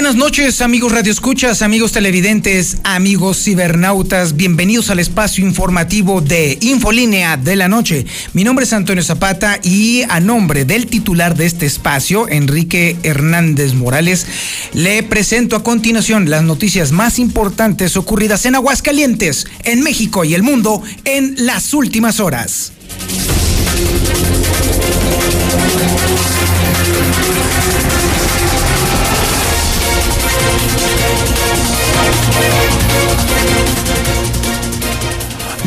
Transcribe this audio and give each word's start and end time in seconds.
Buenas 0.00 0.16
noches, 0.16 0.62
amigos 0.62 0.92
radioescuchas, 0.92 1.60
amigos 1.60 1.92
televidentes, 1.92 2.78
amigos 2.84 3.44
cibernautas. 3.44 4.34
Bienvenidos 4.34 4.88
al 4.88 4.98
espacio 4.98 5.46
informativo 5.46 6.22
de 6.22 6.56
Infolínea 6.62 7.36
de 7.36 7.54
la 7.54 7.68
Noche. 7.68 8.06
Mi 8.32 8.42
nombre 8.42 8.64
es 8.64 8.72
Antonio 8.72 9.04
Zapata 9.04 9.60
y 9.62 10.04
a 10.08 10.18
nombre 10.18 10.64
del 10.64 10.86
titular 10.86 11.36
de 11.36 11.44
este 11.44 11.66
espacio, 11.66 12.30
Enrique 12.30 12.96
Hernández 13.02 13.74
Morales, 13.74 14.26
le 14.72 15.02
presento 15.02 15.54
a 15.54 15.62
continuación 15.62 16.30
las 16.30 16.44
noticias 16.44 16.92
más 16.92 17.18
importantes 17.18 17.98
ocurridas 17.98 18.46
en 18.46 18.54
Aguascalientes, 18.54 19.48
en 19.64 19.82
México 19.82 20.24
y 20.24 20.32
el 20.32 20.42
mundo 20.42 20.82
en 21.04 21.34
las 21.44 21.74
últimas 21.74 22.20
horas. 22.20 22.72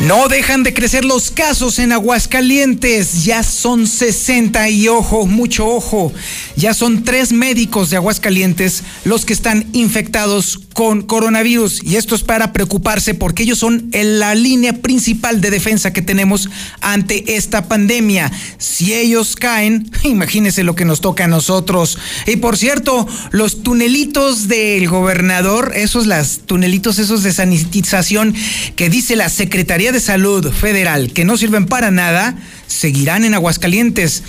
No 0.06 0.28
dejan 0.28 0.62
de 0.64 0.74
crecer 0.74 1.02
los 1.02 1.30
casos 1.30 1.78
en 1.78 1.90
Aguascalientes. 1.90 3.24
Ya 3.24 3.42
son 3.42 3.86
60 3.86 4.68
y 4.68 4.86
ojo, 4.88 5.24
mucho 5.24 5.66
ojo. 5.66 6.12
Ya 6.56 6.74
son 6.74 7.04
tres 7.04 7.32
médicos 7.32 7.88
de 7.88 7.96
Aguascalientes 7.96 8.82
los 9.06 9.24
que 9.24 9.32
están 9.32 9.66
infectados 9.72 10.60
con 10.74 11.00
coronavirus. 11.02 11.82
Y 11.82 11.96
esto 11.96 12.14
es 12.14 12.22
para 12.22 12.52
preocuparse 12.52 13.14
porque 13.14 13.44
ellos 13.44 13.58
son 13.58 13.88
en 13.92 14.18
la 14.18 14.34
línea 14.34 14.74
principal 14.74 15.40
de 15.40 15.50
defensa 15.50 15.94
que 15.94 16.02
tenemos 16.02 16.50
ante 16.82 17.36
esta 17.36 17.66
pandemia. 17.66 18.30
Si 18.58 18.92
ellos 18.92 19.36
caen, 19.36 19.90
imagínense 20.04 20.64
lo 20.64 20.74
que 20.74 20.84
nos 20.84 21.00
toca 21.00 21.24
a 21.24 21.28
nosotros. 21.28 21.96
Y 22.26 22.36
por 22.36 22.58
cierto, 22.58 23.08
los 23.30 23.62
tunelitos 23.62 24.48
del 24.48 24.86
gobernador, 24.86 25.72
esos 25.74 26.06
las 26.06 26.40
tunelitos 26.40 26.98
esos 26.98 27.22
de 27.22 27.32
sanitización 27.32 28.34
que 28.76 28.90
dice 28.90 29.16
la 29.16 29.30
Secretaría 29.30 29.93
de 29.94 30.00
Salud 30.00 30.50
Federal 30.50 31.12
que 31.12 31.24
no 31.24 31.36
sirven 31.36 31.66
para 31.66 31.92
nada, 31.92 32.36
seguirán 32.66 33.24
en 33.24 33.32
Aguascalientes. 33.32 34.24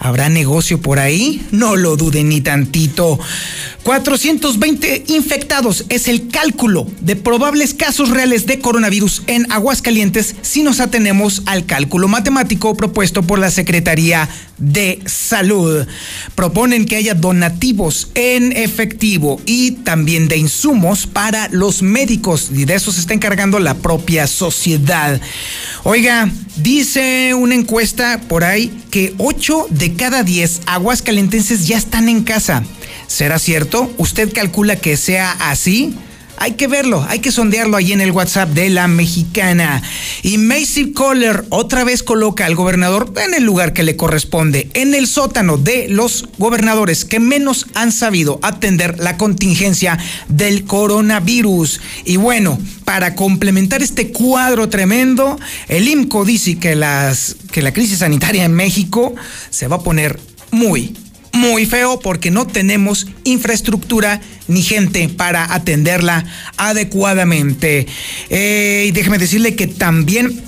¿Habrá 0.00 0.28
negocio 0.28 0.80
por 0.82 0.98
ahí? 0.98 1.46
No 1.52 1.76
lo 1.76 1.96
duden 1.96 2.30
ni 2.30 2.40
tantito. 2.40 3.20
420 3.84 5.04
infectados 5.06 5.84
es 5.88 6.08
el 6.08 6.28
cálculo 6.28 6.88
de 7.00 7.14
probables 7.14 7.74
casos 7.74 8.10
reales 8.10 8.46
de 8.46 8.58
coronavirus 8.58 9.22
en 9.28 9.50
Aguascalientes 9.52 10.34
si 10.42 10.64
nos 10.64 10.80
atenemos 10.80 11.42
al 11.46 11.64
cálculo 11.64 12.08
matemático 12.08 12.76
propuesto 12.76 13.22
por 13.22 13.38
la 13.38 13.52
Secretaría 13.52 14.28
de 14.58 15.00
Salud. 15.06 15.86
Proponen 16.34 16.86
que 16.86 16.96
haya 16.96 17.14
donativos 17.14 18.08
en 18.14 18.52
efectivo 18.52 19.40
y 19.46 19.72
también 19.72 20.28
de 20.28 20.36
insumos 20.36 21.06
para 21.06 21.48
los 21.48 21.82
médicos 21.82 22.50
y 22.52 22.64
de 22.64 22.74
eso 22.74 22.92
se 22.92 23.00
está 23.00 23.14
encargando 23.14 23.58
la 23.58 23.74
propia 23.74 24.26
sociedad. 24.26 25.20
Oiga, 25.82 26.30
dice 26.56 27.34
una 27.34 27.54
encuesta 27.54 28.20
por 28.28 28.44
ahí 28.44 28.82
que 28.90 29.14
8 29.18 29.66
de 29.70 29.94
cada 29.94 30.22
10 30.22 30.62
aguascalentenses 30.66 31.66
ya 31.66 31.76
están 31.76 32.08
en 32.08 32.24
casa. 32.24 32.64
¿Será 33.06 33.38
cierto? 33.38 33.92
¿Usted 33.98 34.32
calcula 34.32 34.76
que 34.76 34.96
sea 34.96 35.32
así? 35.32 35.94
Hay 36.36 36.52
que 36.52 36.66
verlo, 36.66 37.04
hay 37.08 37.20
que 37.20 37.32
sondearlo 37.32 37.76
ahí 37.76 37.92
en 37.92 38.00
el 38.00 38.10
WhatsApp 38.10 38.50
de 38.50 38.68
la 38.70 38.88
mexicana. 38.88 39.82
Y 40.22 40.38
Macy 40.38 40.92
Kohler 40.92 41.44
otra 41.50 41.84
vez 41.84 42.02
coloca 42.02 42.46
al 42.46 42.54
gobernador 42.54 43.12
en 43.24 43.34
el 43.34 43.44
lugar 43.44 43.72
que 43.72 43.82
le 43.82 43.96
corresponde, 43.96 44.68
en 44.74 44.94
el 44.94 45.06
sótano 45.06 45.56
de 45.56 45.88
los 45.88 46.28
gobernadores 46.38 47.04
que 47.04 47.20
menos 47.20 47.66
han 47.74 47.92
sabido 47.92 48.40
atender 48.42 48.98
la 48.98 49.16
contingencia 49.16 49.98
del 50.28 50.64
coronavirus. 50.64 51.80
Y 52.04 52.16
bueno, 52.16 52.58
para 52.84 53.14
complementar 53.14 53.82
este 53.82 54.12
cuadro 54.12 54.68
tremendo, 54.68 55.38
el 55.68 55.88
IMCO 55.88 56.24
dice 56.24 56.58
que, 56.58 56.78
que 57.52 57.62
la 57.62 57.72
crisis 57.72 57.98
sanitaria 57.98 58.44
en 58.44 58.52
México 58.52 59.14
se 59.50 59.68
va 59.68 59.76
a 59.76 59.82
poner 59.82 60.18
muy, 60.50 60.94
muy 61.34 61.66
feo 61.66 62.00
porque 62.00 62.30
no 62.30 62.46
tenemos 62.46 63.06
infraestructura 63.24 64.20
ni 64.48 64.62
gente 64.62 65.08
para 65.08 65.54
atenderla 65.54 66.24
adecuadamente. 66.56 67.86
Eh, 68.30 68.86
y 68.88 68.90
déjeme 68.92 69.18
decirle 69.18 69.54
que 69.54 69.66
también 69.66 70.40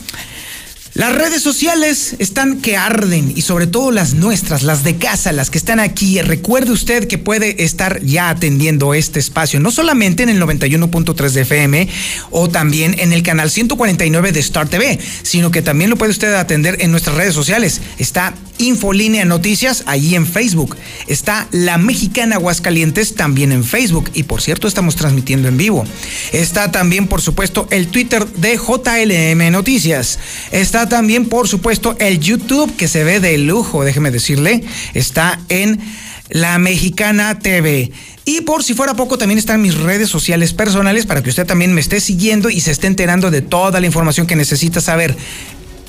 las 0.96 1.14
redes 1.14 1.42
sociales 1.42 2.16
están 2.20 2.62
que 2.62 2.78
arden 2.78 3.30
y 3.36 3.42
sobre 3.42 3.66
todo 3.66 3.90
las 3.90 4.14
nuestras, 4.14 4.62
las 4.62 4.82
de 4.82 4.96
casa, 4.96 5.30
las 5.30 5.50
que 5.50 5.58
están 5.58 5.78
aquí. 5.78 6.22
Recuerde 6.22 6.72
usted 6.72 7.06
que 7.06 7.18
puede 7.18 7.64
estar 7.64 8.00
ya 8.00 8.30
atendiendo 8.30 8.94
este 8.94 9.20
espacio, 9.20 9.60
no 9.60 9.70
solamente 9.70 10.22
en 10.22 10.30
el 10.30 10.40
91.3 10.40 11.30
de 11.32 11.42
FM 11.42 11.88
o 12.30 12.48
también 12.48 12.98
en 12.98 13.12
el 13.12 13.22
canal 13.22 13.50
149 13.50 14.32
de 14.32 14.40
Star 14.40 14.70
TV, 14.70 14.98
sino 15.22 15.50
que 15.50 15.60
también 15.60 15.90
lo 15.90 15.96
puede 15.96 16.12
usted 16.12 16.32
atender 16.32 16.78
en 16.80 16.92
nuestras 16.92 17.14
redes 17.14 17.34
sociales. 17.34 17.82
Está 17.98 18.32
Infolínea 18.58 19.24
Noticias 19.24 19.82
allí 19.86 20.14
en 20.14 20.26
Facebook. 20.26 20.76
Está 21.06 21.46
La 21.50 21.76
Mexicana 21.76 22.36
Aguascalientes 22.36 23.14
también 23.14 23.52
en 23.52 23.64
Facebook. 23.64 24.10
Y 24.14 24.22
por 24.22 24.40
cierto, 24.40 24.66
estamos 24.66 24.96
transmitiendo 24.96 25.48
en 25.48 25.58
vivo. 25.58 25.84
Está 26.32 26.70
también, 26.72 27.06
por 27.06 27.20
supuesto, 27.20 27.68
el 27.70 27.88
Twitter 27.88 28.26
de 28.26 28.56
JLM 28.56 29.52
Noticias. 29.52 30.18
Está 30.52 30.85
también, 30.88 31.28
por 31.28 31.48
supuesto, 31.48 31.96
el 31.98 32.20
YouTube 32.20 32.74
que 32.76 32.88
se 32.88 33.04
ve 33.04 33.20
de 33.20 33.38
lujo, 33.38 33.84
déjeme 33.84 34.10
decirle, 34.10 34.62
está 34.94 35.40
en 35.48 35.80
La 36.28 36.58
Mexicana 36.58 37.38
TV. 37.38 37.92
Y 38.24 38.40
por 38.40 38.64
si 38.64 38.74
fuera 38.74 38.94
poco, 38.94 39.18
también 39.18 39.38
están 39.38 39.62
mis 39.62 39.76
redes 39.76 40.08
sociales 40.08 40.52
personales 40.52 41.06
para 41.06 41.22
que 41.22 41.30
usted 41.30 41.46
también 41.46 41.72
me 41.72 41.80
esté 41.80 42.00
siguiendo 42.00 42.50
y 42.50 42.60
se 42.60 42.72
esté 42.72 42.88
enterando 42.88 43.30
de 43.30 43.40
toda 43.40 43.80
la 43.80 43.86
información 43.86 44.26
que 44.26 44.34
necesita 44.34 44.80
saber. 44.80 45.16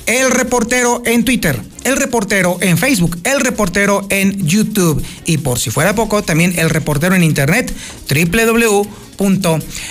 El 0.08 0.30
reportero 0.30 1.02
en 1.04 1.22
Twitter, 1.22 1.60
el 1.84 1.98
reportero 1.98 2.56
en 2.62 2.78
Facebook, 2.78 3.18
el 3.24 3.40
reportero 3.40 4.06
en 4.08 4.46
YouTube 4.46 5.04
y 5.26 5.36
por 5.36 5.58
si 5.58 5.68
fuera 5.68 5.94
poco, 5.94 6.22
también 6.22 6.58
el 6.58 6.70
reportero 6.70 7.14
en 7.14 7.22
internet 7.22 7.70
www 8.08 8.88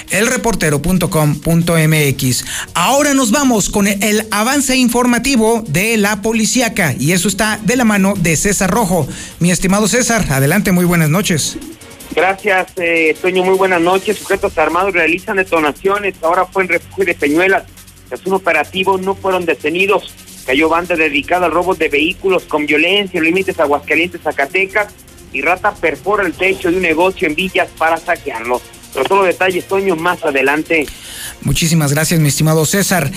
elreportero.com.mx. 0.09 2.45
Ahora 2.73 3.13
nos 3.13 3.31
vamos 3.31 3.69
con 3.69 3.85
el 3.87 4.25
avance 4.31 4.75
informativo 4.75 5.63
de 5.67 5.97
la 5.97 6.23
policíaca 6.23 6.95
y 6.97 7.11
eso 7.11 7.27
está 7.27 7.59
de 7.61 7.75
la 7.75 7.83
mano 7.83 8.15
de 8.15 8.35
César 8.37 8.71
Rojo. 8.71 9.07
Mi 9.39 9.51
estimado 9.51 9.87
César, 9.87 10.25
adelante, 10.31 10.71
muy 10.71 10.85
buenas 10.85 11.09
noches. 11.09 11.59
Gracias, 12.15 12.71
eh, 12.77 13.15
muy 13.21 13.57
buenas 13.57 13.81
noches. 13.81 14.17
Sujetos 14.17 14.57
armados 14.57 14.93
realizan 14.93 15.37
detonaciones. 15.37 16.15
Ahora 16.23 16.45
fue 16.45 16.63
en 16.63 16.69
refugio 16.69 17.05
de 17.05 17.13
Peñuelas. 17.13 17.63
Tras 18.07 18.25
un 18.25 18.33
operativo 18.33 18.97
no 18.97 19.15
fueron 19.15 19.45
detenidos. 19.45 20.13
Cayó 20.45 20.69
banda 20.69 20.95
dedicada 20.95 21.47
al 21.47 21.51
robo 21.51 21.75
de 21.75 21.89
vehículos 21.89 22.43
con 22.43 22.65
violencia 22.65 23.17
en 23.17 23.25
límites 23.25 23.59
Aguascalientes, 23.59 24.21
Zacatecas. 24.21 24.93
Y 25.33 25.41
rata 25.41 25.73
perfora 25.75 26.25
el 26.25 26.33
techo 26.33 26.71
de 26.71 26.77
un 26.77 26.81
negocio 26.81 27.27
en 27.27 27.35
Villas 27.35 27.69
para 27.77 27.97
saquearlo. 27.97 28.61
Pero 28.93 29.05
todos 29.05 29.21
los 29.21 29.27
detalles, 29.27 29.67
Toño, 29.67 29.95
más 29.95 30.23
adelante. 30.23 30.87
Muchísimas 31.41 31.93
gracias, 31.93 32.19
mi 32.19 32.29
estimado 32.29 32.65
César. 32.65 33.11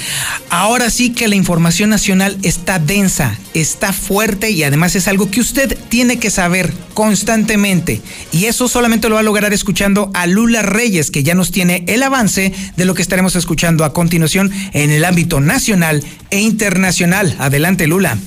Ahora 0.51 0.91
sí 0.91 1.13
que 1.13 1.29
la 1.29 1.37
información 1.37 1.91
nacional 1.91 2.39
está 2.43 2.79
densa, 2.79 3.39
está 3.55 3.93
fuerte 3.93 4.51
y 4.51 4.63
además 4.63 4.95
es 4.95 5.09
algo 5.09 5.31
que 5.31 5.41
usted 5.41 5.77
tiene 5.89 6.19
que 6.19 6.31
saber 6.31 6.73
constantemente. 6.95 8.01
Y 8.33 8.45
eso 8.45 8.69
solamente 8.69 9.09
lo 9.09 9.15
va 9.15 9.21
a 9.21 9.25
lograr 9.25 9.53
escuchando 9.53 10.11
a 10.15 10.27
Lula 10.27 10.63
Reyes, 10.63 11.11
que 11.11 11.23
ya 11.23 11.35
nos 11.35 11.51
tiene 11.51 11.85
el 11.89 12.03
avance 12.03 12.53
de 12.77 12.85
lo 12.85 12.95
que 12.95 13.03
estaremos 13.03 13.37
escuchando 13.37 13.85
a 13.85 13.93
continuación 13.93 14.53
en 14.73 14.91
el 14.91 15.05
ámbito 15.05 15.41
nacional 15.41 16.05
e 16.31 16.41
internacional. 16.41 17.35
Adelante, 17.39 17.87
Lula. 17.87 18.19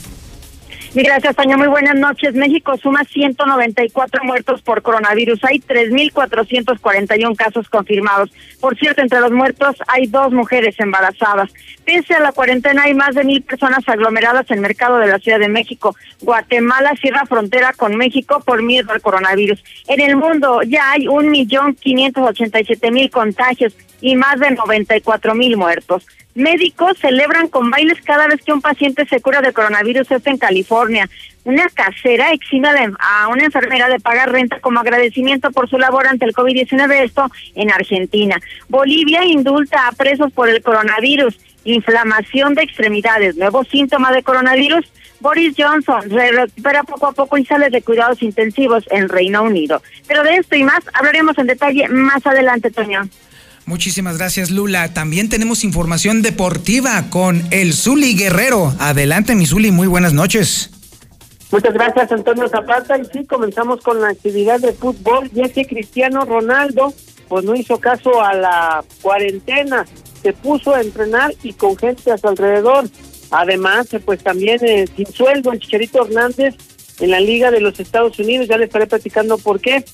Gracias, 0.96 1.36
Toño. 1.36 1.58
Muy 1.58 1.70
buenas 1.70 1.96
noches. 1.96 2.36
México 2.36 2.78
suma 2.78 3.04
194 3.04 4.24
muertos 4.24 4.62
por 4.62 4.84
coronavirus. 4.84 5.44
Hay 5.44 5.60
3.441 5.60 7.36
casos 7.36 7.68
confirmados. 7.68 8.30
Por 8.60 8.78
cierto, 8.78 9.02
entre 9.02 9.20
los 9.20 9.32
muertos 9.32 9.76
hay 9.88 10.06
dos 10.06 10.32
mujeres 10.32 10.80
embarazadas. 10.80 11.52
Pese 11.84 12.14
a 12.14 12.20
la 12.20 12.32
cuarentena, 12.32 12.84
hay 12.84 12.94
más 12.94 13.16
de 13.16 13.24
mil 13.24 13.42
personas 13.42 13.90
aglomeradas 13.90 14.52
en 14.52 14.58
el 14.58 14.62
mercado 14.62 15.00
de 15.00 15.08
la 15.08 15.18
Ciudad 15.18 15.40
de 15.40 15.50
México. 15.50 15.96
Guatemala 16.22 16.94
cierra 17.02 17.26
frontera 17.26 17.74
con 17.74 17.96
México 17.96 18.44
por 18.46 18.62
miedo 18.62 18.92
al 18.92 19.02
coronavirus. 19.02 19.64
En 19.88 20.00
el 20.00 20.16
mundo 20.16 20.62
ya 20.62 20.92
hay 20.92 21.08
1.587.000 21.08 23.10
contagios 23.10 23.76
y 24.00 24.16
más 24.16 24.40
de 24.40 24.50
94.000 24.50 25.58
muertos. 25.58 26.06
Médicos 26.36 26.98
celebran 27.00 27.48
con 27.48 27.70
bailes 27.70 28.02
cada 28.02 28.28
vez 28.28 28.42
que 28.44 28.54
un 28.54 28.62
paciente 28.62 29.06
se 29.06 29.22
cura 29.22 29.42
de 29.42 29.54
coronavirus, 29.54 30.10
esto 30.12 30.30
en 30.30 30.38
California. 30.38 31.10
Una 31.44 31.68
casera 31.70 32.32
exime 32.32 32.70
a 33.00 33.28
una 33.28 33.46
enfermera 33.46 33.90
de 33.90 34.00
pagar 34.00 34.32
renta 34.32 34.60
como 34.60 34.80
agradecimiento 34.80 35.52
por 35.52 35.70
su 35.70 35.78
labor 35.78 36.08
ante 36.08 36.26
el 36.26 36.34
COVID-19, 36.34 37.04
esto 37.04 37.30
en 37.56 37.72
Argentina. 37.72 38.40
Bolivia 38.70 39.26
indulta 39.26 39.88
a 39.88 39.92
presos 39.92 40.32
por 40.32 40.50
el 40.50 40.64
coronavirus 40.64 41.38
inflamación 41.66 42.56
de 42.56 42.64
extremidades, 42.64 43.38
nuevo 43.38 43.64
síntoma 43.64 44.12
de 44.12 44.24
coronavirus, 44.24 44.86
Boris 45.20 45.56
Johnson 45.58 46.02
se 46.10 46.32
recupera 46.32 46.84
poco 46.84 47.08
a 47.08 47.14
poco 47.14 47.38
y 47.38 47.46
sale 47.46 47.70
de 47.70 47.82
cuidados 47.82 48.22
intensivos 48.22 48.84
en 48.92 49.08
Reino 49.08 49.44
Unido. 49.44 49.82
Pero 50.06 50.22
de 50.24 50.36
esto 50.36 50.58
y 50.58 50.64
más 50.64 50.82
hablaremos 50.94 51.38
en 51.38 51.48
detalle 51.48 51.88
más 51.88 52.28
adelante, 52.28 52.72
Toño. 52.72 53.04
Muchísimas 53.66 54.18
gracias, 54.18 54.52
Lula. 54.52 54.94
También 54.94 55.30
tenemos 55.30 55.64
información 55.64 56.22
deportiva 56.22 57.10
con 57.10 57.42
el 57.52 57.74
Zuli 57.74 58.16
Guerrero. 58.16 58.74
Adelante, 58.80 59.36
mi 59.36 59.46
Zuli, 59.46 59.72
muy 59.72 59.88
buenas 59.88 60.14
noches. 60.14 60.70
Muchas 61.52 61.74
gracias, 61.74 62.12
Antonio 62.12 62.50
Zapata. 62.50 62.98
Y 62.98 63.06
sí, 63.06 63.26
comenzamos 63.26 63.80
con 63.82 64.02
la 64.02 64.10
actividad 64.10 64.60
de 64.60 64.74
fútbol. 64.74 65.30
Ya 65.32 65.48
que 65.48 65.66
Cristiano 65.66 66.26
Ronaldo, 66.26 66.94
pues 67.30 67.46
no 67.46 67.56
hizo 67.56 67.80
caso 67.80 68.22
a 68.22 68.34
la 68.34 68.84
cuarentena, 69.02 69.86
se 70.22 70.34
puso 70.34 70.74
a 70.74 70.82
entrenar 70.82 71.34
y 71.42 71.54
con 71.54 71.78
gente 71.78 72.12
a 72.12 72.18
su 72.18 72.28
alrededor. 72.28 72.90
Además, 73.32 73.88
pues 74.04 74.22
también 74.24 74.60
eh, 74.64 74.88
sin 74.96 75.08
sueldo 75.08 75.52
el 75.52 75.60
Chicharito 75.60 76.06
Hernández 76.06 76.56
en 77.00 77.12
la 77.12 77.20
Liga 77.20 77.50
de 77.50 77.62
los 77.62 77.80
Estados 77.80 78.20
Unidos, 78.20 78.48
ya 78.48 78.58
le 78.58 78.66
estaré 78.66 78.88
platicando 78.88 79.38
por 79.38 79.60
qué. 79.60 79.86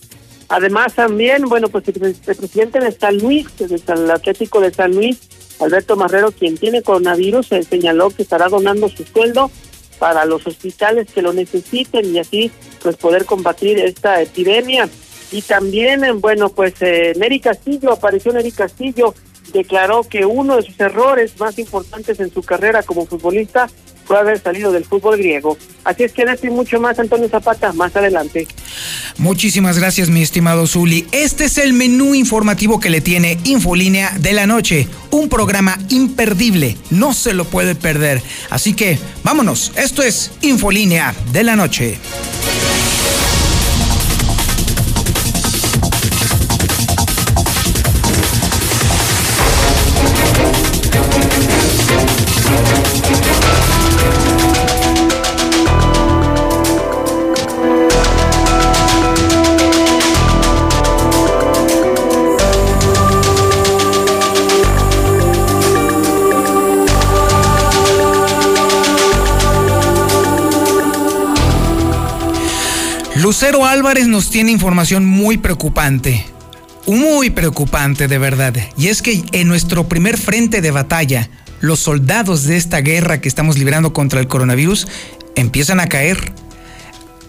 Además 0.50 0.96
también, 0.96 1.44
bueno, 1.44 1.69
pues 1.69 1.88
el, 1.88 2.16
presidente 2.16 2.80
de 2.80 2.92
San 2.92 3.18
Luis, 3.19 3.48
del 3.57 4.10
Atlético 4.10 4.60
de 4.60 4.74
San 4.74 4.96
Luis, 4.96 5.19
Alberto 5.60 5.96
Marrero, 5.96 6.31
quien 6.31 6.57
tiene 6.57 6.81
coronavirus, 6.81 7.50
señaló 7.69 8.10
que 8.10 8.24
estará 8.24 8.50
donando 8.50 8.90
su 8.90 9.04
sueldo 9.04 9.51
para 10.00 10.25
los 10.25 10.48
hospitales 10.48 11.07
que 11.13 11.22
lo 11.22 11.34
necesiten 11.34 12.16
y 12.16 12.19
así 12.19 12.51
pues 12.81 12.96
poder 12.96 13.25
combatir 13.25 13.78
esta 13.78 14.22
epidemia. 14.22 14.90
Y 15.31 15.44
también, 15.44 16.19
bueno, 16.19 16.50
pues 16.50 16.74
eh, 16.81 17.13
Neri 17.16 17.40
Castillo, 17.40 17.92
apareció 17.92 18.34
Neri 18.34 18.52
Castillo, 18.52 19.13
declaró 19.54 20.04
que 20.04 20.25
uno 20.25 20.56
de 20.56 20.63
sus 20.63 20.80
errores 20.80 21.40
más 21.40 21.60
importantes 21.60 22.19
en 22.19 22.34
su 22.34 22.42
carrera 22.42 22.81
como 22.81 23.06
futbolista 23.06 23.69
fue 24.09 24.17
haber 24.17 24.41
salido 24.41 24.71
del 24.71 24.85
fútbol 24.85 25.19
griego. 25.19 25.56
Así 25.83 26.03
es 26.03 26.13
que 26.13 26.25
de 26.25 26.33
esto 26.33 26.47
y 26.47 26.50
mucho 26.50 26.79
más, 26.81 26.97
Antonio 26.97 27.29
Zapata, 27.29 27.71
más 27.73 27.95
adelante. 27.95 28.47
Muchísimas 29.19 29.77
gracias, 29.77 30.09
mi 30.09 30.23
estimado 30.23 30.65
Zuli. 30.65 31.06
Este 31.11 31.45
es 31.45 31.59
el 31.59 31.73
menú 31.73 32.15
informativo 32.15 32.79
que 32.79 32.89
le 32.89 33.01
tiene 33.01 33.38
Infolínea 33.44 34.11
de 34.19 34.33
la 34.33 34.47
Noche. 34.47 34.88
Un 35.11 35.29
programa 35.29 35.77
imperdible, 35.89 36.75
no 36.89 37.13
se 37.13 37.33
lo 37.33 37.45
puede 37.45 37.75
perder. 37.75 38.23
Así 38.50 38.73
que 38.73 38.97
vámonos, 39.23 39.73
esto 39.75 40.01
es 40.01 40.31
Infolínea 40.41 41.13
de 41.31 41.44
la 41.44 41.56
Noche. 41.56 42.00
Lucero 73.41 73.65
Álvarez 73.65 74.06
nos 74.07 74.30
tiene 74.31 74.51
información 74.51 75.06
muy 75.06 75.38
preocupante, 75.38 76.25
muy 76.86 77.30
preocupante 77.30 78.09
de 78.09 78.18
verdad. 78.18 78.53
Y 78.75 78.88
es 78.88 79.01
que 79.01 79.24
en 79.31 79.47
nuestro 79.47 79.88
primer 79.88 80.18
frente 80.18 80.59
de 80.59 80.71
batalla, 80.71 81.30
los 81.62 81.80
soldados 81.80 82.44
de 82.44 82.57
esta 82.57 82.81
guerra 82.81 83.21
que 83.21 83.30
estamos 83.30 83.57
librando 83.57 83.94
contra 83.94 84.19
el 84.19 84.27
coronavirus 84.27 84.89
empiezan 85.38 85.80
a 85.80 85.88
caer. 85.88 86.33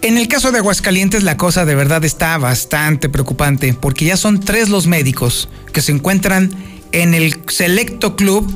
En 0.01 0.17
el 0.17 0.27
caso 0.27 0.51
de 0.51 0.57
Aguascalientes 0.57 1.23
la 1.23 1.37
cosa 1.37 1.63
de 1.63 1.75
verdad 1.75 2.03
está 2.03 2.37
bastante 2.37 3.07
preocupante 3.07 3.73
porque 3.73 4.03
ya 4.03 4.17
son 4.17 4.41
tres 4.41 4.67
los 4.67 4.87
médicos 4.87 5.47
que 5.71 5.81
se 5.81 5.93
encuentran 5.93 6.51
en 6.91 7.13
el 7.13 7.41
selecto 7.47 8.17
club 8.17 8.53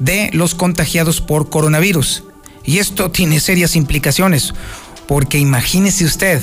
de 0.00 0.28
los 0.34 0.54
contagiados 0.54 1.22
por 1.22 1.48
coronavirus. 1.48 2.24
Y 2.62 2.76
esto 2.76 3.10
tiene 3.10 3.40
serias 3.40 3.74
implicaciones 3.74 4.52
porque 5.06 5.38
imagínese 5.38 6.04
usted, 6.04 6.42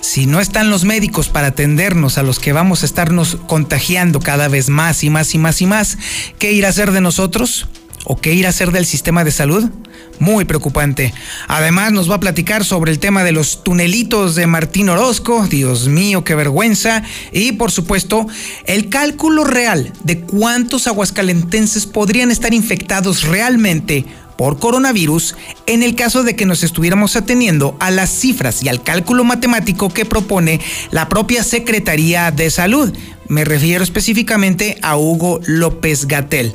si 0.00 0.26
no 0.26 0.40
están 0.40 0.70
los 0.70 0.84
médicos 0.84 1.28
para 1.28 1.48
atendernos 1.48 2.18
a 2.18 2.22
los 2.22 2.38
que 2.38 2.52
vamos 2.52 2.82
a 2.82 2.86
estarnos 2.86 3.36
contagiando 3.46 4.20
cada 4.20 4.48
vez 4.48 4.68
más 4.68 5.04
y 5.04 5.10
más 5.10 5.34
y 5.34 5.38
más 5.38 5.60
y 5.62 5.66
más, 5.66 5.98
¿qué 6.38 6.52
ir 6.52 6.66
a 6.66 6.70
hacer 6.70 6.92
de 6.92 7.00
nosotros? 7.00 7.66
¿O 8.04 8.16
qué 8.16 8.32
ir 8.32 8.46
a 8.46 8.50
hacer 8.50 8.72
del 8.72 8.86
sistema 8.86 9.24
de 9.24 9.32
salud? 9.32 9.68
Muy 10.18 10.44
preocupante. 10.44 11.12
Además 11.46 11.92
nos 11.92 12.10
va 12.10 12.16
a 12.16 12.20
platicar 12.20 12.64
sobre 12.64 12.90
el 12.90 12.98
tema 12.98 13.22
de 13.22 13.32
los 13.32 13.62
tunelitos 13.62 14.34
de 14.34 14.46
Martín 14.46 14.88
Orozco, 14.88 15.46
Dios 15.48 15.88
mío, 15.88 16.24
qué 16.24 16.34
vergüenza, 16.34 17.02
y 17.32 17.52
por 17.52 17.70
supuesto 17.70 18.26
el 18.64 18.88
cálculo 18.88 19.44
real 19.44 19.92
de 20.04 20.20
cuántos 20.20 20.86
aguascalentenses 20.86 21.86
podrían 21.86 22.30
estar 22.30 22.54
infectados 22.54 23.24
realmente 23.24 24.06
por 24.38 24.60
coronavirus 24.60 25.36
en 25.66 25.82
el 25.82 25.96
caso 25.96 26.22
de 26.22 26.36
que 26.36 26.46
nos 26.46 26.62
estuviéramos 26.62 27.16
ateniendo 27.16 27.76
a 27.80 27.90
las 27.90 28.08
cifras 28.08 28.62
y 28.62 28.68
al 28.68 28.82
cálculo 28.84 29.24
matemático 29.24 29.90
que 29.90 30.06
propone 30.06 30.60
la 30.92 31.08
propia 31.08 31.42
Secretaría 31.42 32.30
de 32.30 32.48
Salud. 32.48 32.96
Me 33.26 33.44
refiero 33.44 33.82
específicamente 33.82 34.78
a 34.80 34.96
Hugo 34.96 35.40
López 35.44 36.06
Gatel. 36.06 36.54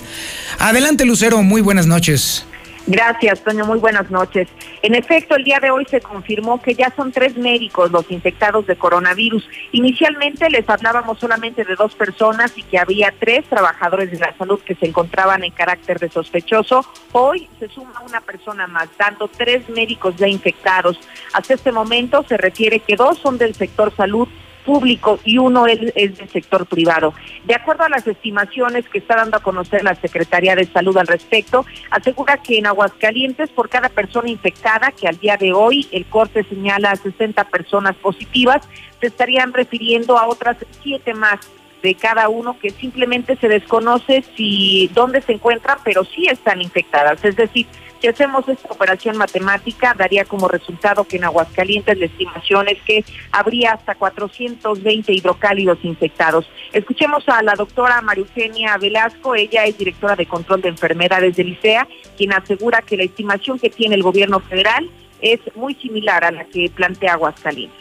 Adelante 0.60 1.06
Lucero, 1.06 1.44
muy 1.44 1.62
buenas 1.62 1.86
noches. 1.86 2.46
Gracias, 2.86 3.42
Toño. 3.42 3.66
Muy 3.66 3.80
buenas 3.80 4.12
noches. 4.12 4.50
En 4.82 4.94
efecto, 4.94 5.36
el 5.36 5.46
día 5.46 5.62
de 5.62 5.72
hoy 5.72 5.86
se 5.86 6.02
confirmó 6.02 6.62
que 6.62 6.76
ya 6.76 6.94
son 6.96 7.14
tres 7.14 7.38
médicos 7.38 7.92
los 7.92 8.12
infectados 8.12 8.68
de 8.68 8.76
coronavirus. 8.76 9.48
Inicialmente 9.72 10.50
les 10.50 10.68
hablábamos 10.70 11.18
solamente 11.18 11.64
de 11.64 11.76
dos 11.76 11.96
personas 11.96 12.58
y 12.58 12.64
que 12.64 12.78
había 12.78 13.14
tres 13.18 13.46
trabajadores 13.46 14.12
de 14.12 14.20
la 14.20 14.36
salud 14.38 14.60
que 14.60 14.76
se 14.76 14.86
encontraban 14.86 15.46
en 15.46 15.52
carácter 15.52 15.98
de 16.00 16.10
sospechoso. 16.10 16.86
Hoy 17.14 17.48
se 17.58 17.70
suma 17.70 18.02
una 18.06 18.20
persona 18.20 18.68
más, 18.68 18.90
dando 18.98 19.30
tres 19.30 19.70
médicos 19.70 20.18
ya 20.18 20.28
infectados. 20.28 21.00
Hasta 21.34 21.54
este 21.54 21.72
momento 21.72 22.26
se 22.28 22.36
refiere 22.36 22.80
que 22.80 22.98
dos 22.98 23.18
son 23.18 23.38
del 23.38 23.56
sector 23.56 23.96
salud 23.96 24.28
público 24.66 25.20
y 25.24 25.38
uno 25.38 25.68
es, 25.68 25.80
del 25.94 26.30
sector 26.30 26.66
privado. 26.66 27.14
De 27.46 27.56
acuerdo 27.56 27.84
a 27.84 27.90
las 27.90 28.08
estimaciones 28.08 28.88
que 28.90 29.00
está 29.00 29.16
dando 29.16 29.38
a 29.38 29.42
conocer 29.42 29.84
la 29.84 29.96
Secretaría 29.96 30.56
de 30.56 30.66
Salud 30.66 30.98
al 30.98 31.08
respecto, 31.08 31.66
asegura 31.92 32.38
que 32.38 32.58
en 32.58 32.68
Aguascalientes 32.68 33.50
por 33.50 33.70
cada 33.70 33.90
persona 33.90 34.30
infectada, 34.30 34.92
que 34.92 35.08
al 35.08 35.20
día 35.20 35.38
de 35.38 35.54
hoy 35.54 35.88
el 35.92 36.06
corte 36.06 36.44
señala 36.44 36.92
a 36.92 36.96
60 36.96 37.44
personas 37.46 37.96
positivas, 37.96 38.68
se 39.00 39.08
estarían 39.08 39.54
refiriendo 39.54 40.18
a 40.18 40.28
otras 40.28 40.58
siete 40.82 41.14
más 41.14 41.40
de 41.82 41.96
cada 41.96 42.30
uno 42.30 42.58
que 42.58 42.70
simplemente 42.70 43.36
se 43.36 43.50
desconoce 43.50 44.24
si 44.38 44.90
dónde 44.94 45.22
se 45.22 45.34
encuentran, 45.34 45.78
pero 45.84 46.06
sí 46.06 46.28
están 46.28 46.62
infectadas. 46.62 47.24
Es 47.26 47.36
decir, 47.36 47.68
si 48.04 48.10
hacemos 48.10 48.46
esta 48.50 48.68
operación 48.70 49.16
matemática, 49.16 49.96
daría 49.98 50.26
como 50.26 50.50
resultado 50.50 51.06
que 51.06 51.16
en 51.16 51.24
Aguascalientes 51.24 51.98
la 51.98 52.08
estimación 52.08 52.68
es 52.68 52.82
que 52.82 53.06
habría 53.32 53.72
hasta 53.72 53.96
420 53.96 55.14
hidrocálidos 55.14 55.78
infectados. 55.84 56.46
Escuchemos 56.74 57.24
a 57.30 57.42
la 57.42 57.56
doctora 57.56 58.02
María 58.02 58.26
Eugenia 58.26 58.76
Velasco, 58.78 59.36
ella 59.36 59.64
es 59.64 59.78
directora 59.78 60.18
de 60.18 60.26
control 60.26 60.62
de 60.62 60.68
enfermedades 60.68 61.38
del 61.38 61.54
ICEA, 61.54 61.88
quien 62.18 62.34
asegura 62.34 62.82
que 62.82 62.98
la 62.98 63.04
estimación 63.04 63.58
que 63.58 63.70
tiene 63.70 63.96
el 63.96 64.04
gobierno 64.04 64.42
federal 64.42 64.92
es 65.22 65.40
muy 65.56 65.74
similar 65.76 66.26
a 66.26 66.32
la 66.32 66.44
que 66.44 66.70
plantea 66.76 67.14
Aguascalientes. 67.14 67.80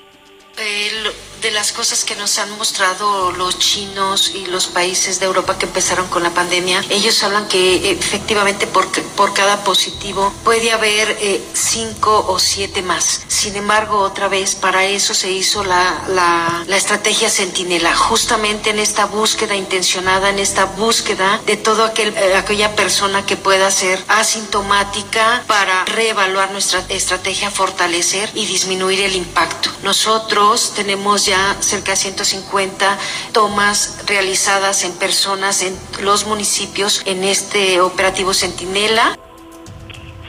De 1.43 1.51
las 1.51 1.73
cosas 1.73 2.05
que 2.05 2.15
nos 2.15 2.39
han 2.39 2.57
mostrado 2.57 3.33
los 3.33 3.59
chinos 3.59 4.31
y 4.33 4.47
los 4.47 4.69
países 4.69 5.19
de 5.19 5.27
Europa 5.27 5.59
que 5.59 5.67
empezaron 5.67 6.07
con 6.07 6.23
la 6.23 6.31
pandemia, 6.31 6.85
ellos 6.89 7.21
hablan 7.25 7.49
que 7.49 7.91
efectivamente 7.91 8.69
por, 8.69 8.87
por 9.17 9.35
cada 9.35 9.65
positivo 9.65 10.33
puede 10.45 10.71
haber 10.71 11.17
eh, 11.21 11.43
cinco 11.53 12.25
o 12.29 12.39
siete 12.39 12.81
más. 12.83 13.23
Sin 13.27 13.57
embargo, 13.57 13.99
otra 13.99 14.29
vez, 14.29 14.55
para 14.55 14.85
eso 14.85 15.15
se 15.15 15.33
hizo 15.33 15.65
la, 15.65 16.05
la, 16.09 16.65
la 16.67 16.77
estrategia 16.77 17.29
Centinela, 17.29 17.95
justamente 17.97 18.71
en 18.71 18.79
esta 18.79 19.07
búsqueda 19.07 19.57
intencionada, 19.57 20.31
en 20.31 20.39
esta 20.39 20.67
búsqueda 20.67 21.41
de 21.45 21.57
toda 21.57 21.89
aquel, 21.89 22.17
eh, 22.17 22.37
aquella 22.37 22.77
persona 22.77 23.27
que 23.27 23.37
pueda 23.37 23.69
ser 23.73 24.03
asintomática 24.07 25.43
para 25.49 25.85
reevaluar 25.87 26.53
nuestra 26.53 26.85
estrategia, 26.89 27.51
fortalecer 27.51 28.31
y 28.35 28.47
disminuir 28.47 29.01
el 29.01 29.17
impacto. 29.17 29.71
Nosotros 29.83 30.73
tenemos 30.77 31.27
ya 31.27 31.32
cerca 31.61 31.93
de 31.93 31.97
150 31.97 32.99
tomas 33.33 33.99
realizadas 34.07 34.85
en 34.85 34.93
personas 34.93 35.63
en 35.63 35.77
los 36.01 36.27
municipios 36.27 37.03
en 37.07 37.25
este 37.25 37.81
operativo 37.81 38.35
Centinela. 38.35 39.19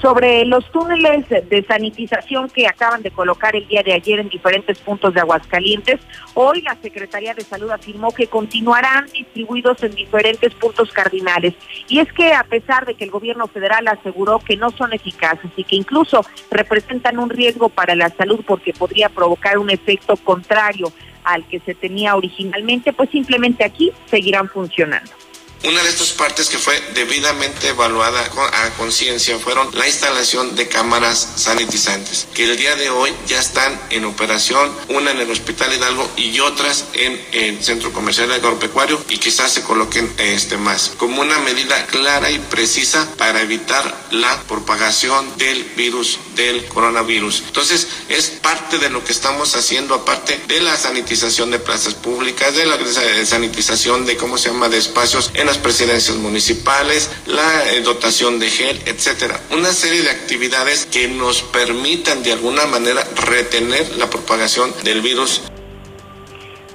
Sobre 0.04 0.44
los 0.44 0.70
túneles 0.70 1.30
de 1.30 1.66
sanitización 1.66 2.50
que 2.50 2.68
acaban 2.68 3.02
de 3.04 3.10
colocar 3.10 3.56
el 3.56 3.66
día 3.70 3.84
de 3.84 3.94
ayer 3.94 4.20
en 4.20 4.28
diferentes 4.28 4.78
puntos 4.80 5.14
de 5.14 5.22
Aguascalientes, 5.22 6.02
hoy 6.34 6.62
la 6.62 6.76
Secretaría 6.82 7.34
de 7.34 7.42
Salud 7.42 7.72
afirmó 7.72 8.12
que 8.12 8.28
continuarán 8.28 9.06
distribuidos 9.14 9.82
en 9.82 9.96
diferentes 9.96 10.54
puntos 10.56 10.92
cardinales. 10.92 11.54
Y 11.88 12.00
es 12.00 12.12
que 12.12 12.34
a 12.34 12.44
pesar 12.44 12.86
de 12.86 12.96
que 12.96 13.06
el 13.06 13.12
gobierno 13.12 13.48
federal 13.48 13.88
aseguró 13.88 14.40
que 14.40 14.58
no 14.58 14.72
son 14.72 14.92
eficaces 14.92 15.50
y 15.56 15.64
que 15.64 15.78
incluso 15.78 16.26
representan 16.52 17.18
un 17.18 17.30
riesgo 17.30 17.70
para 17.70 17.96
la 17.96 18.10
salud 18.10 18.42
porque 18.46 18.74
podría 18.74 19.08
provocar 19.08 19.58
un 19.58 19.70
efecto 19.70 20.18
contrario 20.18 20.92
al 21.24 21.48
que 21.48 21.62
se 21.62 21.76
tenía 21.76 22.18
originalmente, 22.18 22.92
pues 22.92 23.10
simplemente 23.10 23.64
aquí 23.64 23.94
seguirán 24.08 24.50
funcionando. 24.50 25.23
Una 25.66 25.82
de 25.82 25.90
estas 25.90 26.12
partes 26.12 26.50
que 26.50 26.58
fue 26.58 26.78
debidamente 26.94 27.70
evaluada 27.70 28.22
a 28.22 28.70
conciencia 28.72 29.40
fueron 29.40 29.70
la 29.74 29.88
instalación 29.88 30.58
de 30.58 30.68
cámaras 30.68 31.26
sanitizantes, 31.38 32.28
que 32.34 32.44
el 32.44 32.58
día 32.58 32.76
de 32.76 32.90
hoy 32.90 33.14
ya 33.28 33.40
están 33.40 33.80
en 33.90 34.04
operación, 34.04 34.76
una 34.90 35.12
en 35.12 35.22
el 35.22 35.32
Hospital 35.32 35.74
Hidalgo 35.74 36.12
y 36.18 36.38
otras 36.42 36.84
en 36.92 37.26
el 37.32 37.64
Centro 37.64 37.94
Comercial 37.94 38.30
Agropecuario 38.34 39.02
y 39.08 39.18
quizás 39.20 39.54
se 39.54 39.64
coloquen 39.64 40.14
este 40.18 40.58
más, 40.58 40.92
como 40.98 41.22
una 41.22 41.40
medida 41.40 41.86
clara 41.86 42.30
y 42.30 42.40
precisa 42.40 43.08
para 43.18 43.40
evitar 43.40 44.08
la 44.12 44.42
propagación 44.44 45.38
del 45.38 45.64
virus 45.78 46.20
del 46.36 46.66
coronavirus. 46.66 47.44
Entonces, 47.48 47.88
es 48.10 48.28
parte 48.28 48.80
de 48.80 48.90
lo 48.90 49.02
que 49.06 49.14
estamos 49.14 49.56
haciendo 49.56 49.96
aparte 49.96 50.42
de 50.46 50.60
la 50.60 50.76
sanitización 50.76 51.52
de 51.52 51.60
plazas 51.60 51.94
públicas, 51.94 52.54
de 52.54 52.66
la 52.66 52.78
sanitización 53.26 54.06
de 54.06 54.18
cómo 54.18 54.38
se 54.38 54.50
llama 54.50 54.68
de 54.68 54.78
espacios 54.78 55.32
en 55.36 55.53
presidencias 55.58 56.18
municipales, 56.18 57.10
la 57.26 57.72
eh, 57.72 57.82
dotación 57.82 58.40
de 58.40 58.50
gel, 58.50 58.82
etcétera. 58.86 59.40
Una 59.52 59.74
serie 59.74 60.02
de 60.02 60.10
actividades 60.10 60.86
que 60.86 61.08
nos 61.08 61.42
permitan 61.42 62.24
de 62.24 62.34
alguna 62.34 62.66
manera 62.66 63.08
retener 63.16 63.98
la 63.98 64.10
propagación 64.10 64.74
del 64.84 65.02
virus 65.02 65.42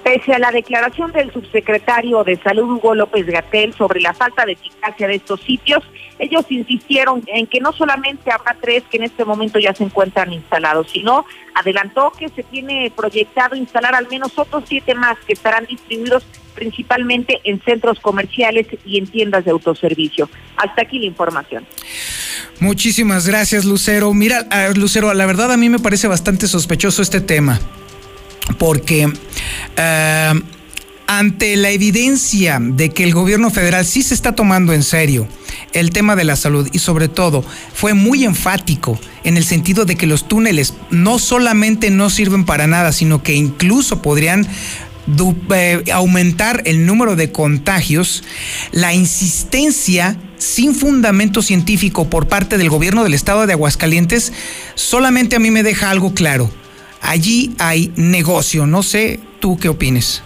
Pese 0.08 0.32
a 0.32 0.38
la 0.38 0.50
declaración 0.50 1.12
del 1.12 1.30
subsecretario 1.30 2.24
de 2.24 2.38
Salud 2.38 2.76
Hugo 2.76 2.94
López 2.94 3.26
Gatel 3.26 3.74
sobre 3.74 4.00
la 4.00 4.14
falta 4.14 4.46
de 4.46 4.52
eficacia 4.52 5.06
de 5.06 5.16
estos 5.16 5.38
sitios, 5.42 5.84
ellos 6.18 6.46
insistieron 6.48 7.22
en 7.26 7.46
que 7.46 7.60
no 7.60 7.74
solamente 7.74 8.32
habrá 8.32 8.56
tres 8.58 8.84
que 8.90 8.96
en 8.96 9.02
este 9.02 9.26
momento 9.26 9.58
ya 9.58 9.74
se 9.74 9.84
encuentran 9.84 10.32
instalados, 10.32 10.90
sino 10.90 11.26
adelantó 11.54 12.10
que 12.18 12.30
se 12.30 12.42
tiene 12.42 12.90
proyectado 12.96 13.54
instalar 13.54 13.94
al 13.94 14.08
menos 14.08 14.32
otros 14.38 14.64
siete 14.66 14.94
más 14.94 15.18
que 15.26 15.34
estarán 15.34 15.66
distribuidos 15.66 16.24
principalmente 16.54 17.42
en 17.44 17.60
centros 17.60 18.00
comerciales 18.00 18.66
y 18.86 18.96
en 18.96 19.08
tiendas 19.08 19.44
de 19.44 19.50
autoservicio. 19.50 20.30
Hasta 20.56 20.80
aquí 20.80 21.00
la 21.00 21.04
información. 21.04 21.66
Muchísimas 22.60 23.28
gracias, 23.28 23.66
Lucero. 23.66 24.14
Mira, 24.14 24.46
Lucero, 24.74 25.12
la 25.12 25.26
verdad 25.26 25.52
a 25.52 25.58
mí 25.58 25.68
me 25.68 25.78
parece 25.78 26.08
bastante 26.08 26.46
sospechoso 26.46 27.02
este 27.02 27.20
tema, 27.20 27.60
porque... 28.56 29.12
Eh, 29.76 30.42
ante 31.08 31.56
la 31.56 31.70
evidencia 31.70 32.58
de 32.60 32.90
que 32.90 33.02
el 33.02 33.14
gobierno 33.14 33.50
federal 33.50 33.86
sí 33.86 34.02
se 34.02 34.12
está 34.12 34.34
tomando 34.34 34.74
en 34.74 34.82
serio 34.82 35.26
el 35.72 35.90
tema 35.90 36.16
de 36.16 36.24
la 36.24 36.36
salud 36.36 36.68
y 36.70 36.80
sobre 36.80 37.08
todo 37.08 37.42
fue 37.72 37.94
muy 37.94 38.24
enfático 38.24 39.00
en 39.24 39.38
el 39.38 39.44
sentido 39.44 39.86
de 39.86 39.96
que 39.96 40.06
los 40.06 40.28
túneles 40.28 40.74
no 40.90 41.18
solamente 41.18 41.90
no 41.90 42.10
sirven 42.10 42.44
para 42.44 42.66
nada, 42.66 42.92
sino 42.92 43.22
que 43.22 43.34
incluso 43.34 44.02
podrían 44.02 44.46
eh, 45.54 45.82
aumentar 45.94 46.62
el 46.66 46.84
número 46.84 47.16
de 47.16 47.32
contagios, 47.32 48.22
la 48.72 48.92
insistencia 48.92 50.18
sin 50.36 50.74
fundamento 50.74 51.40
científico 51.40 52.10
por 52.10 52.28
parte 52.28 52.58
del 52.58 52.68
gobierno 52.68 53.02
del 53.02 53.14
estado 53.14 53.46
de 53.46 53.54
Aguascalientes, 53.54 54.34
solamente 54.74 55.36
a 55.36 55.38
mí 55.38 55.50
me 55.50 55.62
deja 55.62 55.90
algo 55.90 56.12
claro. 56.12 56.50
Allí 57.02 57.54
hay 57.58 57.92
negocio, 57.96 58.66
no 58.66 58.82
sé 58.82 59.20
tú 59.40 59.58
qué 59.58 59.68
opines. 59.68 60.22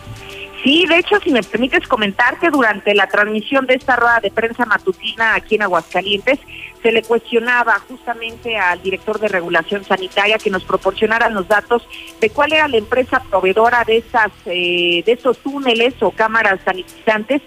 Sí, 0.62 0.86
de 0.88 0.98
hecho, 0.98 1.18
si 1.20 1.32
me 1.32 1.42
permites 1.42 1.88
comentar 1.88 2.38
que 2.38 2.48
durante 2.50 2.94
la 2.94 3.08
transmisión 3.08 3.66
de 3.66 3.74
esta 3.74 3.96
rueda 3.96 4.20
de 4.20 4.30
prensa 4.30 4.64
matutina 4.64 5.34
aquí 5.34 5.56
en 5.56 5.62
Aguascalientes, 5.62 6.38
se 6.82 6.92
le 6.92 7.02
cuestionaba 7.02 7.78
justamente 7.88 8.56
al 8.56 8.80
director 8.80 9.18
de 9.18 9.28
regulación 9.28 9.84
sanitaria 9.84 10.38
que 10.38 10.50
nos 10.50 10.64
proporcionaran 10.64 11.34
los 11.34 11.48
datos 11.48 11.86
de 12.20 12.30
cuál 12.30 12.52
era 12.52 12.68
la 12.68 12.76
empresa 12.76 13.22
proveedora 13.28 13.84
de 13.84 13.98
esas 13.98 14.30
eh, 14.46 15.02
de 15.04 15.12
esos 15.12 15.38
túneles 15.38 15.94
o 16.00 16.10
cámaras 16.10 16.60
sanitizantes 16.64 17.42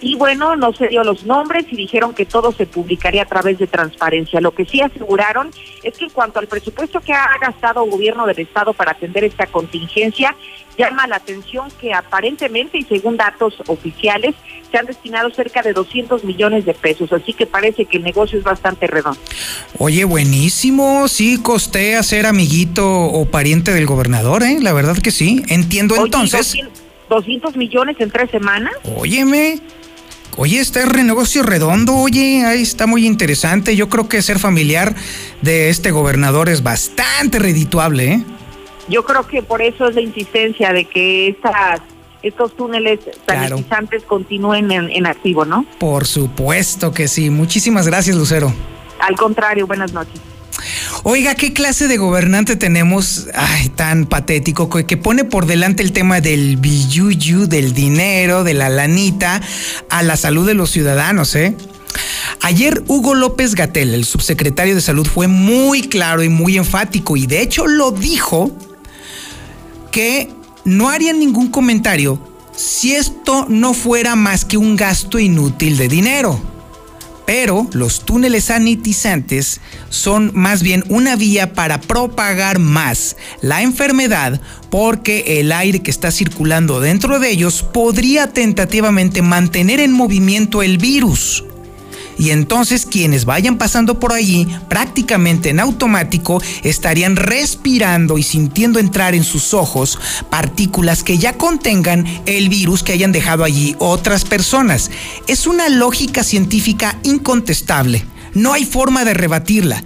y 0.00 0.14
bueno, 0.16 0.56
no 0.56 0.72
se 0.72 0.88
dio 0.88 1.02
los 1.02 1.24
nombres 1.24 1.66
y 1.70 1.76
dijeron 1.76 2.14
que 2.14 2.24
todo 2.24 2.52
se 2.52 2.66
publicaría 2.66 3.22
a 3.22 3.26
través 3.26 3.58
de 3.58 3.66
transparencia. 3.66 4.40
Lo 4.40 4.52
que 4.52 4.64
sí 4.64 4.80
aseguraron 4.80 5.50
es 5.82 5.96
que 5.96 6.04
en 6.04 6.10
cuanto 6.10 6.38
al 6.38 6.46
presupuesto 6.46 7.00
que 7.00 7.12
ha 7.12 7.36
gastado 7.40 7.84
el 7.84 7.90
gobierno 7.90 8.26
del 8.26 8.38
estado 8.38 8.72
para 8.72 8.92
atender 8.92 9.24
esta 9.24 9.46
contingencia, 9.46 10.36
llama 10.76 11.06
la 11.08 11.16
atención 11.16 11.68
que 11.80 11.92
aparentemente 11.92 12.78
y 12.78 12.84
según 12.84 13.16
datos 13.16 13.54
oficiales 13.66 14.34
se 14.70 14.78
han 14.78 14.86
destinado 14.86 15.30
cerca 15.30 15.62
de 15.62 15.72
200 15.72 16.24
millones 16.24 16.64
de 16.64 16.74
pesos, 16.74 17.12
así 17.12 17.32
que 17.32 17.46
parece 17.46 17.86
que 17.86 17.96
el 17.96 18.04
negocio 18.04 18.38
es 18.38 18.44
bastante 18.44 18.86
redondo. 18.86 19.18
Oye, 19.78 20.04
buenísimo, 20.04 21.08
sí 21.08 21.40
costea 21.42 22.02
ser 22.02 22.26
amiguito 22.26 22.86
o 22.86 23.24
pariente 23.24 23.72
del 23.72 23.86
gobernador, 23.86 24.42
¿eh? 24.42 24.58
La 24.60 24.72
verdad 24.72 24.96
que 24.98 25.10
sí. 25.10 25.42
Entiendo 25.48 25.96
entonces. 25.96 26.54
200 27.08 27.56
millones 27.56 27.96
en 28.00 28.10
tres 28.10 28.30
semanas. 28.30 28.74
Óyeme, 28.96 29.58
Oye, 30.40 30.60
este 30.60 30.86
negocio 31.02 31.42
redondo, 31.42 31.96
oye, 31.96 32.44
ahí 32.46 32.62
está 32.62 32.86
muy 32.86 33.04
interesante. 33.04 33.74
Yo 33.74 33.88
creo 33.88 34.08
que 34.08 34.22
ser 34.22 34.38
familiar 34.38 34.94
de 35.42 35.68
este 35.68 35.90
gobernador 35.90 36.48
es 36.48 36.62
bastante 36.62 37.40
redituable, 37.40 38.12
¿eh? 38.12 38.24
Yo 38.88 39.04
creo 39.04 39.26
que 39.26 39.42
por 39.42 39.60
eso 39.62 39.88
es 39.88 39.96
la 39.96 40.00
insistencia 40.00 40.72
de 40.72 40.84
que 40.84 41.30
estas 41.30 41.80
estos 42.22 42.54
túneles 42.54 43.00
sanitizantes 43.26 44.04
continúen 44.04 44.70
en, 44.70 44.90
en, 44.90 45.06
activo, 45.06 45.44
¿no? 45.44 45.66
Por 45.78 46.06
supuesto 46.06 46.92
que 46.92 47.08
sí. 47.08 47.30
Muchísimas 47.30 47.88
gracias, 47.88 48.14
Lucero. 48.14 48.52
Al 49.00 49.16
contrario, 49.16 49.66
buenas 49.66 49.92
noches. 49.92 50.20
Oiga, 51.04 51.34
¿qué 51.34 51.52
clase 51.52 51.86
de 51.88 51.96
gobernante 51.96 52.56
tenemos 52.56 53.26
ay, 53.34 53.68
tan 53.68 54.06
patético 54.06 54.68
que, 54.68 54.96
pone 54.96 55.24
por 55.24 55.46
delante 55.46 55.82
el 55.82 55.92
tema 55.92 56.20
del 56.20 56.56
billuyú, 56.56 57.46
del 57.46 57.72
dinero, 57.72 58.44
de 58.44 58.54
la 58.54 58.68
lanita, 58.68 59.40
a 59.90 60.02
la 60.02 60.16
salud 60.16 60.46
de 60.46 60.54
los 60.54 60.70
ciudadanos, 60.70 61.34
eh? 61.36 61.54
Ayer 62.42 62.82
Hugo 62.86 63.14
López 63.14 63.54
Gatel, 63.54 63.94
el 63.94 64.04
subsecretario 64.04 64.74
de 64.74 64.80
Salud, 64.80 65.06
fue 65.06 65.28
muy 65.28 65.82
claro 65.82 66.22
y 66.22 66.28
muy 66.28 66.56
enfático 66.56 67.16
y 67.16 67.26
de 67.26 67.42
hecho 67.42 67.66
lo 67.66 67.90
dijo 67.90 68.50
que 69.90 70.30
no 70.64 70.88
haría 70.90 71.12
ningún 71.12 71.48
comentario 71.48 72.20
si 72.54 72.94
esto 72.94 73.46
no 73.48 73.72
fuera 73.72 74.16
más 74.16 74.44
que 74.44 74.56
un 74.56 74.76
gasto 74.76 75.18
inútil 75.18 75.76
de 75.76 75.88
dinero. 75.88 76.57
Pero 77.28 77.68
los 77.74 78.06
túneles 78.06 78.44
sanitizantes 78.44 79.60
son 79.90 80.30
más 80.32 80.62
bien 80.62 80.82
una 80.88 81.14
vía 81.14 81.52
para 81.52 81.78
propagar 81.78 82.58
más 82.58 83.18
la 83.42 83.60
enfermedad 83.60 84.40
porque 84.70 85.38
el 85.38 85.52
aire 85.52 85.82
que 85.82 85.90
está 85.90 86.10
circulando 86.10 86.80
dentro 86.80 87.20
de 87.20 87.30
ellos 87.30 87.62
podría 87.62 88.32
tentativamente 88.32 89.20
mantener 89.20 89.78
en 89.78 89.92
movimiento 89.92 90.62
el 90.62 90.78
virus 90.78 91.44
y 92.18 92.30
entonces 92.30 92.84
quienes 92.84 93.24
vayan 93.24 93.58
pasando 93.58 93.98
por 94.00 94.12
allí 94.12 94.46
prácticamente 94.68 95.50
en 95.50 95.60
automático 95.60 96.42
estarían 96.62 97.16
respirando 97.16 98.18
y 98.18 98.22
sintiendo 98.22 98.78
entrar 98.78 99.14
en 99.14 99.24
sus 99.24 99.54
ojos 99.54 99.98
partículas 100.28 101.02
que 101.02 101.18
ya 101.18 101.34
contengan 101.34 102.04
el 102.26 102.48
virus 102.48 102.82
que 102.82 102.92
hayan 102.92 103.12
dejado 103.12 103.44
allí 103.44 103.76
otras 103.78 104.24
personas. 104.24 104.90
Es 105.26 105.46
una 105.46 105.68
lógica 105.68 106.24
científica 106.24 106.98
incontestable. 107.02 108.04
No 108.34 108.52
hay 108.52 108.64
forma 108.64 109.04
de 109.04 109.14
rebatirla. 109.14 109.82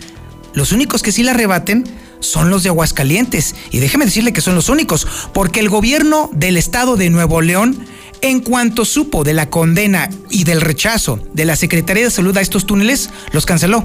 Los 0.54 0.72
únicos 0.72 1.02
que 1.02 1.12
sí 1.12 1.22
la 1.22 1.32
rebaten 1.32 1.84
son 2.20 2.50
los 2.50 2.62
de 2.62 2.70
Aguascalientes. 2.70 3.54
Y 3.70 3.78
déjeme 3.78 4.04
decirle 4.04 4.32
que 4.32 4.40
son 4.40 4.54
los 4.54 4.68
únicos, 4.68 5.06
porque 5.32 5.60
el 5.60 5.68
gobierno 5.68 6.30
del 6.32 6.56
estado 6.56 6.96
de 6.96 7.10
Nuevo 7.10 7.40
León 7.40 7.86
en 8.22 8.40
cuanto 8.40 8.84
supo 8.84 9.24
de 9.24 9.34
la 9.34 9.50
condena 9.50 10.08
y 10.30 10.44
del 10.44 10.60
rechazo 10.60 11.18
de 11.34 11.44
la 11.44 11.56
Secretaría 11.56 12.04
de 12.04 12.10
Salud 12.10 12.36
a 12.36 12.40
estos 12.40 12.66
túneles, 12.66 13.10
los 13.32 13.44
canceló. 13.44 13.84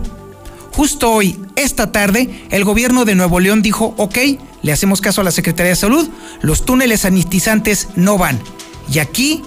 Justo 0.71 1.11
hoy, 1.11 1.39
esta 1.55 1.91
tarde, 1.91 2.45
el 2.51 2.63
gobierno 2.63 3.03
de 3.03 3.15
Nuevo 3.15 3.39
León 3.39 3.63
dijo, 3.63 3.95
ok, 3.97 4.17
le 4.61 4.71
hacemos 4.71 5.01
caso 5.01 5.21
a 5.21 5.23
la 5.23 5.31
Secretaría 5.31 5.71
de 5.71 5.75
Salud, 5.75 6.07
los 6.41 6.65
túneles 6.65 7.01
sanitizantes 7.01 7.89
no 7.95 8.17
van. 8.17 8.39
Y 8.91 8.99
aquí, 8.99 9.41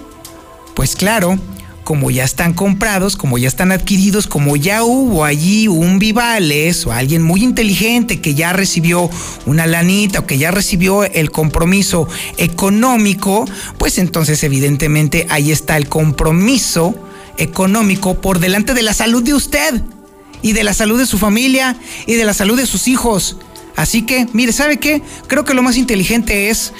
pues 0.75 0.95
claro, 0.95 1.39
como 1.83 2.11
ya 2.11 2.23
están 2.23 2.53
comprados, 2.53 3.15
como 3.17 3.37
ya 3.37 3.47
están 3.47 3.71
adquiridos, 3.71 4.27
como 4.27 4.55
ya 4.55 4.83
hubo 4.83 5.25
allí 5.25 5.67
un 5.67 5.99
Vivales 5.99 6.85
o 6.85 6.91
alguien 6.91 7.21
muy 7.21 7.43
inteligente 7.43 8.21
que 8.21 8.35
ya 8.35 8.53
recibió 8.53 9.09
una 9.45 9.67
lanita 9.67 10.19
o 10.19 10.27
que 10.27 10.37
ya 10.37 10.51
recibió 10.51 11.03
el 11.03 11.31
compromiso 11.31 12.07
económico, 12.37 13.45
pues 13.77 13.97
entonces 13.97 14.43
evidentemente 14.43 15.27
ahí 15.29 15.51
está 15.51 15.77
el 15.77 15.87
compromiso 15.87 16.95
económico 17.37 18.21
por 18.21 18.39
delante 18.39 18.73
de 18.73 18.83
la 18.83 18.93
salud 18.93 19.23
de 19.23 19.33
usted. 19.33 19.81
y 20.43 20.53
de 20.53 20.63
la 20.63 20.73
salud 20.73 20.97
de 20.97 21.05
su 21.05 21.19
familia 21.19 21.77
y 22.07 22.15
de 22.15 22.25
la 22.25 22.33
salud 22.33 22.57
de 22.57 22.65
sus 22.65 22.87
hijos. 22.87 23.37
Así 23.75 24.01
que, 24.07 24.25
mire, 24.33 24.51
¿sabe 24.53 24.77
qué? 24.77 25.03
Creo 25.27 25.45
que 25.45 25.53
lo 25.53 25.61
más 25.61 25.77
inteligente 25.77 26.49
es 26.49 26.73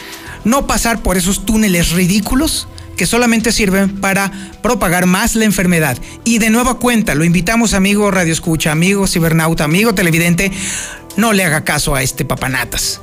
no 0.44 0.66
pasar 0.66 1.04
por 1.04 1.16
esos 1.16 1.46
túneles 1.46 1.92
ridículos 1.92 2.68
que 2.96 3.06
solamente 3.06 3.52
sirven 3.52 4.00
para 4.00 4.32
propagar 4.62 5.06
más 5.06 5.36
la 5.36 5.46
enfermedad. 5.46 5.98
Y 6.24 6.38
de 6.38 6.50
nueva 6.50 6.78
cuenta, 6.78 7.16
lo 7.16 7.24
invitamos, 7.24 7.74
amigo 7.74 8.12
Radio 8.12 8.34
Escucha, 8.34 8.72
amigo 8.72 9.08
cibernauta, 9.08 9.64
amigo 9.64 9.94
televidente, 9.94 10.52
no 11.18 11.34
le 11.34 11.44
haga 11.44 11.64
caso 11.64 11.96
a 11.96 12.04
este 12.04 12.26
papanatas. 12.26 13.02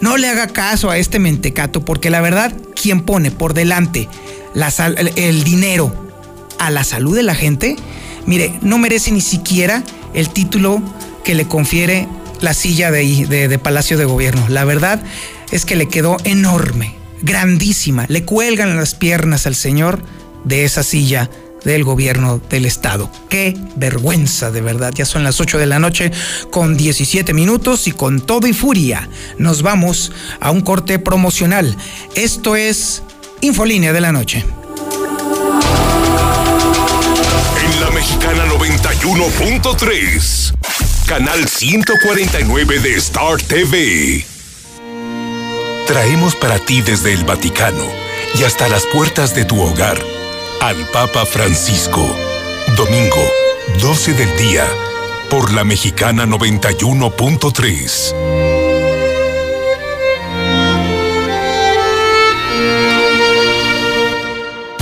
No 0.00 0.16
le 0.16 0.28
haga 0.28 0.48
caso 0.48 0.90
a 0.90 0.98
este 0.98 1.18
mentecato, 1.18 1.84
porque 1.84 2.10
la 2.10 2.20
verdad, 2.20 2.52
quien 2.80 3.02
pone 3.02 3.30
por 3.30 3.54
delante 3.54 4.08
la 4.54 4.72
el 5.16 5.44
dinero 5.44 5.94
a 6.58 6.70
la 6.70 6.84
salud 6.84 7.16
de 7.16 7.22
la 7.22 7.34
gente, 7.34 7.76
mire, 8.26 8.58
no 8.60 8.78
merece 8.78 9.10
ni 9.12 9.20
siquiera 9.20 9.82
el 10.12 10.30
título 10.30 10.82
que 11.24 11.34
le 11.34 11.46
confiere 11.46 12.08
la 12.40 12.54
silla 12.54 12.90
de, 12.90 13.26
de, 13.26 13.58
Palacio 13.58 13.96
de 13.96 14.04
Gobierno. 14.04 14.46
La 14.48 14.64
verdad 14.64 15.02
es 15.50 15.64
que 15.64 15.76
le 15.76 15.88
quedó 15.88 16.18
enorme, 16.24 16.94
grandísima. 17.22 18.06
Le 18.08 18.24
cuelgan 18.24 18.76
las 18.76 18.94
piernas 18.94 19.46
al 19.46 19.54
señor 19.54 20.02
de 20.44 20.64
esa 20.64 20.82
silla 20.82 21.30
del 21.64 21.84
gobierno 21.84 22.40
del 22.50 22.66
estado. 22.66 23.10
Qué 23.28 23.56
vergüenza, 23.76 24.50
de 24.50 24.60
verdad. 24.60 24.92
Ya 24.94 25.06
son 25.06 25.24
las 25.24 25.40
8 25.40 25.58
de 25.58 25.66
la 25.66 25.78
noche 25.78 26.12
con 26.50 26.76
17 26.76 27.32
minutos 27.32 27.88
y 27.88 27.92
con 27.92 28.20
todo 28.20 28.46
y 28.46 28.52
furia 28.52 29.08
nos 29.38 29.62
vamos 29.62 30.12
a 30.40 30.50
un 30.50 30.60
corte 30.60 30.98
promocional. 30.98 31.74
Esto 32.14 32.56
es 32.56 33.02
Infolínea 33.40 33.92
de 33.92 34.00
la 34.00 34.12
Noche. 34.12 34.44
En 37.64 37.80
la 37.80 37.90
Mexicana 37.90 38.44
91.3, 38.46 40.54
canal 41.06 41.48
149 41.48 42.78
de 42.80 42.94
Star 42.96 43.40
TV. 43.42 44.33
Traemos 45.86 46.34
para 46.34 46.58
ti 46.58 46.80
desde 46.80 47.12
el 47.12 47.24
Vaticano 47.24 47.84
y 48.38 48.44
hasta 48.44 48.68
las 48.68 48.86
puertas 48.86 49.34
de 49.34 49.44
tu 49.44 49.60
hogar 49.60 49.98
al 50.62 50.76
Papa 50.90 51.26
Francisco. 51.26 52.16
Domingo, 52.74 53.22
12 53.80 54.14
del 54.14 54.34
día, 54.38 54.66
por 55.28 55.52
la 55.52 55.62
Mexicana 55.62 56.24
91.3. 56.24 58.53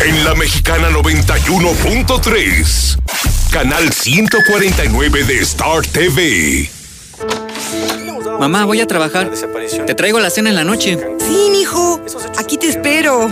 En 0.00 0.24
la 0.24 0.34
Mexicana 0.34 0.88
91.3, 0.90 2.98
canal 3.50 3.92
149 3.92 5.24
de 5.24 5.38
Star 5.40 5.84
TV. 5.86 6.70
Mamá, 8.38 8.64
voy 8.64 8.80
a 8.80 8.86
trabajar. 8.86 9.30
Te 9.86 9.94
traigo 9.94 10.20
la 10.20 10.30
cena 10.30 10.50
en 10.50 10.56
la 10.56 10.64
noche. 10.64 10.98
Sí, 11.20 11.48
mijo. 11.50 12.00
Aquí 12.36 12.58
te 12.58 12.68
espero. 12.68 13.30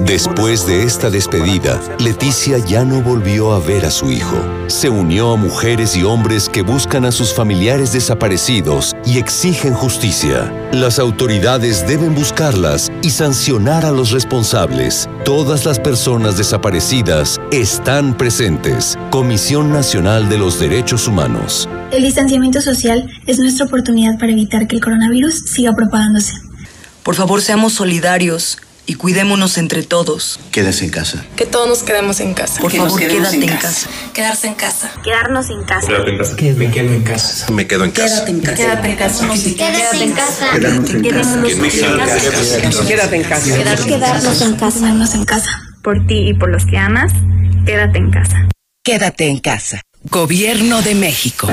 Después 0.00 0.66
de 0.66 0.84
esta 0.84 1.10
despedida, 1.10 1.80
Leticia 1.98 2.58
ya 2.58 2.84
no 2.84 3.02
volvió 3.02 3.52
a 3.52 3.58
ver 3.58 3.84
a 3.84 3.90
su 3.90 4.10
hijo. 4.10 4.36
Se 4.66 4.88
unió 4.88 5.32
a 5.32 5.36
mujeres 5.36 5.96
y 5.96 6.04
hombres 6.04 6.48
que 6.48 6.62
buscan 6.62 7.04
a 7.04 7.12
sus 7.12 7.34
familiares 7.34 7.92
desaparecidos 7.92 8.96
y 9.04 9.18
exigen 9.18 9.74
justicia. 9.74 10.50
Las 10.72 10.98
autoridades 10.98 11.86
deben 11.86 12.14
buscarlas 12.14 12.90
y 13.04 13.10
sancionar 13.10 13.84
a 13.84 13.92
los 13.92 14.12
responsables. 14.12 15.10
Todas 15.26 15.66
las 15.66 15.78
personas 15.78 16.38
desaparecidas 16.38 17.38
están 17.52 18.16
presentes. 18.16 18.96
Comisión 19.10 19.70
Nacional 19.70 20.30
de 20.30 20.38
los 20.38 20.58
Derechos 20.58 21.06
Humanos. 21.06 21.68
El 21.90 22.02
distanciamiento 22.02 22.62
social 22.62 23.06
es 23.26 23.38
nuestra 23.38 23.66
oportunidad 23.66 24.18
para 24.18 24.32
evitar 24.32 24.66
que 24.66 24.76
el 24.76 24.82
coronavirus 24.82 25.40
siga 25.40 25.74
propagándose. 25.74 26.32
Por 27.02 27.14
favor, 27.14 27.42
seamos 27.42 27.74
solidarios 27.74 28.56
y 28.86 28.94
cuidémonos 28.94 29.58
entre 29.58 29.82
todos. 29.82 30.40
Quédese 30.50 30.84
en 30.84 30.90
casa. 30.90 31.24
Que 31.36 31.46
todos 31.46 31.68
nos 31.68 31.82
quedemos 31.82 32.20
en 32.20 32.34
casa. 32.34 32.60
Por 32.60 32.72
favor, 32.72 32.98
quédate 32.98 33.36
en 33.36 33.56
casa. 33.56 33.88
Quedarse 34.12 34.46
en 34.48 34.54
casa. 34.54 34.92
Quedarnos 35.02 35.50
en 35.50 35.62
casa. 35.64 35.86
Quédate 35.88 36.10
en 36.10 36.18
casa. 36.18 36.34
Me 36.56 36.70
quedo 36.70 36.94
en 36.94 37.02
casa. 37.02 37.52
Me 37.52 37.66
quedo 37.66 37.84
en 37.84 37.90
casa. 37.90 38.24
Quédate 38.24 38.30
en 38.30 38.40
casa. 38.40 38.56
Quédate 38.56 38.88
en 38.88 38.96
casa. 38.96 39.26
Quédate 39.56 40.04
en 40.04 40.12
casa. 40.12 40.52
Quédanos 41.02 41.36
en 41.44 41.70
casa. 42.60 42.86
Quédate 42.86 43.16
en 43.16 43.22
casa. 43.24 43.44
Quedarnos 43.44 44.42
en 44.42 44.56
casa. 44.56 44.78
Quedarnos 44.78 45.14
en 45.14 45.24
casa. 45.24 45.50
Por 45.82 46.06
ti 46.06 46.28
y 46.30 46.34
por 46.34 46.50
los 46.50 46.64
que 46.64 46.78
amas, 46.78 47.12
quédate 47.66 47.98
en 47.98 48.10
casa. 48.10 48.48
Quédate 48.82 49.28
en 49.28 49.38
casa. 49.38 49.82
Gobierno 50.02 50.82
de 50.82 50.94
México. 50.94 51.48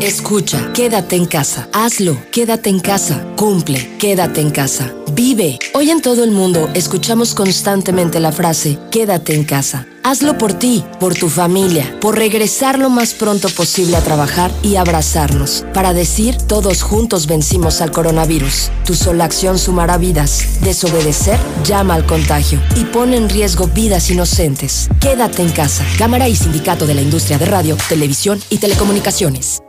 Escucha, 0.00 0.72
quédate 0.72 1.14
en 1.16 1.26
casa. 1.26 1.68
Hazlo, 1.74 2.16
quédate 2.32 2.70
en 2.70 2.80
casa. 2.80 3.22
Cumple, 3.36 3.98
quédate 3.98 4.40
en 4.40 4.50
casa. 4.50 4.94
Vive. 5.12 5.58
Hoy 5.74 5.90
en 5.90 6.00
todo 6.00 6.24
el 6.24 6.30
mundo 6.30 6.70
escuchamos 6.72 7.34
constantemente 7.34 8.18
la 8.18 8.32
frase, 8.32 8.78
quédate 8.90 9.34
en 9.34 9.44
casa. 9.44 9.86
Hazlo 10.02 10.38
por 10.38 10.54
ti, 10.54 10.82
por 10.98 11.14
tu 11.14 11.28
familia, 11.28 11.98
por 12.00 12.16
regresar 12.16 12.78
lo 12.78 12.88
más 12.88 13.12
pronto 13.12 13.50
posible 13.50 13.98
a 13.98 14.00
trabajar 14.00 14.50
y 14.62 14.76
abrazarnos, 14.76 15.66
para 15.74 15.92
decir 15.92 16.38
todos 16.38 16.80
juntos 16.80 17.26
vencimos 17.26 17.82
al 17.82 17.92
coronavirus. 17.92 18.70
Tu 18.86 18.94
sola 18.94 19.26
acción 19.26 19.58
sumará 19.58 19.98
vidas. 19.98 20.60
Desobedecer 20.62 21.38
llama 21.62 21.94
al 21.94 22.06
contagio 22.06 22.58
y 22.74 22.84
pone 22.84 23.18
en 23.18 23.28
riesgo 23.28 23.66
vidas 23.66 24.10
inocentes. 24.10 24.88
Quédate 24.98 25.42
en 25.42 25.50
casa. 25.50 25.84
Cámara 25.98 26.26
y 26.26 26.36
Sindicato 26.36 26.86
de 26.86 26.94
la 26.94 27.02
Industria 27.02 27.36
de 27.36 27.44
Radio, 27.44 27.76
Televisión 27.90 28.40
y 28.48 28.56
Telecomunicaciones. 28.56 29.60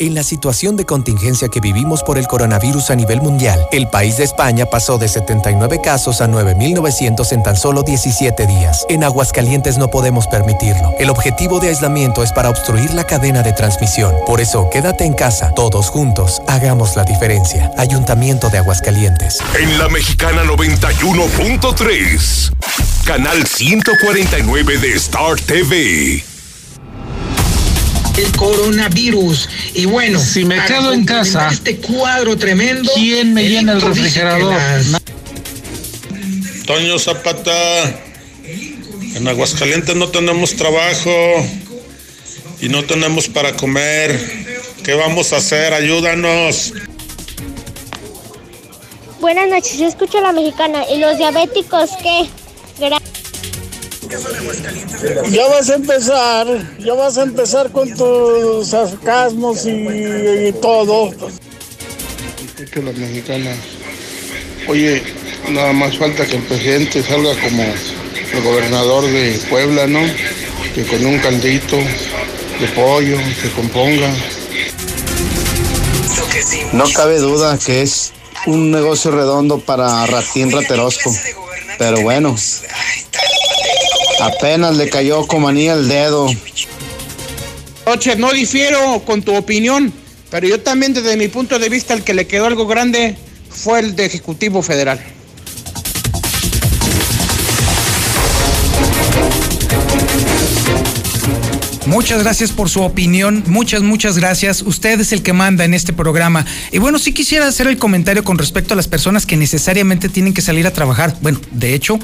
En 0.00 0.14
la 0.14 0.22
situación 0.22 0.76
de 0.78 0.86
contingencia 0.86 1.48
que 1.48 1.60
vivimos 1.60 2.02
por 2.02 2.16
el 2.16 2.26
coronavirus 2.26 2.88
a 2.88 2.94
nivel 2.94 3.20
mundial, 3.20 3.68
el 3.70 3.86
país 3.86 4.16
de 4.16 4.24
España 4.24 4.64
pasó 4.64 4.96
de 4.96 5.08
79 5.08 5.82
casos 5.84 6.22
a 6.22 6.26
9.900 6.26 7.30
en 7.32 7.42
tan 7.42 7.54
solo 7.54 7.82
17 7.82 8.46
días. 8.46 8.86
En 8.88 9.04
Aguascalientes 9.04 9.76
no 9.76 9.88
podemos 9.88 10.26
permitirlo. 10.26 10.94
El 10.98 11.10
objetivo 11.10 11.60
de 11.60 11.68
aislamiento 11.68 12.22
es 12.22 12.32
para 12.32 12.48
obstruir 12.48 12.94
la 12.94 13.04
cadena 13.04 13.42
de 13.42 13.52
transmisión. 13.52 14.14
Por 14.26 14.40
eso, 14.40 14.70
quédate 14.70 15.04
en 15.04 15.12
casa. 15.12 15.52
Todos 15.54 15.90
juntos, 15.90 16.40
hagamos 16.48 16.96
la 16.96 17.04
diferencia. 17.04 17.70
Ayuntamiento 17.76 18.48
de 18.48 18.56
Aguascalientes. 18.56 19.36
En 19.60 19.78
la 19.78 19.90
Mexicana 19.90 20.44
91.3, 20.44 22.54
canal 23.04 23.46
149 23.46 24.78
de 24.78 24.94
Star 24.94 25.38
TV 25.38 26.29
el 28.16 28.32
coronavirus. 28.36 29.48
Y 29.74 29.86
bueno, 29.86 30.18
si 30.18 30.44
me 30.44 30.62
quedo 30.64 30.92
en 30.92 31.04
casa, 31.04 31.48
este 31.50 31.76
cuadro 31.76 32.36
tremendo, 32.36 32.90
¿quién 32.94 33.34
me 33.34 33.48
llena 33.48 33.72
el 33.72 33.80
refrigerador? 33.80 34.60
Toño 36.66 36.98
Zapata, 36.98 38.00
en 39.14 39.26
Aguascalientes 39.26 39.96
no 39.96 40.08
tenemos 40.08 40.54
trabajo 40.54 41.10
y 42.60 42.68
no 42.68 42.84
tenemos 42.84 43.28
para 43.28 43.54
comer. 43.54 44.18
¿Qué 44.84 44.94
vamos 44.94 45.32
a 45.32 45.36
hacer? 45.36 45.74
Ayúdanos. 45.74 46.72
Buenas 49.20 49.48
noches, 49.48 49.78
yo 49.78 49.86
escucho 49.86 50.20
la 50.20 50.32
mexicana. 50.32 50.82
¿Y 50.90 50.98
los 50.98 51.18
diabéticos 51.18 51.90
qué? 52.02 52.26
Gracias. 52.78 53.19
Ya 55.30 55.46
vas 55.46 55.70
a 55.70 55.74
empezar, 55.74 56.46
ya 56.78 56.94
vas 56.94 57.16
a 57.16 57.22
empezar 57.22 57.70
con 57.70 57.94
tus 57.94 58.68
sarcasmos 58.68 59.66
y, 59.66 60.52
todo. 60.60 61.10
Escucho 62.44 62.82
la 62.82 62.92
mexicana. 62.92 63.54
Oye, 64.66 65.02
nada 65.48 65.72
más 65.72 65.96
falta 65.96 66.26
que 66.26 66.36
el 66.36 66.42
presidente 66.42 67.02
salga 67.02 67.34
como 67.40 67.62
el 67.62 68.42
gobernador 68.42 69.04
de 69.04 69.40
Puebla, 69.48 69.86
¿no? 69.86 70.00
Que 70.74 70.84
con 70.86 71.06
un 71.06 71.18
caldito 71.20 71.76
de 71.76 72.68
pollo 72.74 73.16
se 73.40 73.50
componga. 73.52 74.12
No 76.72 76.84
cabe 76.92 77.18
duda 77.18 77.58
que 77.58 77.82
es 77.82 78.12
un 78.46 78.70
negocio 78.70 79.10
redondo 79.10 79.60
para 79.60 80.04
Ratín 80.06 80.50
Raterosco. 80.50 81.14
Pero 81.78 82.02
bueno, 82.02 82.36
Apenas 84.20 84.76
le 84.76 84.88
cayó 84.88 85.26
como 85.26 85.48
anilla 85.48 85.74
el 85.74 85.88
dedo. 85.88 86.28
Oche, 87.86 88.16
no 88.16 88.32
difiero 88.32 89.02
con 89.04 89.22
tu 89.22 89.34
opinión, 89.34 89.92
pero 90.30 90.46
yo 90.46 90.60
también 90.60 90.92
desde 90.92 91.16
mi 91.16 91.28
punto 91.28 91.58
de 91.58 91.68
vista 91.68 91.94
el 91.94 92.04
que 92.04 92.14
le 92.14 92.26
quedó 92.26 92.46
algo 92.46 92.66
grande 92.66 93.16
fue 93.48 93.80
el 93.80 93.96
de 93.96 94.06
Ejecutivo 94.06 94.62
Federal. 94.62 95.00
Muchas 101.86 102.22
gracias 102.22 102.52
por 102.52 102.68
su 102.68 102.82
opinión, 102.82 103.42
muchas, 103.46 103.82
muchas 103.82 104.18
gracias. 104.18 104.62
Usted 104.62 105.00
es 105.00 105.12
el 105.12 105.22
que 105.22 105.32
manda 105.32 105.64
en 105.64 105.72
este 105.72 105.92
programa. 105.92 106.44
Y 106.72 106.78
bueno, 106.78 106.98
sí 106.98 107.12
quisiera 107.12 107.46
hacer 107.46 107.66
el 107.66 107.78
comentario 107.78 108.22
con 108.22 108.38
respecto 108.38 108.74
a 108.74 108.76
las 108.76 108.86
personas 108.86 109.24
que 109.24 109.36
necesariamente 109.36 110.08
tienen 110.08 110.34
que 110.34 110.42
salir 110.42 110.66
a 110.66 110.72
trabajar. 110.72 111.16
Bueno, 111.22 111.40
de 111.52 111.74
hecho, 111.74 111.98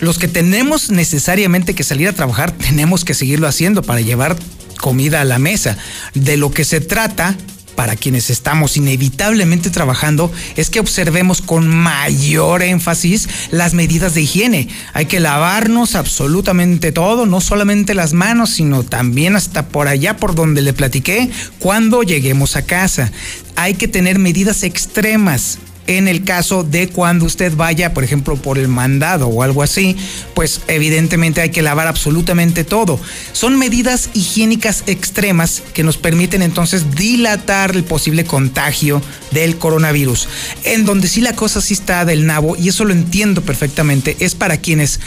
los 0.00 0.18
que 0.18 0.26
tenemos 0.26 0.90
necesariamente 0.90 1.74
que 1.74 1.84
salir 1.84 2.08
a 2.08 2.12
trabajar, 2.12 2.52
tenemos 2.52 3.04
que 3.04 3.14
seguirlo 3.14 3.46
haciendo 3.46 3.82
para 3.82 4.00
llevar 4.00 4.36
comida 4.80 5.20
a 5.20 5.24
la 5.24 5.38
mesa. 5.38 5.76
De 6.14 6.36
lo 6.36 6.50
que 6.50 6.64
se 6.64 6.80
trata 6.80 7.36
para 7.80 7.96
quienes 7.96 8.28
estamos 8.28 8.76
inevitablemente 8.76 9.70
trabajando 9.70 10.30
es 10.54 10.68
que 10.68 10.80
observemos 10.80 11.40
con 11.40 11.66
mayor 11.66 12.62
énfasis 12.62 13.26
las 13.52 13.72
medidas 13.72 14.12
de 14.12 14.20
higiene. 14.20 14.68
Hay 14.92 15.06
que 15.06 15.18
lavarnos 15.18 15.94
absolutamente 15.94 16.92
todo, 16.92 17.24
no 17.24 17.40
solamente 17.40 17.94
las 17.94 18.12
manos, 18.12 18.50
sino 18.50 18.82
también 18.82 19.34
hasta 19.34 19.68
por 19.68 19.88
allá 19.88 20.18
por 20.18 20.34
donde 20.34 20.60
le 20.60 20.74
platiqué 20.74 21.30
cuando 21.58 22.02
lleguemos 22.02 22.54
a 22.54 22.66
casa. 22.66 23.12
Hay 23.56 23.72
que 23.72 23.88
tener 23.88 24.18
medidas 24.18 24.62
extremas 24.62 25.56
en 25.98 26.08
el 26.08 26.24
caso 26.24 26.62
de 26.62 26.88
cuando 26.88 27.24
usted 27.24 27.54
vaya, 27.56 27.92
por 27.94 28.04
ejemplo, 28.04 28.36
por 28.36 28.58
el 28.58 28.68
mandado 28.68 29.28
o 29.28 29.42
algo 29.42 29.62
así, 29.62 29.96
pues 30.34 30.60
evidentemente 30.68 31.40
hay 31.40 31.50
que 31.50 31.62
lavar 31.62 31.86
absolutamente 31.86 32.64
todo. 32.64 33.00
Son 33.32 33.58
medidas 33.58 34.10
higiénicas 34.14 34.84
extremas 34.86 35.62
que 35.74 35.82
nos 35.82 35.96
permiten 35.96 36.42
entonces 36.42 36.94
dilatar 36.94 37.74
el 37.74 37.84
posible 37.84 38.24
contagio 38.24 39.02
del 39.32 39.56
coronavirus. 39.56 40.28
En 40.64 40.84
donde 40.84 41.08
sí 41.08 41.20
la 41.20 41.34
cosa 41.34 41.60
sí 41.60 41.74
está 41.74 42.04
del 42.04 42.26
nabo, 42.26 42.56
y 42.56 42.68
eso 42.68 42.84
lo 42.84 42.92
entiendo 42.92 43.42
perfectamente, 43.42 44.16
es 44.20 44.34
para 44.34 44.58
quienes 44.58 45.00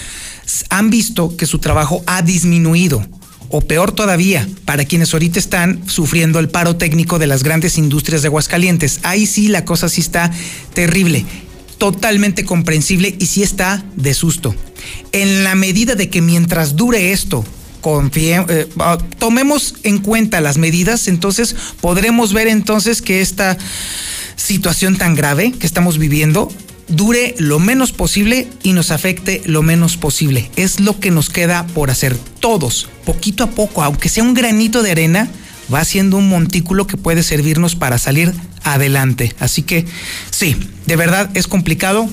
han 0.70 0.90
visto 0.90 1.36
que 1.38 1.46
su 1.46 1.60
trabajo 1.60 2.04
ha 2.06 2.22
disminuido 2.22 3.06
o 3.56 3.62
peor 3.62 3.92
todavía, 3.92 4.50
para 4.66 4.84
quienes 4.84 5.14
ahorita 5.14 5.38
están 5.38 5.88
sufriendo 5.88 6.40
el 6.40 6.50
paro 6.50 6.76
técnico 6.76 7.20
de 7.20 7.28
las 7.28 7.44
grandes 7.44 7.78
industrias 7.78 8.24
de 8.24 8.30
Aguascalientes. 8.30 9.00
Ahí 9.04 9.28
sí 9.28 9.48
la 9.48 9.64
cosa 9.64 9.90
sí 9.90 10.02
está 10.02 10.32
terrible, 10.74 11.24
totalmente 11.78 12.46
comprensible 12.46 13.16
y 13.20 13.28
sí 13.28 13.44
está 13.44 13.86
de 13.96 14.16
susto. 14.16 14.56
En 15.12 15.44
la 15.44 15.54
medida 15.54 15.94
de 15.94 16.10
que 16.10 16.20
mientras 16.20 16.76
dure 16.76 17.12
esto, 17.12 17.46
eh, 18.16 18.68
ah, 18.80 18.98
tomemos 19.20 19.76
en 19.84 20.00
cuenta 20.00 20.42
las 20.42 20.58
medidas, 20.58 21.08
entonces 21.08 21.56
podremos 21.80 22.34
ver 22.34 22.48
entonces 22.48 23.04
que 23.04 23.22
esta 23.22 23.56
situación 24.36 24.98
tan 24.98 25.14
grave 25.14 25.52
que 25.52 25.68
estamos 25.68 26.00
viviendo 26.00 26.52
dure 26.88 27.36
lo 27.38 27.60
menos 27.60 27.92
posible 27.92 28.48
y 28.62 28.74
nos 28.74 28.92
afecte 28.92 29.42
lo 29.46 29.62
menos 29.62 29.98
posible. 29.98 30.50
Es 30.56 30.80
lo 30.80 31.00
que 31.00 31.12
nos 31.12 31.30
queda 31.30 31.66
por 31.68 31.90
hacer 31.90 32.18
todos, 32.40 32.90
poquito 33.06 33.44
a 33.44 33.52
poco, 33.52 33.84
aunque 33.84 34.10
sea 34.10 34.24
un 34.24 34.34
granito 34.34 34.84
de 34.84 34.92
arena, 34.92 35.30
va 35.74 35.84
siendo 35.86 36.18
un 36.18 36.30
montículo 36.30 36.88
que 36.88 36.98
puede 36.98 37.24
servirnos 37.24 37.76
para 37.76 37.98
salir 37.98 38.34
adelante. 38.64 39.36
Así 39.40 39.64
que 39.64 39.86
sí, 40.32 40.56
de 40.86 40.96
verdad 40.96 41.30
es 41.34 41.48
complicado 41.48 42.10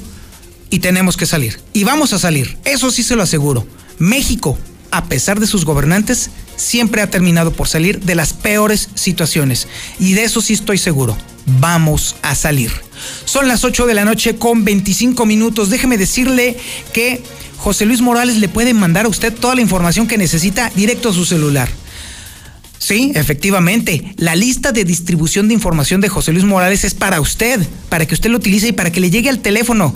y 0.70 0.78
tenemos 0.78 1.16
que 1.16 1.26
salir. 1.26 1.60
Y 1.72 1.84
vamos 1.84 2.12
a 2.12 2.18
salir, 2.18 2.58
eso 2.64 2.90
sí 2.90 3.02
se 3.02 3.16
lo 3.16 3.22
aseguro. 3.22 3.66
México, 3.98 4.58
a 4.90 5.04
pesar 5.04 5.40
de 5.40 5.46
sus 5.46 5.64
gobernantes, 5.64 6.30
siempre 6.60 7.02
ha 7.02 7.10
terminado 7.10 7.52
por 7.52 7.68
salir 7.68 8.00
de 8.00 8.14
las 8.14 8.32
peores 8.32 8.88
situaciones. 8.94 9.68
Y 9.98 10.12
de 10.12 10.24
eso 10.24 10.40
sí 10.40 10.54
estoy 10.54 10.78
seguro 10.78 11.16
vamos 11.58 12.16
a 12.22 12.34
salir. 12.34 12.70
Son 13.24 13.48
las 13.48 13.64
8 13.64 13.86
de 13.86 13.94
la 13.94 14.04
noche 14.04 14.36
con 14.36 14.64
25 14.64 15.26
minutos. 15.26 15.70
Déjeme 15.70 15.98
decirle 15.98 16.56
que 16.92 17.22
José 17.56 17.86
Luis 17.86 18.00
Morales 18.00 18.36
le 18.36 18.48
puede 18.48 18.74
mandar 18.74 19.06
a 19.06 19.08
usted 19.08 19.34
toda 19.34 19.54
la 19.54 19.60
información 19.60 20.06
que 20.06 20.18
necesita 20.18 20.70
directo 20.74 21.10
a 21.10 21.14
su 21.14 21.24
celular. 21.24 21.68
Sí, 22.80 23.12
efectivamente. 23.14 24.14
La 24.16 24.34
lista 24.34 24.72
de 24.72 24.86
distribución 24.86 25.48
de 25.48 25.54
información 25.54 26.00
de 26.00 26.08
José 26.08 26.32
Luis 26.32 26.46
Morales 26.46 26.82
es 26.84 26.94
para 26.94 27.20
usted, 27.20 27.60
para 27.90 28.06
que 28.06 28.14
usted 28.14 28.30
lo 28.30 28.38
utilice 28.38 28.68
y 28.68 28.72
para 28.72 28.90
que 28.90 29.00
le 29.00 29.10
llegue 29.10 29.28
al 29.28 29.40
teléfono. 29.40 29.94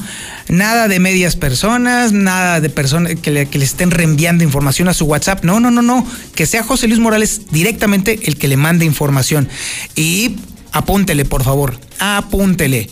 Nada 0.48 0.86
de 0.86 1.00
medias 1.00 1.34
personas, 1.34 2.12
nada 2.12 2.60
de 2.60 2.68
personas 2.68 3.14
que 3.14 3.30
le, 3.30 3.48
estén 3.54 3.90
reenviando 3.90 4.44
información 4.44 4.88
a 4.88 4.94
su 4.94 5.06
WhatsApp. 5.06 5.44
No, 5.44 5.60
no, 5.60 5.70
no, 5.70 5.80
no. 5.80 6.06
Que 6.34 6.44
sea 6.44 6.62
José 6.62 6.86
Luis 6.86 7.00
Morales 7.00 7.50
directamente 7.50 8.20
el 8.24 8.36
que 8.36 8.48
le 8.48 8.58
mande 8.58 8.84
información. 8.84 9.48
Y 9.96 10.36
Apúntele, 10.70 11.24
por 11.24 11.42
favor. 11.42 11.78
Apúntele. 12.00 12.90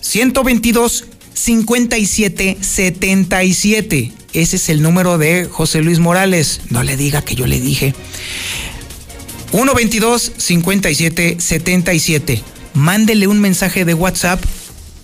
122 0.00 1.04
57 1.32 2.56
77. 2.60 4.12
Ese 4.32 4.56
es 4.56 4.68
el 4.68 4.82
número 4.82 5.16
de 5.16 5.44
José 5.44 5.80
Luis 5.80 6.00
Morales. 6.00 6.62
No 6.70 6.82
le 6.82 6.96
diga 6.96 7.22
que 7.22 7.36
yo 7.36 7.46
le 7.46 7.60
dije. 7.60 7.94
122 9.50 10.32
57 10.36 11.36
77. 11.38 12.42
Mándele 12.74 13.26
un 13.26 13.40
mensaje 13.40 13.84
de 13.84 13.94
WhatsApp 13.94 14.42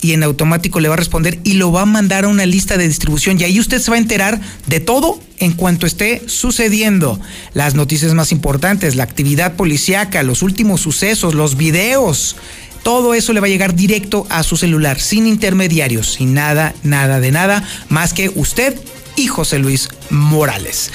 y 0.02 0.12
en 0.12 0.24
automático 0.24 0.80
le 0.80 0.88
va 0.88 0.94
a 0.94 0.98
responder 0.98 1.38
y 1.44 1.54
lo 1.54 1.70
va 1.72 1.82
a 1.82 1.86
mandar 1.86 2.24
a 2.24 2.28
una 2.28 2.44
lista 2.44 2.76
de 2.76 2.88
distribución 2.88 3.40
y 3.40 3.44
ahí 3.44 3.60
usted 3.60 3.80
se 3.80 3.90
va 3.90 3.96
a 3.96 4.00
enterar 4.00 4.40
de 4.66 4.80
todo 4.80 5.18
en 5.38 5.52
cuanto 5.52 5.86
esté 5.86 6.22
sucediendo. 6.26 7.18
Las 7.54 7.74
noticias 7.74 8.12
más 8.12 8.32
importantes, 8.32 8.96
la 8.96 9.04
actividad 9.04 9.54
policíaca, 9.54 10.22
los 10.22 10.42
últimos 10.42 10.80
sucesos, 10.80 11.34
los 11.34 11.56
videos. 11.56 12.36
Todo 12.82 13.14
eso 13.14 13.32
le 13.32 13.38
va 13.38 13.46
a 13.46 13.50
llegar 13.50 13.76
directo 13.76 14.26
a 14.28 14.42
su 14.42 14.56
celular, 14.56 15.00
sin 15.00 15.28
intermediarios, 15.28 16.14
sin 16.14 16.34
nada, 16.34 16.74
nada 16.82 17.20
de 17.20 17.30
nada, 17.30 17.66
más 17.88 18.12
que 18.12 18.30
usted 18.34 18.74
y 19.14 19.28
José 19.28 19.60
Luis 19.60 19.88
Morales. 20.10 20.90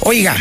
Oiga, 0.00 0.36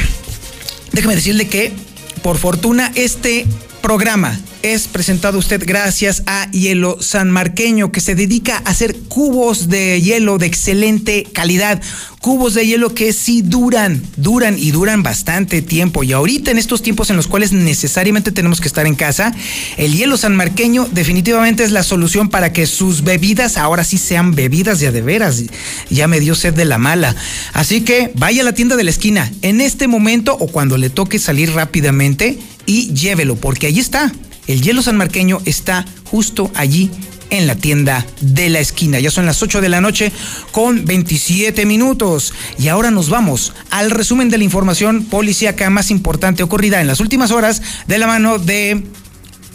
déjeme 0.92 1.16
decirle 1.16 1.48
que, 1.48 1.74
por 2.24 2.38
fortuna, 2.38 2.92
este 2.96 3.46
programa 3.84 4.40
es 4.62 4.88
presentado 4.88 5.38
usted 5.38 5.62
gracias 5.68 6.24
a 6.26 6.50
Hielo 6.52 6.98
San 7.02 7.30
Marqueño, 7.30 7.92
que 7.92 8.00
se 8.00 8.16
dedica 8.16 8.62
a 8.64 8.70
hacer 8.70 8.96
cubos 9.10 9.68
de 9.68 10.02
hielo 10.02 10.38
de 10.38 10.46
excelente 10.46 11.28
calidad. 11.34 11.82
Cubos 12.22 12.54
de 12.54 12.66
hielo 12.66 12.96
que 12.96 13.12
sí 13.12 13.42
duran, 13.42 14.02
duran 14.16 14.58
y 14.58 14.72
duran 14.72 15.04
bastante 15.04 15.62
tiempo. 15.62 16.06
Y 16.06 16.14
ahorita 16.14 16.50
en 16.50 16.58
estos 16.58 16.82
tiempos 16.82 17.10
en 17.10 17.18
los 17.18 17.28
cuales 17.28 17.52
necesariamente 17.52 18.32
tenemos 18.32 18.62
que 18.62 18.70
estar 18.70 18.88
en 18.88 18.96
casa, 18.96 19.36
el 19.76 19.94
hielo 19.98 20.16
San 20.16 20.38
Marqueño 20.38 20.88
definitivamente 20.90 21.66
es 21.66 21.72
la 21.72 21.84
solución 21.84 22.30
para 22.30 22.54
que 22.54 22.66
sus 22.66 23.04
bebidas 23.04 23.58
ahora 23.58 23.84
sí 23.84 23.98
sean 23.98 24.34
bebidas 24.34 24.80
ya 24.80 24.94
de 24.94 25.02
veras. 25.02 25.44
Ya 25.90 26.08
me 26.08 26.22
dio 26.22 26.36
sed 26.36 26.54
de 26.54 26.64
la 26.64 26.78
mala. 26.78 27.14
Así 27.52 27.82
que 27.82 28.12
vaya 28.16 28.44
a 28.44 28.46
la 28.46 28.54
tienda 28.54 28.78
de 28.78 28.86
la 28.86 28.92
esquina 28.92 29.30
en 29.42 29.60
este 29.60 29.90
momento 29.90 30.38
o 30.40 30.48
cuando 30.48 30.78
le 30.78 30.90
toque 30.90 31.20
salir 31.20 31.52
rápidamente 31.52 32.40
y 32.66 32.94
llévelo, 32.94 33.36
porque 33.36 33.68
allí 33.68 33.80
está. 33.80 34.12
El 34.48 34.62
hielo 34.62 34.82
sanmarqueño 34.82 35.42
está 35.46 35.86
justo 36.06 36.52
allí 36.56 36.92
en 37.30 37.48
la 37.48 37.56
tienda 37.56 38.06
de 38.22 38.50
la 38.50 38.60
esquina. 38.60 39.00
Ya 39.00 39.10
son 39.10 39.26
las 39.26 39.42
8 39.42 39.62
de 39.62 39.70
la 39.70 39.82
noche 39.82 40.12
con 40.52 40.86
27 40.86 41.66
minutos. 41.66 42.34
Y 42.60 42.68
ahora 42.68 42.92
nos 42.92 43.10
vamos 43.10 43.54
al 43.72 43.90
resumen 43.90 44.30
de 44.30 44.38
la 44.38 44.44
información 44.44 45.06
policíaca 45.06 45.70
más 45.70 45.90
importante 45.92 46.44
ocurrida 46.44 46.82
en 46.82 46.88
las 46.88 47.00
últimas 47.00 47.32
horas 47.32 47.62
de 47.88 47.98
la 47.98 48.08
mano 48.08 48.38
de 48.38 48.84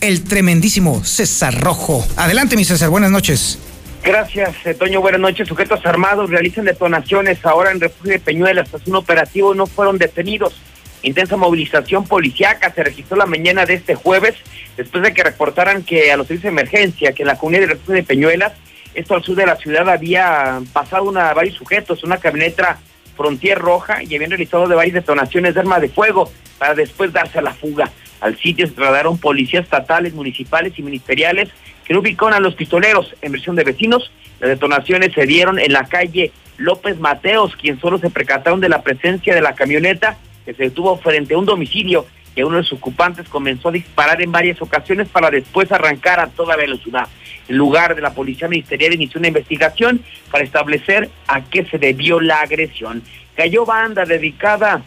el 0.01 0.25
tremendísimo 0.25 1.05
César 1.05 1.61
Rojo. 1.61 2.07
Adelante, 2.17 2.57
mi 2.57 2.65
César, 2.65 2.89
buenas 2.91 3.11
noches. 3.11 3.59
Gracias, 4.03 4.55
eh, 4.65 4.75
Toño. 4.75 5.01
Buenas 5.01 5.21
noches. 5.21 5.49
Sujetos 5.49 5.85
armados 5.85 6.31
realizan 6.31 6.65
detonaciones 6.65 7.45
ahora 7.45 7.71
en 7.71 7.81
Refugio 7.81 8.13
de 8.13 8.19
Peñuelas. 8.19 8.71
Tras 8.71 8.87
un 8.87 8.97
operativo 8.97 9.55
no 9.55 9.67
fueron 9.67 9.99
detenidos. 9.99 10.55
Intensa 11.03 11.37
movilización 11.37 12.05
policiaca 12.07 12.73
se 12.73 12.83
registró 12.83 13.17
la 13.17 13.27
mañana 13.27 13.65
de 13.65 13.75
este 13.75 13.95
jueves 13.95 14.35
después 14.77 15.03
de 15.03 15.15
que 15.15 15.23
reportaran 15.23 15.83
que 15.83 16.11
a 16.11 16.17
los 16.17 16.27
servicios 16.27 16.55
de 16.55 16.61
emergencia, 16.61 17.13
que 17.13 17.23
en 17.23 17.29
la 17.29 17.39
comunidad 17.39 17.69
de 17.69 17.95
de 17.95 18.03
Peñuelas, 18.03 18.53
esto 18.95 19.15
al 19.15 19.23
sur 19.23 19.37
de 19.37 19.47
la 19.47 19.57
ciudad, 19.57 19.89
había 19.89 20.61
pasado 20.73 21.05
una, 21.05 21.33
varios 21.35 21.57
sujetos, 21.57 22.03
una 22.03 22.19
camioneta 22.19 22.79
Frontier 23.17 23.59
Roja 23.59 24.03
y 24.03 24.15
habían 24.15 24.31
realizado 24.31 24.67
de 24.67 24.77
varias 24.77 24.95
detonaciones 24.95 25.55
de 25.55 25.61
arma 25.61 25.81
de 25.81 25.89
fuego 25.89 26.31
para 26.59 26.75
después 26.75 27.13
darse 27.13 27.39
a 27.39 27.43
la 27.43 27.55
fuga. 27.55 27.91
Al 28.21 28.37
sitio 28.39 28.67
se 28.67 28.73
trasladaron 28.73 29.19
policías 29.19 29.65
estatales, 29.65 30.15
municipales 30.15 30.73
y 30.77 30.83
ministeriales 30.83 31.49
que 31.85 31.95
no 31.95 32.01
ubicaron 32.01 32.35
a 32.35 32.41
los 32.41 32.55
pistoleros. 32.55 33.15
En 33.23 33.33
versión 33.33 33.57
de 33.57 33.65
vecinos, 33.65 34.11
las 34.41 34.51
detonaciones 34.51 35.13
se 35.15 35.27
dieron 35.27 35.59
en 35.59 35.73
la 35.73 35.85
calle 35.85 36.33
López 36.57 36.99
Mateos, 36.99 37.57
quien 37.57 37.81
solo 37.81 37.99
se 37.99 38.11
percataron 38.11 38.61
de 38.61 38.69
la 38.69 38.83
presencia 38.83 39.35
de 39.35 39.41
la 39.41 39.55
camioneta 39.55 40.19
que 40.49 40.55
se 40.55 40.63
detuvo 40.63 40.97
frente 40.97 41.35
a 41.35 41.39
un 41.39 41.45
domicilio 41.45 42.07
que 42.35 42.43
uno 42.43 42.57
de 42.57 42.63
sus 42.63 42.79
ocupantes 42.79 43.29
comenzó 43.29 43.69
a 43.69 43.73
disparar 43.73 44.23
en 44.23 44.33
varias 44.33 44.63
ocasiones 44.63 45.07
para 45.07 45.31
después 45.31 45.71
arrancar 45.71 46.21
a 46.21 46.29
toda 46.29 46.57
velocidad. 46.57 47.07
En 47.49 47.59
lugar 47.59 47.95
de 47.95 48.01
la 48.01 48.15
policía 48.15 48.49
ministerial 48.49 48.95
inició 48.95 49.19
una 49.19 49.29
investigación 49.29 50.01
para 50.31 50.45
establecer 50.45 51.11
a 51.27 51.43
qué 51.43 51.67
se 51.67 51.77
debió 51.77 52.19
la 52.19 52.41
agresión. 52.41 53.03
Cayó 53.37 53.67
banda 53.67 54.07
dedicada 54.07 54.83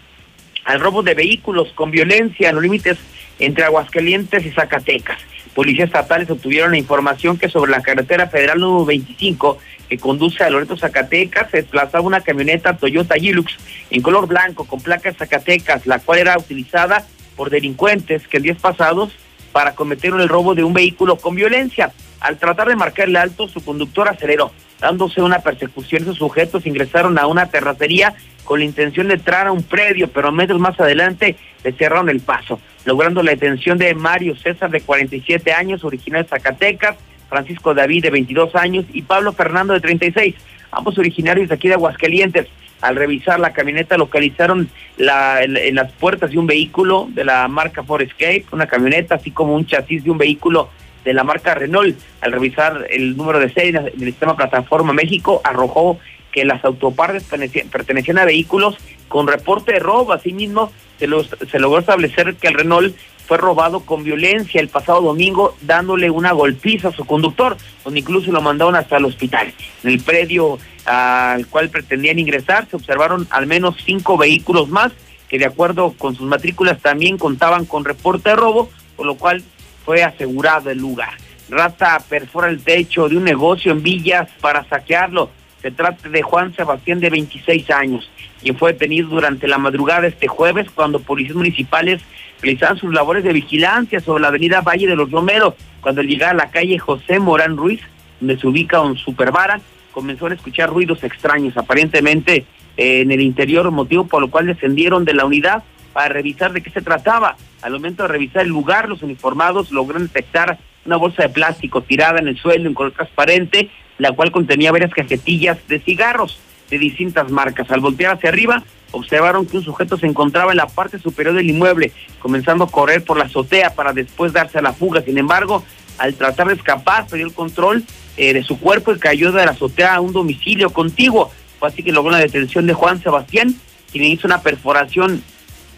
al 0.65 0.79
robo 0.79 1.03
de 1.03 1.13
vehículos 1.13 1.71
con 1.75 1.91
violencia 1.91 2.49
en 2.49 2.55
los 2.55 2.63
límites 2.63 2.97
entre 3.37 3.63
Aguascalientes 3.63 4.43
y 4.43 4.49
Zacatecas. 4.49 5.19
Policías 5.53 5.87
estatales 5.87 6.29
obtuvieron 6.29 6.71
la 6.71 6.77
información 6.77 7.37
que 7.37 7.49
sobre 7.49 7.71
la 7.71 7.81
carretera 7.81 8.27
federal 8.27 8.59
número 8.59 8.85
25 8.85 9.57
que 9.89 9.97
conduce 9.97 10.43
a 10.43 10.49
Loreto 10.49 10.77
Zacatecas 10.77 11.51
se 11.51 11.57
desplazaba 11.57 12.05
una 12.05 12.21
camioneta 12.21 12.77
Toyota 12.77 13.17
Hilux 13.17 13.57
en 13.89 14.01
color 14.01 14.27
blanco 14.27 14.65
con 14.65 14.81
placas 14.81 15.17
Zacatecas, 15.17 15.85
la 15.85 15.99
cual 15.99 16.19
era 16.19 16.37
utilizada 16.37 17.05
por 17.35 17.49
delincuentes 17.49 18.27
que 18.27 18.37
en 18.37 18.43
días 18.43 18.59
pasados 18.59 19.11
para 19.51 19.75
cometer 19.75 20.13
el 20.13 20.29
robo 20.29 20.55
de 20.55 20.63
un 20.63 20.73
vehículo 20.73 21.17
con 21.17 21.35
violencia. 21.35 21.91
Al 22.21 22.37
tratar 22.37 22.69
de 22.69 22.75
marcarle 22.75 23.19
alto, 23.19 23.47
su 23.47 23.63
conductor 23.65 24.07
aceleró, 24.07 24.51
dándose 24.79 25.21
una 25.21 25.39
persecución. 25.39 26.05
Sus 26.05 26.17
sujetos 26.17 26.65
ingresaron 26.65 27.17
a 27.17 27.27
una 27.27 27.47
terracería 27.47 28.15
con 28.45 28.59
la 28.59 28.65
intención 28.65 29.07
de 29.07 29.15
entrar 29.15 29.47
a 29.47 29.51
un 29.51 29.63
predio, 29.63 30.07
pero 30.07 30.31
metros 30.31 30.59
más 30.59 30.79
adelante 30.79 31.35
le 31.63 31.71
cerraron 31.73 32.09
el 32.09 32.21
paso, 32.21 32.59
logrando 32.85 33.21
la 33.23 33.31
detención 33.31 33.77
de 33.77 33.93
Mario 33.93 34.35
César, 34.35 34.69
de 34.69 34.81
47 34.81 35.53
años, 35.53 35.83
original 35.83 36.23
de 36.23 36.29
Zacatecas, 36.29 36.97
Francisco 37.29 37.73
David, 37.73 38.03
de 38.03 38.09
22 38.09 38.55
años, 38.55 38.85
y 38.91 39.03
Pablo 39.03 39.31
Fernando, 39.33 39.73
de 39.73 39.79
36, 39.79 40.35
ambos 40.71 40.97
originarios 40.97 41.49
de 41.49 41.55
aquí 41.55 41.67
de 41.67 41.75
Aguascalientes. 41.75 42.47
Al 42.81 42.95
revisar 42.95 43.39
la 43.39 43.53
camioneta 43.53 43.95
localizaron 43.97 44.67
en, 44.97 45.75
las 45.75 45.91
puertas 45.93 46.31
de 46.31 46.39
un 46.39 46.47
vehículo 46.47 47.07
de 47.11 47.23
la 47.23 47.47
marca 47.47 47.83
Ford 47.83 48.01
Escape, 48.01 48.45
una 48.51 48.65
camioneta, 48.65 49.15
así 49.15 49.31
como 49.31 49.55
un 49.55 49.67
chasis 49.67 50.03
de 50.03 50.09
un 50.09 50.17
vehículo 50.17 50.69
de 51.05 51.13
la 51.13 51.23
marca 51.23 51.53
Renault. 51.53 51.95
Al 52.21 52.31
revisar 52.31 52.87
el 52.89 53.15
número 53.15 53.39
de 53.39 53.53
serie 53.53 53.71
del 53.71 53.93
sistema 53.99 54.35
Plataforma 54.35 54.93
México, 54.93 55.41
arrojó 55.43 55.99
que 56.31 56.43
las 56.43 56.65
autopartes 56.65 57.23
pertenecían 57.71 58.17
a 58.17 58.25
vehículos 58.25 58.77
con 59.11 59.27
reporte 59.27 59.73
de 59.73 59.79
robo. 59.79 60.13
Asimismo, 60.13 60.71
se, 60.97 61.07
se 61.49 61.59
logró 61.59 61.79
establecer 61.79 62.35
que 62.35 62.47
el 62.47 62.53
Renault 62.53 62.95
fue 63.27 63.37
robado 63.37 63.81
con 63.81 64.03
violencia 64.03 64.59
el 64.61 64.69
pasado 64.69 65.01
domingo, 65.01 65.55
dándole 65.61 66.09
una 66.09 66.31
golpiza 66.31 66.87
a 66.87 66.91
su 66.91 67.05
conductor, 67.05 67.57
donde 67.83 67.99
incluso 67.99 68.31
lo 68.31 68.41
mandaron 68.41 68.75
hasta 68.75 68.97
el 68.97 69.05
hospital. 69.05 69.53
En 69.83 69.89
el 69.91 69.99
predio 70.01 70.57
al 70.85 71.45
cual 71.47 71.69
pretendían 71.69 72.19
ingresar 72.19 72.67
se 72.69 72.75
observaron 72.75 73.27
al 73.29 73.45
menos 73.45 73.75
cinco 73.85 74.17
vehículos 74.17 74.69
más 74.69 74.91
que 75.29 75.39
de 75.39 75.45
acuerdo 75.45 75.93
con 75.97 76.15
sus 76.15 76.27
matrículas 76.27 76.81
también 76.81 77.17
contaban 77.17 77.65
con 77.65 77.85
reporte 77.85 78.31
de 78.31 78.35
robo, 78.35 78.69
por 78.97 79.05
lo 79.05 79.15
cual 79.15 79.41
fue 79.85 80.03
asegurado 80.03 80.69
el 80.69 80.79
lugar. 80.79 81.13
Rata 81.49 82.03
perfora 82.09 82.49
el 82.49 82.61
techo 82.61 83.07
de 83.07 83.15
un 83.15 83.23
negocio 83.23 83.71
en 83.71 83.81
Villas 83.81 84.27
para 84.41 84.65
saquearlo. 84.65 85.29
Se 85.61 85.71
trata 85.71 86.09
de 86.09 86.21
Juan 86.23 86.53
Sebastián 86.55 86.99
de 86.99 87.09
26 87.09 87.69
años, 87.69 88.09
quien 88.41 88.57
fue 88.57 88.73
detenido 88.73 89.09
durante 89.09 89.47
la 89.47 89.59
madrugada 89.59 90.07
este 90.07 90.27
jueves 90.27 90.67
cuando 90.73 90.99
policías 90.99 91.35
municipales 91.35 92.01
realizaban 92.41 92.77
sus 92.77 92.91
labores 92.91 93.23
de 93.23 93.33
vigilancia 93.33 93.99
sobre 93.99 94.21
la 94.21 94.29
avenida 94.29 94.61
Valle 94.61 94.87
de 94.87 94.95
los 94.95 95.11
Romeros. 95.11 95.53
Cuando 95.81 96.01
llegaba 96.01 96.31
a 96.31 96.35
la 96.35 96.49
calle 96.49 96.79
José 96.79 97.19
Morán 97.19 97.57
Ruiz, 97.57 97.81
donde 98.19 98.37
se 98.39 98.47
ubica 98.47 98.81
un 98.81 98.97
supervara, 98.97 99.61
comenzó 99.91 100.25
a 100.25 100.33
escuchar 100.33 100.69
ruidos 100.69 101.03
extraños, 101.03 101.55
aparentemente 101.57 102.45
eh, 102.77 103.01
en 103.01 103.11
el 103.11 103.21
interior, 103.21 103.69
motivo 103.69 104.07
por 104.07 104.21
lo 104.21 104.31
cual 104.31 104.47
descendieron 104.47 105.05
de 105.05 105.13
la 105.13 105.25
unidad 105.25 105.63
para 105.93 106.09
revisar 106.09 106.53
de 106.53 106.61
qué 106.61 106.71
se 106.71 106.81
trataba. 106.81 107.35
Al 107.61 107.73
momento 107.73 108.03
de 108.03 108.09
revisar 108.09 108.43
el 108.43 108.49
lugar, 108.49 108.89
los 108.89 109.03
uniformados 109.03 109.71
lograron 109.71 110.07
detectar 110.07 110.57
una 110.85 110.97
bolsa 110.97 111.23
de 111.23 111.29
plástico 111.29 111.81
tirada 111.81 112.19
en 112.19 112.27
el 112.27 112.37
suelo 112.37 112.67
en 112.67 112.73
color 112.73 112.93
transparente, 112.93 113.69
la 114.01 114.13
cual 114.13 114.31
contenía 114.31 114.71
varias 114.71 114.91
cajetillas 114.91 115.59
de 115.67 115.79
cigarros 115.79 116.39
de 116.71 116.79
distintas 116.79 117.29
marcas. 117.29 117.69
Al 117.69 117.81
voltear 117.81 118.15
hacia 118.15 118.29
arriba, 118.29 118.63
observaron 118.89 119.45
que 119.45 119.57
un 119.57 119.63
sujeto 119.63 119.95
se 119.95 120.07
encontraba 120.07 120.49
en 120.49 120.57
la 120.57 120.65
parte 120.65 120.97
superior 120.97 121.35
del 121.35 121.51
inmueble, 121.51 121.91
comenzando 122.17 122.63
a 122.63 122.71
correr 122.71 123.03
por 123.03 123.17
la 123.17 123.25
azotea 123.25 123.75
para 123.75 123.93
después 123.93 124.33
darse 124.33 124.57
a 124.57 124.63
la 124.63 124.73
fuga. 124.73 125.03
Sin 125.03 125.19
embargo, 125.19 125.63
al 125.99 126.15
tratar 126.15 126.47
de 126.47 126.55
escapar, 126.55 127.05
perdió 127.05 127.27
el 127.27 127.33
control 127.33 127.83
eh, 128.17 128.33
de 128.33 128.41
su 128.41 128.59
cuerpo 128.59 128.91
y 128.91 128.97
cayó 128.97 129.31
de 129.31 129.45
la 129.45 129.51
azotea 129.51 129.93
a 129.93 130.01
un 130.01 130.13
domicilio 130.13 130.71
contiguo. 130.71 131.31
Fue 131.59 131.67
así 131.67 131.83
que 131.83 131.91
logró 131.91 132.09
la 132.09 132.17
detención 132.17 132.65
de 132.65 132.73
Juan 132.73 133.03
Sebastián, 133.03 133.53
quien 133.91 134.05
hizo 134.05 134.25
una 134.25 134.41
perforación 134.41 135.21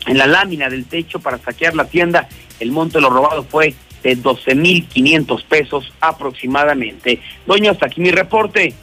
en 0.08 0.18
la 0.18 0.28
lámina 0.28 0.70
del 0.70 0.86
techo 0.86 1.20
para 1.20 1.40
saquear 1.40 1.76
la 1.76 1.90
tienda. 1.90 2.30
El 2.62 2.72
monto 2.72 3.00
de 3.00 3.02
lo 3.02 3.10
robado 3.10 3.44
fue 3.44 3.76
de 4.04 4.18
12.500 4.18 5.44
pesos 5.46 5.92
aproximadamente. 6.02 7.20
Doña, 7.48 7.72
hasta 7.72 7.88
aquí 7.88 8.02
mi 8.02 8.12
reporte. 8.12 8.74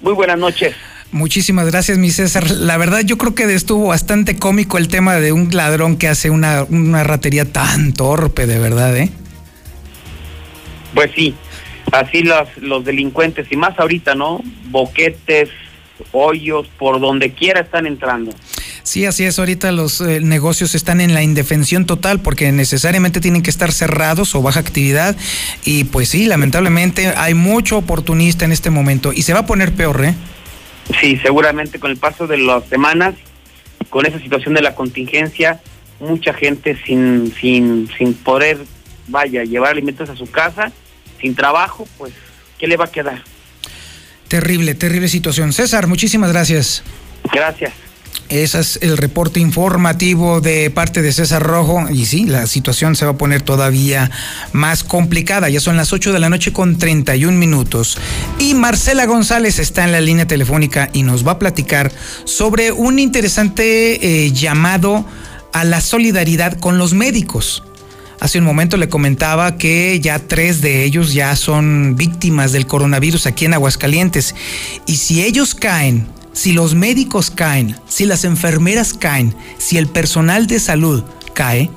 Muy 0.00 0.12
buenas 0.12 0.38
noches. 0.38 0.74
Muchísimas 1.10 1.66
gracias, 1.66 1.96
mi 1.98 2.10
César. 2.10 2.50
La 2.50 2.76
verdad, 2.76 3.00
yo 3.00 3.16
creo 3.16 3.34
que 3.34 3.44
estuvo 3.54 3.88
bastante 3.88 4.36
cómico 4.36 4.78
el 4.78 4.88
tema 4.88 5.16
de 5.16 5.32
un 5.32 5.54
ladrón 5.54 5.96
que 5.96 6.06
hace 6.06 6.30
una, 6.30 6.64
una 6.64 7.02
ratería 7.02 7.50
tan 7.50 7.92
torpe, 7.92 8.46
de 8.46 8.58
verdad, 8.58 8.96
¿eh? 8.96 9.10
Pues 10.94 11.10
sí, 11.14 11.34
así 11.92 12.22
los, 12.22 12.48
los 12.58 12.84
delincuentes, 12.84 13.50
y 13.50 13.56
más 13.56 13.78
ahorita, 13.78 14.14
¿no? 14.14 14.42
Boquetes, 14.66 15.48
hoyos, 16.12 16.68
por 16.78 17.00
donde 17.00 17.32
quiera 17.32 17.60
están 17.60 17.86
entrando. 17.86 18.32
Sí, 18.82 19.04
así 19.04 19.24
es. 19.24 19.38
Ahorita 19.38 19.70
los 19.72 20.00
eh, 20.00 20.20
negocios 20.20 20.74
están 20.74 21.00
en 21.00 21.12
la 21.12 21.22
indefensión 21.22 21.84
total 21.84 22.20
porque 22.20 22.50
necesariamente 22.52 23.20
tienen 23.20 23.42
que 23.42 23.50
estar 23.50 23.70
cerrados 23.70 24.34
o 24.34 24.42
baja 24.42 24.60
actividad. 24.60 25.16
Y 25.64 25.84
pues 25.84 26.08
sí, 26.08 26.26
lamentablemente 26.26 27.08
hay 27.08 27.34
mucho 27.34 27.76
oportunista 27.76 28.44
en 28.44 28.52
este 28.52 28.70
momento 28.70 29.12
y 29.12 29.22
se 29.22 29.34
va 29.34 29.40
a 29.40 29.46
poner 29.46 29.72
peor, 29.72 30.04
¿eh? 30.04 30.14
Sí, 31.00 31.18
seguramente 31.18 31.78
con 31.78 31.90
el 31.90 31.98
paso 31.98 32.26
de 32.26 32.38
las 32.38 32.64
semanas, 32.64 33.14
con 33.90 34.06
esa 34.06 34.18
situación 34.18 34.54
de 34.54 34.62
la 34.62 34.74
contingencia, 34.74 35.60
mucha 36.00 36.32
gente 36.32 36.78
sin, 36.86 37.34
sin, 37.38 37.90
sin 37.98 38.14
poder, 38.14 38.58
vaya, 39.08 39.44
llevar 39.44 39.72
alimentos 39.72 40.08
a 40.08 40.16
su 40.16 40.30
casa, 40.30 40.72
sin 41.20 41.34
trabajo, 41.34 41.86
pues, 41.98 42.14
¿qué 42.58 42.66
le 42.66 42.76
va 42.76 42.86
a 42.86 42.90
quedar? 42.90 43.22
Terrible, 44.28 44.74
terrible 44.74 45.08
situación. 45.08 45.52
César, 45.52 45.86
muchísimas 45.86 46.30
gracias. 46.32 46.82
Gracias. 47.32 47.72
Ese 48.28 48.60
es 48.60 48.78
el 48.82 48.98
reporte 48.98 49.40
informativo 49.40 50.42
de 50.42 50.68
parte 50.68 51.00
de 51.00 51.12
César 51.12 51.42
Rojo. 51.42 51.86
Y 51.90 52.04
sí, 52.04 52.26
la 52.26 52.46
situación 52.46 52.94
se 52.94 53.06
va 53.06 53.12
a 53.12 53.16
poner 53.16 53.40
todavía 53.40 54.10
más 54.52 54.84
complicada. 54.84 55.48
Ya 55.48 55.60
son 55.60 55.78
las 55.78 55.94
8 55.94 56.12
de 56.12 56.18
la 56.18 56.28
noche 56.28 56.52
con 56.52 56.76
31 56.76 57.38
minutos. 57.38 57.96
Y 58.38 58.52
Marcela 58.52 59.06
González 59.06 59.58
está 59.58 59.84
en 59.84 59.92
la 59.92 60.02
línea 60.02 60.26
telefónica 60.26 60.90
y 60.92 61.04
nos 61.04 61.26
va 61.26 61.32
a 61.32 61.38
platicar 61.38 61.90
sobre 62.24 62.70
un 62.70 62.98
interesante 62.98 64.26
eh, 64.26 64.32
llamado 64.32 65.06
a 65.54 65.64
la 65.64 65.80
solidaridad 65.80 66.58
con 66.58 66.76
los 66.76 66.92
médicos. 66.92 67.62
Hace 68.20 68.38
un 68.38 68.44
momento 68.44 68.76
le 68.76 68.88
comentaba 68.88 69.56
que 69.56 70.00
ya 70.00 70.18
tres 70.18 70.60
de 70.60 70.84
ellos 70.84 71.12
ya 71.12 71.36
son 71.36 71.94
víctimas 71.96 72.52
del 72.52 72.66
coronavirus 72.66 73.26
aquí 73.26 73.44
en 73.44 73.54
Aguascalientes. 73.54 74.34
Y 74.86 74.96
si 74.96 75.22
ellos 75.22 75.54
caen 75.54 76.08
si 76.38 76.52
los 76.52 76.76
médicos 76.76 77.32
caen, 77.32 77.74
si 77.88 78.06
las 78.06 78.22
enfermeras 78.22 78.94
caen, 78.94 79.34
si 79.58 79.76
el 79.76 79.88
personal 79.88 80.46
de 80.46 80.60
salud 80.60 81.02
cae, 81.34 81.68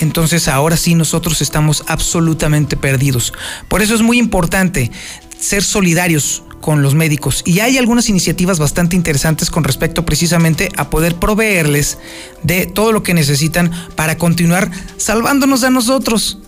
entonces 0.00 0.48
ahora 0.48 0.76
sí 0.76 0.96
nosotros 0.96 1.40
estamos 1.40 1.84
absolutamente 1.86 2.76
perdidos. 2.76 3.32
Por 3.68 3.80
eso 3.80 3.94
es 3.94 4.02
muy 4.02 4.18
importante 4.18 4.90
ser 5.38 5.62
solidarios 5.62 6.42
con 6.60 6.82
los 6.82 6.94
médicos 6.94 7.42
y 7.46 7.60
hay 7.60 7.78
algunas 7.78 8.08
iniciativas 8.08 8.58
bastante 8.58 8.96
interesantes 8.96 9.50
con 9.50 9.64
respecto 9.64 10.04
precisamente 10.04 10.68
a 10.76 10.90
poder 10.90 11.16
proveerles 11.16 11.98
de 12.42 12.66
todo 12.66 12.92
lo 12.92 13.02
que 13.02 13.14
necesitan 13.14 13.70
para 13.94 14.18
continuar 14.18 14.70
salvándonos 14.96 15.64
a 15.64 15.70
nosotros. 15.70 16.38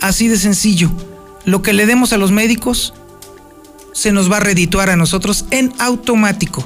Así 0.00 0.28
de 0.28 0.36
sencillo. 0.36 0.90
Lo 1.44 1.62
que 1.62 1.72
le 1.72 1.86
demos 1.86 2.12
a 2.12 2.18
los 2.18 2.32
médicos 2.32 2.94
se 3.92 4.12
nos 4.12 4.30
va 4.30 4.38
a 4.38 4.40
redituar 4.40 4.90
a 4.90 4.96
nosotros 4.96 5.44
en 5.50 5.72
automático 5.78 6.64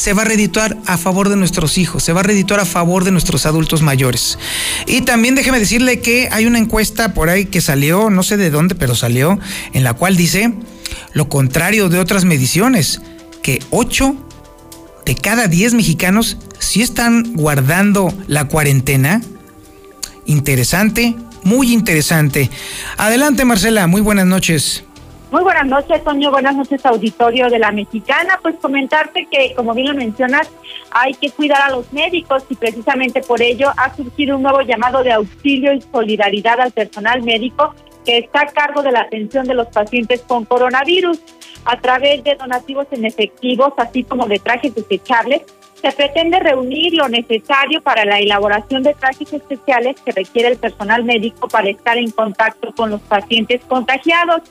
se 0.00 0.14
va 0.14 0.22
a 0.22 0.24
redituar 0.24 0.78
a 0.86 0.96
favor 0.96 1.28
de 1.28 1.36
nuestros 1.36 1.76
hijos, 1.76 2.02
se 2.02 2.14
va 2.14 2.20
a 2.20 2.22
redituar 2.22 2.58
a 2.58 2.64
favor 2.64 3.04
de 3.04 3.10
nuestros 3.10 3.44
adultos 3.44 3.82
mayores. 3.82 4.38
Y 4.86 5.02
también 5.02 5.34
déjeme 5.34 5.60
decirle 5.60 6.00
que 6.00 6.30
hay 6.32 6.46
una 6.46 6.58
encuesta 6.58 7.12
por 7.12 7.28
ahí 7.28 7.44
que 7.44 7.60
salió, 7.60 8.08
no 8.08 8.22
sé 8.22 8.38
de 8.38 8.48
dónde, 8.48 8.74
pero 8.74 8.94
salió, 8.94 9.38
en 9.74 9.84
la 9.84 9.92
cual 9.92 10.16
dice 10.16 10.54
lo 11.12 11.28
contrario 11.28 11.88
de 11.88 11.98
otras 11.98 12.24
mediciones, 12.24 13.00
que 13.42 13.60
8 13.70 14.14
de 15.04 15.14
cada 15.14 15.46
10 15.46 15.74
mexicanos 15.74 16.36
sí 16.58 16.82
están 16.82 17.34
guardando 17.34 18.12
la 18.26 18.48
cuarentena. 18.48 19.20
Interesante, 20.26 21.16
muy 21.42 21.72
interesante. 21.72 22.50
Adelante 22.96 23.44
Marcela, 23.44 23.86
muy 23.86 24.00
buenas 24.00 24.26
noches. 24.26 24.84
Muy 25.30 25.44
buenas 25.44 25.66
noches, 25.66 26.02
Toño. 26.02 26.32
Buenas 26.32 26.56
noches, 26.56 26.84
auditorio 26.84 27.48
de 27.48 27.60
la 27.60 27.70
Mexicana. 27.70 28.40
Pues 28.42 28.56
comentarte 28.60 29.28
que, 29.30 29.54
como 29.54 29.74
bien 29.74 29.86
lo 29.86 29.94
mencionas, 29.94 30.50
hay 30.90 31.14
que 31.14 31.30
cuidar 31.30 31.62
a 31.62 31.70
los 31.70 31.92
médicos 31.92 32.42
y 32.50 32.56
precisamente 32.56 33.20
por 33.20 33.40
ello 33.40 33.72
ha 33.76 33.94
surgido 33.94 34.36
un 34.36 34.42
nuevo 34.42 34.62
llamado 34.62 35.04
de 35.04 35.12
auxilio 35.12 35.72
y 35.72 35.82
solidaridad 35.82 36.60
al 36.60 36.72
personal 36.72 37.22
médico 37.22 37.76
que 38.10 38.18
está 38.18 38.40
a 38.40 38.46
cargo 38.46 38.82
de 38.82 38.90
la 38.90 39.02
atención 39.02 39.46
de 39.46 39.54
los 39.54 39.68
pacientes 39.68 40.22
con 40.22 40.44
coronavirus 40.44 41.20
a 41.64 41.80
través 41.80 42.24
de 42.24 42.34
donativos 42.34 42.88
en 42.90 43.04
efectivos, 43.04 43.72
así 43.76 44.02
como 44.02 44.26
de 44.26 44.40
trajes 44.40 44.74
desechables 44.74 45.42
se 45.80 45.92
pretende 45.92 46.40
reunir 46.40 46.92
lo 46.94 47.08
necesario 47.08 47.80
para 47.82 48.04
la 48.04 48.18
elaboración 48.18 48.82
de 48.82 48.94
trajes 48.94 49.32
especiales 49.32 49.96
que 50.04 50.10
requiere 50.12 50.48
el 50.48 50.58
personal 50.58 51.04
médico 51.04 51.48
para 51.48 51.70
estar 51.70 51.96
en 51.96 52.10
contacto 52.10 52.74
con 52.74 52.90
los 52.90 53.00
pacientes 53.00 53.62
contagiados. 53.66 54.42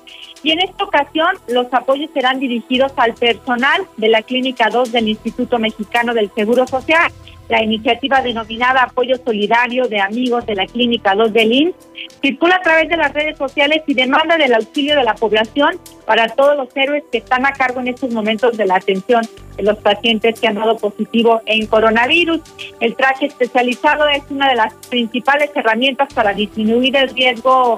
Y 0.41 0.51
en 0.51 0.61
esta 0.61 0.85
ocasión, 0.85 1.35
los 1.47 1.71
apoyos 1.71 2.09
serán 2.13 2.39
dirigidos 2.39 2.93
al 2.95 3.13
personal 3.13 3.85
de 3.97 4.07
la 4.07 4.23
Clínica 4.23 4.69
2 4.69 4.91
del 4.91 5.09
Instituto 5.09 5.59
Mexicano 5.59 6.13
del 6.13 6.31
Seguro 6.33 6.65
Social. 6.65 7.11
La 7.49 7.63
iniciativa 7.63 8.21
denominada 8.21 8.83
Apoyo 8.83 9.15
Solidario 9.25 9.87
de 9.87 9.99
Amigos 9.99 10.45
de 10.45 10.53
la 10.53 10.67
Clínica 10.67 11.15
2 11.15 11.33
del 11.33 11.51
INS 11.51 11.75
circula 12.21 12.57
a 12.57 12.61
través 12.61 12.87
de 12.89 12.95
las 12.95 13.11
redes 13.11 13.39
sociales 13.39 13.81
y 13.87 13.95
demanda 13.95 14.37
del 14.37 14.53
auxilio 14.53 14.95
de 14.95 15.03
la 15.03 15.15
población 15.15 15.79
para 16.05 16.27
todos 16.27 16.55
los 16.55 16.69
héroes 16.75 17.03
que 17.11 17.17
están 17.17 17.47
a 17.47 17.53
cargo 17.53 17.79
en 17.79 17.87
estos 17.87 18.11
momentos 18.11 18.55
de 18.55 18.67
la 18.67 18.75
atención 18.75 19.23
de 19.57 19.63
los 19.63 19.77
pacientes 19.79 20.39
que 20.39 20.47
han 20.47 20.55
dado 20.55 20.77
positivo 20.77 21.41
en 21.47 21.65
coronavirus. 21.65 22.41
El 22.79 22.95
traje 22.95 23.25
especializado 23.25 24.07
es 24.07 24.21
una 24.29 24.49
de 24.49 24.55
las 24.55 24.73
principales 24.87 25.49
herramientas 25.55 26.13
para 26.13 26.33
disminuir 26.33 26.95
el 26.95 27.09
riesgo 27.09 27.77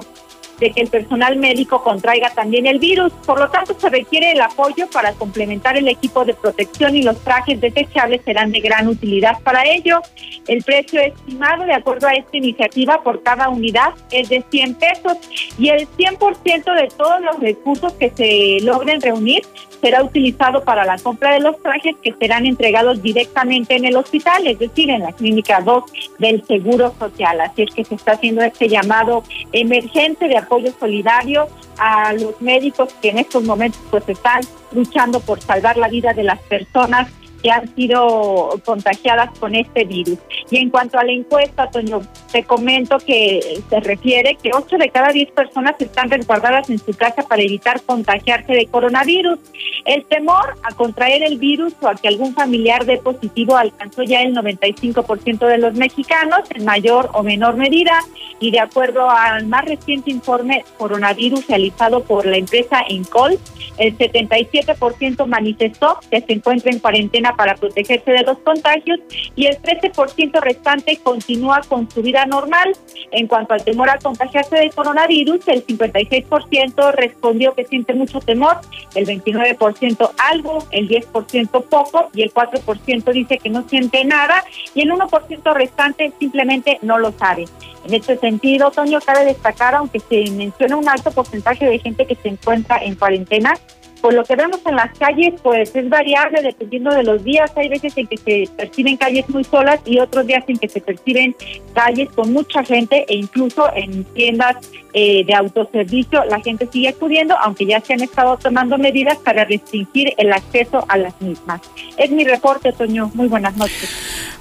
de 0.62 0.70
que 0.70 0.80
el 0.80 0.88
personal 0.88 1.36
médico 1.36 1.82
contraiga 1.82 2.30
también 2.30 2.66
el 2.66 2.78
virus. 2.78 3.12
Por 3.26 3.40
lo 3.40 3.50
tanto, 3.50 3.74
se 3.78 3.90
requiere 3.90 4.30
el 4.30 4.40
apoyo 4.40 4.88
para 4.90 5.12
complementar 5.12 5.76
el 5.76 5.88
equipo 5.88 6.24
de 6.24 6.34
protección 6.34 6.94
y 6.94 7.02
los 7.02 7.18
trajes 7.20 7.60
desechables 7.60 8.22
serán 8.24 8.52
de 8.52 8.60
gran 8.60 8.86
utilidad 8.86 9.40
para 9.42 9.64
ello. 9.64 10.00
El 10.46 10.62
precio 10.62 11.00
estimado, 11.00 11.64
de 11.64 11.74
acuerdo 11.74 12.06
a 12.06 12.12
esta 12.12 12.36
iniciativa, 12.36 13.02
por 13.02 13.22
cada 13.24 13.48
unidad 13.48 13.92
es 14.12 14.28
de 14.28 14.44
100 14.50 14.74
pesos 14.76 15.18
y 15.58 15.68
el 15.68 15.88
100% 15.88 16.74
de 16.74 16.88
todos 16.96 17.20
los 17.20 17.40
recursos 17.40 17.92
que 17.94 18.10
se 18.10 18.64
logren 18.64 19.00
reunir 19.00 19.42
será 19.82 20.04
utilizado 20.04 20.62
para 20.62 20.84
la 20.84 20.96
compra 20.96 21.32
de 21.32 21.40
los 21.40 21.60
trajes 21.60 21.96
que 22.00 22.14
serán 22.14 22.46
entregados 22.46 23.02
directamente 23.02 23.74
en 23.74 23.84
el 23.84 23.96
hospital, 23.96 24.46
es 24.46 24.58
decir, 24.60 24.88
en 24.90 25.02
la 25.02 25.12
clínica 25.12 25.60
2 25.60 25.84
del 26.20 26.44
Seguro 26.46 26.94
Social. 26.98 27.40
Así 27.40 27.62
es 27.62 27.74
que 27.74 27.84
se 27.84 27.96
está 27.96 28.12
haciendo 28.12 28.42
este 28.42 28.68
llamado 28.68 29.24
emergente 29.50 30.28
de 30.28 30.36
solidario 30.78 31.46
a 31.78 32.12
los 32.12 32.40
médicos 32.40 32.92
que 33.00 33.10
en 33.10 33.18
estos 33.18 33.42
momentos 33.44 33.80
pues 33.90 34.08
están 34.08 34.42
luchando 34.72 35.20
por 35.20 35.40
salvar 35.40 35.76
la 35.76 35.88
vida 35.88 36.12
de 36.12 36.22
las 36.22 36.40
personas 36.40 37.08
que 37.42 37.50
han 37.50 37.74
sido 37.74 38.60
contagiadas 38.64 39.36
con 39.38 39.54
este 39.54 39.84
virus. 39.84 40.18
Y 40.50 40.58
en 40.58 40.70
cuanto 40.70 40.98
a 40.98 41.04
la 41.04 41.12
encuesta, 41.12 41.68
Toño, 41.70 42.02
te 42.30 42.44
comento 42.44 42.98
que 42.98 43.62
se 43.68 43.80
refiere 43.80 44.36
que 44.42 44.50
8 44.54 44.76
de 44.78 44.90
cada 44.90 45.12
10 45.12 45.32
personas 45.32 45.74
están 45.78 46.10
resguardadas 46.10 46.70
en 46.70 46.78
su 46.78 46.92
casa 46.94 47.22
para 47.22 47.42
evitar 47.42 47.82
contagiarse 47.82 48.52
de 48.52 48.66
coronavirus. 48.66 49.38
El 49.84 50.04
temor 50.04 50.54
a 50.62 50.74
contraer 50.74 51.22
el 51.22 51.38
virus 51.38 51.74
o 51.82 51.88
a 51.88 51.94
que 51.94 52.08
algún 52.08 52.34
familiar 52.34 52.84
dé 52.86 52.98
positivo 52.98 53.56
alcanzó 53.56 54.02
ya 54.02 54.22
el 54.22 54.34
95% 54.34 55.46
de 55.46 55.58
los 55.58 55.74
mexicanos 55.74 56.40
en 56.54 56.64
mayor 56.64 57.10
o 57.14 57.22
menor 57.22 57.56
medida 57.56 57.98
y 58.40 58.50
de 58.50 58.60
acuerdo 58.60 59.08
al 59.10 59.46
más 59.46 59.64
reciente 59.64 60.10
informe 60.10 60.64
coronavirus 60.78 61.46
realizado 61.46 62.02
por 62.04 62.26
la 62.26 62.36
empresa 62.36 62.82
Encol, 62.88 63.38
el 63.78 63.96
77% 63.96 65.26
manifestó 65.26 65.98
que 66.10 66.20
se 66.20 66.32
encuentra 66.32 66.70
en 66.70 66.78
cuarentena 66.78 67.31
para 67.36 67.54
protegerse 67.54 68.10
de 68.10 68.22
los 68.22 68.38
contagios 68.38 69.00
y 69.34 69.46
el 69.46 69.60
13% 69.60 70.40
restante 70.40 70.98
continúa 70.98 71.60
con 71.68 71.90
su 71.90 72.02
vida 72.02 72.26
normal. 72.26 72.72
En 73.10 73.26
cuanto 73.26 73.54
al 73.54 73.64
temor 73.64 73.90
a 73.90 73.98
contagiarse 73.98 74.56
de 74.56 74.70
coronavirus, 74.70 75.46
el 75.48 75.66
56% 75.66 76.92
respondió 76.92 77.54
que 77.54 77.64
siente 77.64 77.94
mucho 77.94 78.20
temor, 78.20 78.60
el 78.94 79.06
29% 79.06 80.10
algo, 80.18 80.66
el 80.70 80.88
10% 80.88 81.64
poco 81.64 82.10
y 82.14 82.22
el 82.22 82.32
4% 82.32 83.12
dice 83.12 83.38
que 83.38 83.50
no 83.50 83.68
siente 83.68 84.04
nada 84.04 84.44
y 84.74 84.82
el 84.82 84.90
1% 84.90 85.54
restante 85.54 86.12
simplemente 86.18 86.78
no 86.82 86.98
lo 86.98 87.12
sabe. 87.12 87.44
En 87.84 87.94
este 87.94 88.16
sentido, 88.16 88.70
Toño, 88.70 89.00
cabe 89.04 89.24
destacar, 89.24 89.74
aunque 89.74 89.98
se 90.00 90.30
menciona 90.30 90.76
un 90.76 90.88
alto 90.88 91.10
porcentaje 91.10 91.66
de 91.66 91.78
gente 91.78 92.06
que 92.06 92.14
se 92.14 92.28
encuentra 92.28 92.78
en 92.78 92.94
cuarentena, 92.94 93.54
pues 94.02 94.16
lo 94.16 94.24
que 94.24 94.36
vemos 94.36 94.60
en 94.66 94.76
las 94.76 94.98
calles 94.98 95.40
pues 95.42 95.74
es 95.74 95.88
variable 95.88 96.42
dependiendo 96.42 96.90
de 96.90 97.04
los 97.04 97.22
días. 97.24 97.50
Hay 97.56 97.68
veces 97.68 97.96
en 97.96 98.08
que 98.08 98.16
se 98.18 98.48
perciben 98.56 98.96
calles 98.96 99.28
muy 99.30 99.44
solas 99.44 99.80
y 99.86 100.00
otros 100.00 100.26
días 100.26 100.44
en 100.48 100.58
que 100.58 100.68
se 100.68 100.80
perciben 100.80 101.34
calles 101.72 102.10
con 102.10 102.32
mucha 102.32 102.64
gente 102.64 103.06
e 103.08 103.14
incluso 103.14 103.70
en 103.74 104.04
tiendas 104.04 104.56
eh, 104.94 105.24
de 105.24 105.34
autoservicio 105.34 106.24
la 106.28 106.38
gente 106.40 106.68
sigue 106.70 106.88
acudiendo, 106.88 107.34
aunque 107.38 107.64
ya 107.64 107.80
se 107.80 107.94
han 107.94 108.02
estado 108.02 108.36
tomando 108.36 108.76
medidas 108.76 109.16
para 109.18 109.44
restringir 109.44 110.12
el 110.18 110.32
acceso 110.32 110.84
a 110.88 110.98
las 110.98 111.18
mismas. 111.22 111.62
Es 111.96 112.10
mi 112.10 112.24
reporte, 112.24 112.72
Toño. 112.72 113.10
Muy 113.14 113.28
buenas 113.28 113.56
noches. 113.56 113.88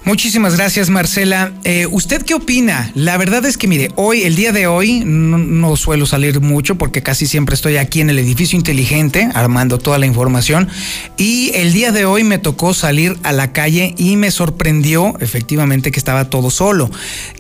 Muchísimas 0.04 0.58
gracias, 0.58 0.90
Marcela. 0.90 1.54
Eh, 1.64 1.86
¿Usted 1.86 2.24
qué 2.24 2.34
opina? 2.34 2.92
La 2.96 3.18
verdad 3.18 3.46
es 3.46 3.58
que, 3.58 3.68
mire, 3.68 3.90
hoy, 3.96 4.24
el 4.24 4.36
día 4.36 4.52
de 4.52 4.66
hoy, 4.66 5.04
no, 5.06 5.76
suelo 5.76 6.06
salir 6.06 6.42
mucho 6.42 6.76
porque 6.76 7.04
casi 7.04 7.28
siempre 7.28 7.54
estoy 7.54 7.78
aquí 7.78 8.02
en 8.02 8.10
el 8.10 8.18
edificio 8.18 8.58
inteligente 8.58 9.30
toda 9.80 9.98
la 9.98 10.06
información. 10.06 10.70
Y 11.18 11.52
el 11.56 11.74
día 11.74 11.92
de 11.92 12.06
hoy 12.06 12.24
me 12.24 12.40
tocó 12.40 12.74
salir 12.74 13.18
a 13.24 13.32
la 13.32 13.52
calle 13.52 13.94
y 13.98 14.16
me 14.16 14.32
sorprendió 14.32 15.14
efectivamente 15.20 15.92
que 15.92 16.00
estaba 16.00 16.30
todo 16.30 16.50
solo. 16.50 16.90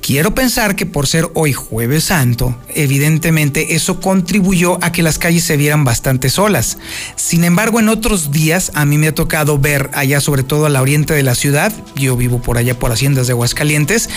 Quiero 0.02 0.36
pensar 0.36 0.76
que 0.76 0.86
por 0.86 1.08
ser 1.08 1.30
hoy 1.34 1.54
jueves 1.54 2.06
santo, 2.06 2.56
evidentemente 2.76 3.76
eso 3.76 4.00
contribuyó 4.00 4.78
a 4.84 4.92
que 4.92 5.04
las 5.04 5.18
calles 5.18 5.44
se 5.44 5.58
vieran 5.58 5.84
bastante 5.84 6.30
solas. 6.30 6.78
Sin 7.16 7.44
embargo, 7.44 7.80
en 7.80 7.90
otros 7.90 8.32
días 8.32 8.72
a 8.76 8.86
mí 8.86 8.98
me 8.98 9.08
ha 9.08 9.16
tocado 9.16 9.58
ver 9.58 9.90
allá, 9.94 10.20
sobre 10.20 10.44
todo 10.44 10.66
a 10.66 10.70
la 10.70 10.82
oriente 10.82 11.14
de 11.14 11.24
la 11.24 11.36
ciudad, 11.36 11.74
yo 11.96 12.18
vivo 12.18 12.42
por 12.42 12.58
allá 12.58 12.78
por 12.78 12.92
Haciendas 12.92 13.28
de 13.28 13.34
Aguascalientes, 13.34 14.10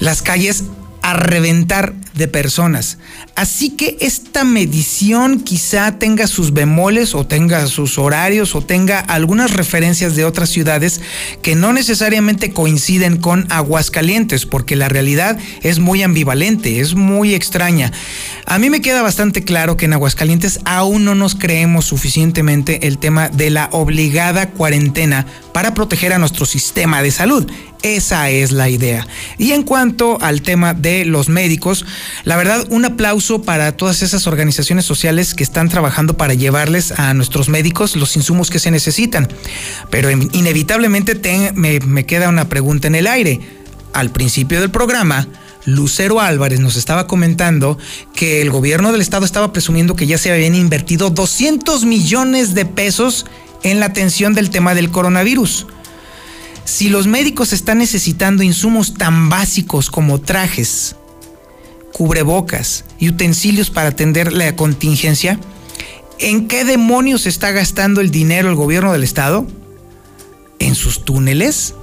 las 0.00 0.22
calles 0.22 0.64
a 1.02 1.14
reventar 1.14 1.94
de 2.16 2.28
personas. 2.28 2.98
Así 3.34 3.70
que 3.70 3.96
esta 4.00 4.42
medición 4.42 5.40
quizá 5.40 5.98
tenga 5.98 6.26
sus 6.26 6.52
bemoles 6.52 7.14
o 7.14 7.26
tenga 7.26 7.66
sus 7.66 7.98
horarios 7.98 8.54
o 8.54 8.62
tenga 8.62 8.98
algunas 8.98 9.52
referencias 9.52 10.16
de 10.16 10.24
otras 10.24 10.48
ciudades 10.48 11.00
que 11.42 11.54
no 11.54 11.72
necesariamente 11.72 12.52
coinciden 12.52 13.18
con 13.18 13.46
Aguascalientes, 13.50 14.46
porque 14.46 14.76
la 14.76 14.88
realidad 14.88 15.38
es 15.62 15.78
muy 15.78 16.02
ambivalente, 16.02 16.80
es 16.80 16.94
muy 16.94 17.34
extraña. 17.34 17.92
A 18.46 18.58
mí 18.58 18.70
me 18.70 18.80
queda 18.80 19.02
bastante 19.02 19.44
claro 19.44 19.76
que 19.76 19.84
en 19.84 19.92
Aguascalientes 19.92 20.60
aún 20.64 21.04
no 21.04 21.14
nos 21.14 21.34
creemos 21.34 21.84
suficientemente 21.84 22.86
el 22.86 22.98
tema 22.98 23.28
de 23.28 23.50
la 23.50 23.68
obligada 23.72 24.50
cuarentena 24.50 25.26
para 25.52 25.74
proteger 25.74 26.12
a 26.12 26.18
nuestro 26.18 26.46
sistema 26.46 27.02
de 27.02 27.10
salud. 27.10 27.46
Esa 27.82 28.30
es 28.30 28.52
la 28.52 28.68
idea. 28.68 29.06
Y 29.38 29.52
en 29.52 29.62
cuanto 29.62 30.18
al 30.20 30.42
tema 30.42 30.74
de 30.74 31.04
los 31.04 31.28
médicos, 31.28 31.84
la 32.24 32.36
verdad, 32.36 32.66
un 32.70 32.84
aplauso 32.84 33.42
para 33.42 33.76
todas 33.76 34.02
esas 34.02 34.26
organizaciones 34.26 34.84
sociales 34.84 35.34
que 35.34 35.44
están 35.44 35.68
trabajando 35.68 36.16
para 36.16 36.34
llevarles 36.34 36.92
a 36.92 37.14
nuestros 37.14 37.48
médicos 37.48 37.96
los 37.96 38.16
insumos 38.16 38.50
que 38.50 38.58
se 38.58 38.70
necesitan. 38.70 39.28
Pero 39.90 40.10
inevitablemente 40.10 41.52
me, 41.54 41.80
me 41.80 42.06
queda 42.06 42.28
una 42.28 42.48
pregunta 42.48 42.86
en 42.88 42.94
el 42.94 43.06
aire. 43.06 43.40
Al 43.92 44.10
principio 44.10 44.60
del 44.60 44.70
programa, 44.70 45.26
Lucero 45.64 46.20
Álvarez 46.20 46.60
nos 46.60 46.76
estaba 46.76 47.06
comentando 47.06 47.78
que 48.14 48.40
el 48.40 48.50
gobierno 48.50 48.92
del 48.92 49.00
estado 49.00 49.24
estaba 49.24 49.52
presumiendo 49.52 49.96
que 49.96 50.06
ya 50.06 50.18
se 50.18 50.32
habían 50.32 50.54
invertido 50.54 51.10
200 51.10 51.84
millones 51.84 52.54
de 52.54 52.66
pesos 52.66 53.26
en 53.62 53.80
la 53.80 53.86
atención 53.86 54.32
del 54.32 54.50
tema 54.50 54.74
del 54.74 54.90
coronavirus. 54.90 55.66
Si 56.64 56.88
los 56.88 57.06
médicos 57.06 57.52
están 57.52 57.78
necesitando 57.78 58.42
insumos 58.42 58.94
tan 58.94 59.28
básicos 59.28 59.90
como 59.90 60.20
trajes, 60.20 60.96
cubrebocas 61.96 62.84
y 62.98 63.08
utensilios 63.08 63.70
para 63.70 63.88
atender 63.88 64.30
la 64.30 64.54
contingencia, 64.54 65.40
¿en 66.18 66.46
qué 66.46 66.66
demonios 66.66 67.24
está 67.24 67.52
gastando 67.52 68.02
el 68.02 68.10
dinero 68.10 68.50
el 68.50 68.54
gobierno 68.54 68.92
del 68.92 69.02
estado? 69.02 69.46
¿En 70.58 70.74
sus 70.74 71.06
túneles? 71.06 71.74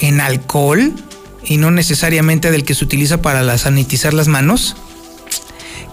¿En 0.00 0.22
alcohol? 0.22 0.94
¿Y 1.44 1.58
no 1.58 1.70
necesariamente 1.70 2.50
del 2.50 2.64
que 2.64 2.74
se 2.74 2.82
utiliza 2.82 3.20
para 3.20 3.58
sanitizar 3.58 4.14
las 4.14 4.26
manos? 4.26 4.74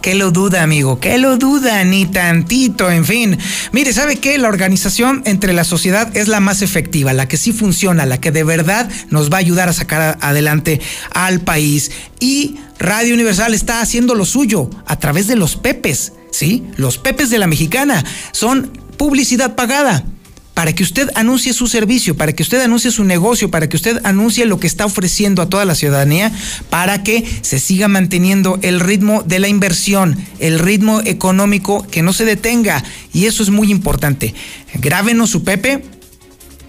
¿Qué 0.01 0.15
lo 0.15 0.31
duda, 0.31 0.63
amigo? 0.63 0.99
¿Qué 0.99 1.17
lo 1.17 1.37
duda? 1.37 1.83
Ni 1.83 2.05
tantito, 2.05 2.89
en 2.89 3.03
fin. 3.03 3.37
Mire, 3.73 3.91
¿sabe 3.91 4.15
qué? 4.15 4.37
La 4.37 4.47
organización 4.47 5.21
entre 5.25 5.51
la 5.51 5.65
sociedad 5.65 6.15
es 6.15 6.29
la 6.29 6.39
más 6.39 6.61
efectiva, 6.61 7.11
la 7.11 7.27
que 7.27 7.35
sí 7.35 7.51
funciona, 7.51 8.05
la 8.05 8.21
que 8.21 8.31
de 8.31 8.45
verdad 8.45 8.89
nos 9.09 9.29
va 9.29 9.37
a 9.37 9.39
ayudar 9.39 9.67
a 9.67 9.73
sacar 9.73 10.17
adelante 10.21 10.79
al 11.11 11.41
país. 11.41 11.91
Y 12.19 12.59
Radio 12.77 13.13
Universal 13.13 13.53
está 13.53 13.81
haciendo 13.81 14.15
lo 14.15 14.23
suyo 14.23 14.69
a 14.85 14.97
través 14.97 15.27
de 15.27 15.35
los 15.35 15.57
Pepes, 15.57 16.13
¿sí? 16.31 16.65
Los 16.77 16.97
Pepes 16.97 17.29
de 17.29 17.39
la 17.39 17.47
Mexicana 17.47 18.05
son 18.31 18.71
publicidad 18.97 19.55
pagada 19.55 20.05
para 20.53 20.73
que 20.73 20.83
usted 20.83 21.09
anuncie 21.15 21.53
su 21.53 21.67
servicio, 21.67 22.17
para 22.17 22.33
que 22.33 22.43
usted 22.43 22.61
anuncie 22.61 22.91
su 22.91 23.03
negocio, 23.05 23.49
para 23.49 23.69
que 23.69 23.77
usted 23.77 24.01
anuncie 24.03 24.45
lo 24.45 24.59
que 24.59 24.67
está 24.67 24.85
ofreciendo 24.85 25.41
a 25.41 25.49
toda 25.49 25.63
la 25.63 25.73
ciudadanía, 25.73 26.31
para 26.69 27.01
que 27.01 27.23
se 27.41 27.59
siga 27.59 27.87
manteniendo 27.87 28.59
el 28.61 28.81
ritmo 28.81 29.23
de 29.23 29.39
la 29.39 29.47
inversión, 29.47 30.17
el 30.39 30.59
ritmo 30.59 31.01
económico 31.05 31.87
que 31.87 32.01
no 32.01 32.11
se 32.11 32.25
detenga. 32.25 32.83
Y 33.13 33.25
eso 33.25 33.41
es 33.41 33.49
muy 33.49 33.71
importante. 33.71 34.33
Grábenos 34.73 35.29
su 35.29 35.43
Pepe, 35.43 35.83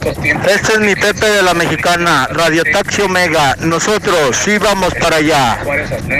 Este 0.51 0.72
es 0.74 0.80
mi 0.80 0.95
Pepe 0.95 1.26
de 1.26 1.42
la 1.42 1.55
Mexicana, 1.55 2.28
Radio 2.30 2.62
Taxi 2.70 3.01
Omega. 3.03 3.57
Nosotros 3.61 4.36
sí 4.45 4.59
vamos 4.59 4.95
para 4.95 5.16
allá. 5.16 5.59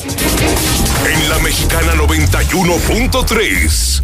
En 1.03 1.29
la 1.29 1.39
Mexicana 1.39 1.95
91.3, 1.95 4.03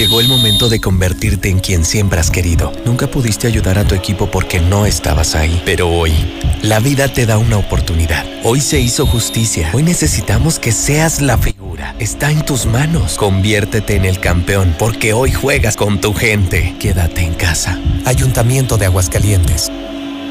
Llegó 0.00 0.22
el 0.22 0.28
momento 0.28 0.70
de 0.70 0.80
convertirte 0.80 1.50
en 1.50 1.58
quien 1.58 1.84
siempre 1.84 2.18
has 2.20 2.30
querido. 2.30 2.72
Nunca 2.86 3.10
pudiste 3.10 3.46
ayudar 3.46 3.78
a 3.78 3.86
tu 3.86 3.94
equipo 3.94 4.30
porque 4.30 4.58
no 4.58 4.86
estabas 4.86 5.34
ahí, 5.34 5.60
pero 5.66 5.90
hoy 5.90 6.14
la 6.62 6.80
vida 6.80 7.12
te 7.12 7.26
da 7.26 7.36
una 7.36 7.58
oportunidad. 7.58 8.24
Hoy 8.42 8.62
se 8.62 8.80
hizo 8.80 9.04
justicia. 9.04 9.68
Hoy 9.74 9.82
necesitamos 9.82 10.58
que 10.58 10.72
seas 10.72 11.20
la 11.20 11.36
figura. 11.36 11.94
Está 11.98 12.30
en 12.30 12.46
tus 12.46 12.64
manos. 12.64 13.18
Conviértete 13.18 13.94
en 13.94 14.06
el 14.06 14.20
campeón 14.20 14.74
porque 14.78 15.12
hoy 15.12 15.32
juegas 15.32 15.76
con 15.76 16.00
tu 16.00 16.14
gente. 16.14 16.74
Quédate 16.80 17.20
en 17.20 17.34
casa. 17.34 17.78
Ayuntamiento 18.06 18.78
de 18.78 18.86
Aguascalientes. 18.86 19.70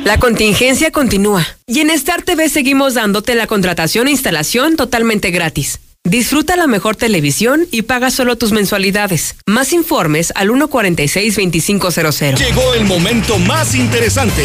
La 0.03 0.17
contingencia 0.17 0.89
continúa 0.89 1.45
y 1.67 1.82
en 1.82 1.91
Star 1.91 2.24
TV 2.24 2.49
seguimos 2.49 2.95
dándote 2.95 3.36
la 3.36 3.45
contratación 3.45 4.07
e 4.07 4.11
instalación 4.13 4.78
totalmente 4.78 5.30
gratis. 5.30 5.80
Disfruta 6.05 6.55
la 6.55 6.67
mejor 6.67 6.95
televisión 6.95 7.67
y 7.71 7.81
paga 7.83 8.09
solo 8.09 8.37
tus 8.37 8.53
mensualidades. 8.53 9.35
Más 9.45 9.73
informes 9.73 10.31
al 10.35 10.49
146-2500. 10.49 12.37
Llegó 12.37 12.73
el 12.73 12.85
momento 12.85 13.37
más 13.37 13.75
interesante. 13.75 14.43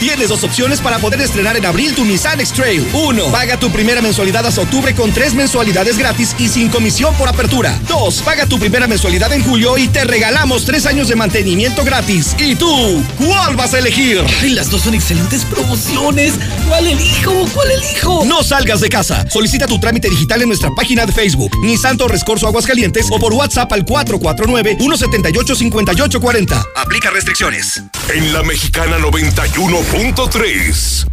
Tienes 0.00 0.30
dos 0.30 0.42
opciones 0.44 0.80
para 0.80 0.98
poder 0.98 1.20
estrenar 1.20 1.58
en 1.58 1.66
abril 1.66 1.94
tu 1.94 2.06
Nissan 2.06 2.40
X-Trail. 2.40 2.88
Uno, 2.94 3.26
paga 3.26 3.60
tu 3.60 3.70
primera 3.70 4.00
mensualidad 4.00 4.46
hasta 4.46 4.62
octubre 4.62 4.94
con 4.94 5.12
tres 5.12 5.34
mensualidades 5.34 5.98
gratis 5.98 6.34
y 6.38 6.48
sin 6.48 6.70
comisión 6.70 7.14
por 7.16 7.28
apertura. 7.28 7.78
Dos, 7.86 8.22
paga 8.22 8.46
tu 8.46 8.58
primera 8.58 8.86
mensualidad 8.86 9.30
en 9.34 9.44
julio 9.44 9.76
y 9.76 9.88
te 9.88 10.04
regalamos 10.04 10.64
tres 10.64 10.86
años 10.86 11.08
de 11.08 11.16
mantenimiento 11.16 11.84
gratis. 11.84 12.34
¿Y 12.38 12.56
tú? 12.56 13.04
¿Cuál 13.18 13.56
vas 13.56 13.74
a 13.74 13.78
elegir? 13.80 14.24
Ay, 14.40 14.54
las 14.54 14.70
dos 14.70 14.80
son 14.80 14.94
excelentes 14.94 15.44
promociones. 15.44 16.32
¿Cuál 16.66 16.86
elijo? 16.86 17.46
¿Cuál 17.52 17.72
elijo? 17.72 18.24
No 18.24 18.42
salgas 18.42 18.80
de 18.80 18.88
casa. 18.88 19.26
Solicita 19.28 19.66
tu 19.66 19.78
trámite 19.78 20.08
digital 20.08 20.40
en 20.40 20.48
nuestra 20.48 20.70
página 20.70 21.04
de 21.04 21.12
Facebook, 21.12 21.50
Nissan 21.62 21.98
Torres 21.98 22.24
Corso 22.24 22.46
Aguascalientes 22.46 23.08
o 23.10 23.18
por 23.18 23.34
WhatsApp 23.34 23.70
al 23.74 23.84
449-178-5840. 23.84 26.64
Aplica 26.74 27.10
restricciones. 27.10 27.82
En 28.08 28.32
la 28.32 28.42
Mexicana 28.42 28.98
91 28.98 29.89
3 30.30 31.06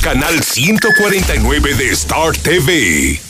Canal 0.00 0.42
149 0.42 1.74
de 1.74 1.90
Star 1.90 2.34
TV. 2.34 3.20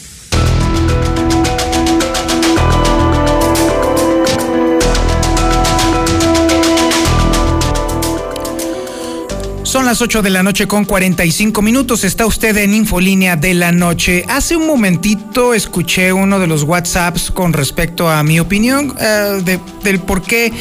Son 9.72 9.86
las 9.86 10.02
8 10.02 10.20
de 10.20 10.28
la 10.28 10.42
noche 10.42 10.68
con 10.68 10.84
45 10.84 11.62
minutos. 11.62 12.04
Está 12.04 12.26
usted 12.26 12.54
en 12.58 12.74
Infolínea 12.74 13.36
de 13.36 13.54
la 13.54 13.72
Noche. 13.72 14.22
Hace 14.28 14.54
un 14.54 14.66
momentito 14.66 15.54
escuché 15.54 16.12
uno 16.12 16.38
de 16.38 16.46
los 16.46 16.64
WhatsApps 16.64 17.30
con 17.30 17.54
respecto 17.54 18.10
a 18.10 18.22
mi 18.22 18.38
opinión 18.38 18.94
eh, 19.00 19.58
del 19.82 19.98
por 20.00 20.20
qué 20.20 20.52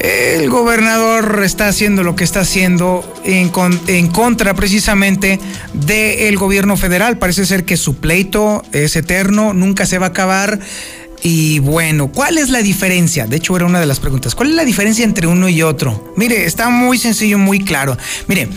el 0.00 0.50
gobernador 0.50 1.42
está 1.44 1.68
haciendo 1.68 2.02
lo 2.02 2.16
que 2.16 2.24
está 2.24 2.40
haciendo 2.40 3.04
en, 3.22 3.52
en 3.86 4.08
contra 4.08 4.54
precisamente 4.54 5.38
del 5.72 6.36
gobierno 6.36 6.76
federal. 6.76 7.16
Parece 7.16 7.46
ser 7.46 7.64
que 7.64 7.76
su 7.76 7.98
pleito 7.98 8.64
es 8.72 8.96
eterno, 8.96 9.54
nunca 9.54 9.86
se 9.86 9.98
va 9.98 10.06
a 10.06 10.08
acabar. 10.08 10.58
Y 11.22 11.58
bueno, 11.58 12.12
¿cuál 12.12 12.38
es 12.38 12.48
la 12.48 12.62
diferencia? 12.62 13.26
De 13.26 13.36
hecho, 13.36 13.56
era 13.56 13.66
una 13.66 13.80
de 13.80 13.86
las 13.86 14.00
preguntas. 14.00 14.34
¿Cuál 14.34 14.50
es 14.50 14.54
la 14.54 14.64
diferencia 14.64 15.04
entre 15.04 15.26
uno 15.26 15.48
y 15.48 15.62
otro? 15.62 16.12
Mire, 16.16 16.44
está 16.44 16.68
muy 16.68 16.98
sencillo, 16.98 17.38
muy 17.38 17.64
claro. 17.64 17.96
Mire, 18.28 18.48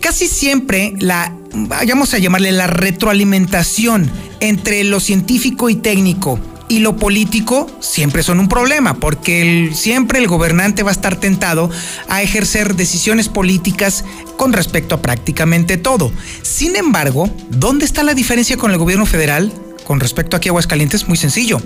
casi 0.00 0.26
siempre 0.26 0.94
la, 0.98 1.34
vayamos 1.52 2.14
a 2.14 2.18
llamarle 2.18 2.52
la 2.52 2.66
retroalimentación 2.66 4.10
entre 4.40 4.84
lo 4.84 5.00
científico 5.00 5.68
y 5.68 5.76
técnico 5.76 6.38
y 6.70 6.78
lo 6.78 6.96
político 6.96 7.66
siempre 7.80 8.22
son 8.22 8.38
un 8.38 8.48
problema, 8.48 8.94
porque 8.94 9.72
siempre 9.74 10.20
el 10.20 10.28
gobernante 10.28 10.84
va 10.84 10.90
a 10.90 10.92
estar 10.92 11.18
tentado 11.18 11.68
a 12.08 12.22
ejercer 12.22 12.76
decisiones 12.76 13.28
políticas 13.28 14.04
con 14.36 14.52
respecto 14.52 14.94
a 14.94 15.02
prácticamente 15.02 15.76
todo. 15.76 16.12
Sin 16.42 16.76
embargo, 16.76 17.28
¿dónde 17.50 17.84
está 17.84 18.04
la 18.04 18.14
diferencia 18.14 18.56
con 18.56 18.70
el 18.70 18.78
gobierno 18.78 19.04
federal? 19.04 19.52
Con 19.90 19.98
respecto 19.98 20.36
aquí 20.36 20.48
a 20.48 20.50
Aguascalientes, 20.50 21.08
muy 21.08 21.16
sencillo. 21.16 21.60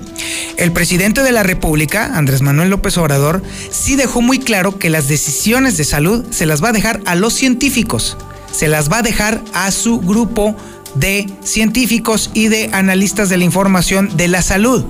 El 0.57 0.73
presidente 0.73 1.23
de 1.23 1.31
la 1.31 1.43
República, 1.43 2.17
Andrés 2.17 2.41
Manuel 2.41 2.71
López 2.71 2.97
Obrador, 2.97 3.43
sí 3.71 3.97
dejó 3.97 4.23
muy 4.23 4.39
claro 4.39 4.79
que 4.79 4.89
las 4.89 5.09
decisiones 5.09 5.77
de 5.77 5.85
salud 5.85 6.25
se 6.31 6.47
las 6.47 6.65
va 6.65 6.71
a 6.71 6.73
dejar 6.73 7.03
a 7.05 7.17
los 7.17 7.35
científicos, 7.35 8.17
se 8.51 8.67
las 8.67 8.91
va 8.91 9.01
a 9.01 9.03
dejar 9.03 9.43
a 9.53 9.71
su 9.71 10.01
grupo 10.01 10.57
de 10.95 11.27
científicos 11.43 12.31
y 12.33 12.49
de 12.49 12.71
analistas 12.73 13.29
de 13.29 13.37
la 13.37 13.45
información 13.45 14.17
de 14.17 14.29
la 14.29 14.41
salud. 14.41 14.87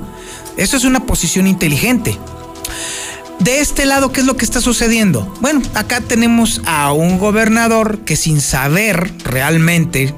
Eso 0.56 0.76
es 0.76 0.84
una 0.84 1.04
posición 1.04 1.48
inteligente. 1.48 2.16
De 3.44 3.60
este 3.60 3.84
lado, 3.84 4.10
¿qué 4.10 4.20
es 4.20 4.26
lo 4.26 4.38
que 4.38 4.44
está 4.46 4.62
sucediendo? 4.62 5.30
Bueno, 5.42 5.60
acá 5.74 6.00
tenemos 6.00 6.62
a 6.64 6.92
un 6.92 7.18
gobernador 7.18 7.98
que 7.98 8.16
sin 8.16 8.40
saber 8.40 9.12
realmente 9.22 10.14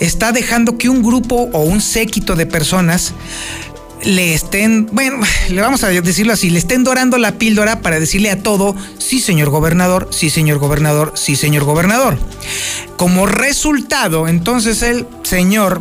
está 0.00 0.32
dejando 0.32 0.76
que 0.76 0.90
un 0.90 1.02
grupo 1.02 1.48
o 1.54 1.62
un 1.62 1.80
séquito 1.80 2.36
de 2.36 2.44
personas 2.44 3.14
le 4.04 4.34
estén, 4.34 4.84
bueno, 4.92 5.16
le 5.48 5.62
vamos 5.62 5.82
a 5.82 5.88
decirlo 5.88 6.34
así, 6.34 6.50
le 6.50 6.58
estén 6.58 6.84
dorando 6.84 7.16
la 7.16 7.38
píldora 7.38 7.80
para 7.80 7.98
decirle 7.98 8.30
a 8.30 8.42
todo, 8.42 8.76
sí 8.98 9.18
señor 9.18 9.48
gobernador, 9.48 10.08
sí 10.12 10.28
señor 10.28 10.58
gobernador, 10.58 11.12
sí 11.16 11.36
señor 11.36 11.64
gobernador. 11.64 12.18
Como 12.98 13.24
resultado, 13.24 14.28
entonces 14.28 14.82
el 14.82 15.06
señor 15.22 15.80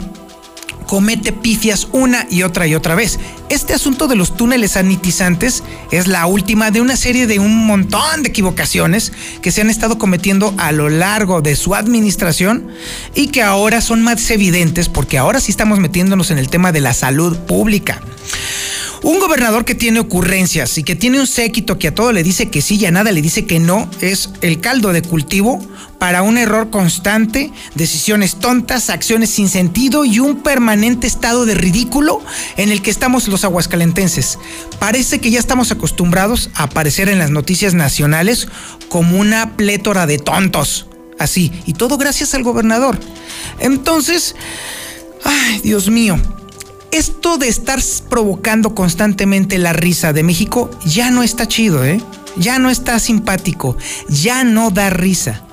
comete 0.88 1.32
pifias 1.32 1.88
una 1.92 2.26
y 2.30 2.44
otra 2.44 2.66
y 2.66 2.74
otra 2.74 2.96
vez. 2.96 3.20
Este 3.50 3.74
asunto 3.74 4.08
de 4.08 4.16
los 4.16 4.36
túneles 4.36 4.72
sanitizantes 4.72 5.64
es 5.92 6.08
la 6.08 6.26
última 6.26 6.72
de 6.72 6.82
una 6.82 6.96
serie 6.96 7.28
de 7.28 7.40
un 7.40 7.68
montón 7.68 8.24
de 8.24 8.30
equivocaciones 8.30 9.12
que 9.42 9.52
se 9.52 9.62
han 9.62 9.70
estado 9.70 9.98
cometiendo 9.98 10.54
a 10.58 10.72
lo 10.72 10.90
largo 10.90 11.42
de 11.42 11.56
su 11.56 11.76
administración 11.76 12.68
y 13.14 13.28
que 13.28 13.42
ahora 13.42 13.82
son 13.82 14.02
más 14.02 14.30
evidentes 14.32 14.90
porque 14.90 15.18
ahora 15.18 15.40
sí 15.40 15.52
estamos 15.52 15.80
metiéndonos 15.80 16.32
en 16.32 16.40
el 16.40 16.50
tema 16.50 16.72
de 16.72 16.82
la 16.82 16.94
salud 16.94 17.38
pública. 17.38 18.02
Un 19.04 19.20
gobernador 19.20 19.64
que 19.64 19.76
tiene 19.76 20.00
ocurrencias 20.00 20.78
y 20.78 20.84
que 20.84 20.96
tiene 20.96 21.20
un 21.20 21.28
séquito 21.28 21.78
que 21.78 21.90
a 21.90 21.96
todo 21.96 22.12
le 22.12 22.24
dice 22.24 22.50
que 22.50 22.62
sí 22.62 22.78
y 22.78 22.86
a 22.86 22.92
nada 22.92 23.12
le 23.12 23.22
dice 23.22 23.46
que 23.46 23.60
no 23.60 23.90
es 24.02 24.32
el 24.42 24.60
caldo 24.60 24.92
de 24.92 25.04
cultivo 25.04 25.64
para 26.00 26.22
un 26.22 26.38
error 26.38 26.70
constante, 26.70 27.52
decisiones 27.76 28.36
tontas, 28.36 28.90
acciones 28.90 29.30
sin 29.30 29.50
sentido 29.50 30.06
y 30.06 30.20
un 30.20 30.42
permanente 30.42 31.08
estado 31.08 31.46
de 31.46 31.56
ridículo 31.56 32.22
en 32.56 32.72
el 32.72 32.82
que 32.82 32.92
estamos 32.92 33.28
los 33.28 33.44
aguascalentenses. 33.44 34.38
Parece 34.80 35.20
que 35.20 35.32
ya 35.32 35.40
estamos 35.40 35.72
acostumbrados 35.72 36.50
a 36.54 36.64
aparecer 36.64 37.10
en 37.10 37.20
las 37.20 37.32
noticias 37.32 37.74
nacionales 37.74 38.48
como 38.90 39.18
una 39.18 39.56
plétora 39.56 40.06
de 40.06 40.20
tontos. 40.20 40.88
Así, 41.20 41.52
y 41.66 41.74
todo 41.74 41.98
gracias 41.98 42.36
al 42.36 42.44
gobernador. 42.44 43.00
Entonces, 43.60 44.36
ay, 45.24 45.62
Dios 45.64 45.90
mío, 45.90 46.20
esto 46.92 47.38
de 47.38 47.48
estar 47.48 47.80
provocando 48.08 48.76
constantemente 48.76 49.58
la 49.58 49.74
risa 49.74 50.14
de 50.14 50.22
México 50.22 50.70
ya 50.86 51.10
no 51.10 51.24
está 51.24 51.48
chido, 51.48 51.84
¿eh? 51.84 52.02
Ya 52.38 52.60
no 52.60 52.70
está 52.70 53.00
simpático, 53.00 53.78
ya 54.10 54.44
no 54.44 54.70
da 54.70 54.92
risa, 54.92 55.47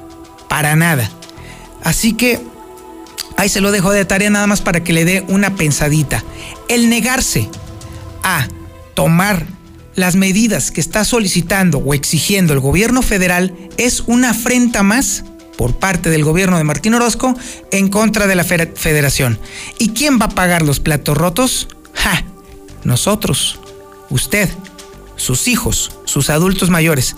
para 0.55 0.77
nada. 0.77 1.11
Así 1.83 2.13
que 2.13 2.41
ahí 3.37 3.49
se 3.49 3.61
lo 3.61 3.73
dejo 3.73 3.91
de 3.91 4.05
tarea 4.05 4.31
nada 4.31 4.47
más 4.47 4.61
para 4.61 4.85
que 4.85 4.93
le 4.93 5.05
dé 5.05 5.25
una 5.27 5.57
pensadita. 5.57 6.23
El 6.69 6.89
negarse 6.89 7.49
a 8.23 8.47
tomar 8.95 9.49
las 9.97 10.15
medidas 10.15 10.71
que 10.71 10.81
está 10.81 11.05
solicitando 11.05 11.79
o 11.79 11.93
exigiendo 11.93 12.53
el 12.53 12.61
gobierno 12.61 13.03
federal 13.03 13.53
es 13.79 14.05
una 14.07 14.31
afrenta 14.31 14.85
más 14.85 15.25
por 15.59 15.75
parte 15.75 16.09
del 16.09 16.23
gobierno 16.23 16.57
de 16.57 16.63
Martín 16.63 16.95
Orozco 16.95 17.35
en 17.73 17.89
contra 17.89 18.29
de 18.29 18.37
la 18.37 18.45
federación. 18.45 19.41
¿Y 19.81 19.89
quién 19.89 20.21
va 20.21 20.27
a 20.27 20.37
pagar 20.37 20.63
los 20.63 20.79
platos 20.79 21.19
rotos? 21.19 21.67
¡Ja! 21.95 22.23
Nosotros, 22.85 23.59
usted, 24.09 24.49
sus 25.17 25.49
hijos, 25.49 25.91
sus 26.05 26.31
adultos 26.31 26.71
mayores. 26.71 27.17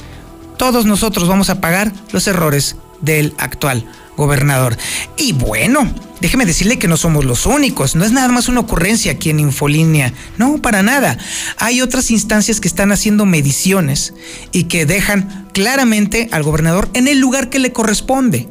Todos 0.56 0.86
nosotros 0.86 1.28
vamos 1.28 1.50
a 1.50 1.60
pagar 1.60 1.92
los 2.12 2.26
errores 2.28 2.76
del 3.00 3.34
actual 3.38 3.86
gobernador. 4.16 4.76
Y 5.16 5.32
bueno, 5.32 5.92
déjeme 6.20 6.46
decirle 6.46 6.78
que 6.78 6.88
no 6.88 6.96
somos 6.96 7.24
los 7.24 7.46
únicos, 7.46 7.94
no 7.94 8.04
es 8.04 8.12
nada 8.12 8.28
más 8.28 8.48
una 8.48 8.60
ocurrencia 8.60 9.12
aquí 9.12 9.30
en 9.30 9.40
Infolínea, 9.40 10.12
no, 10.38 10.60
para 10.60 10.82
nada. 10.82 11.18
Hay 11.58 11.82
otras 11.82 12.10
instancias 12.10 12.60
que 12.60 12.68
están 12.68 12.92
haciendo 12.92 13.26
mediciones 13.26 14.14
y 14.52 14.64
que 14.64 14.86
dejan 14.86 15.48
claramente 15.52 16.28
al 16.32 16.42
gobernador 16.42 16.88
en 16.94 17.08
el 17.08 17.18
lugar 17.18 17.50
que 17.50 17.58
le 17.58 17.72
corresponde. 17.72 18.48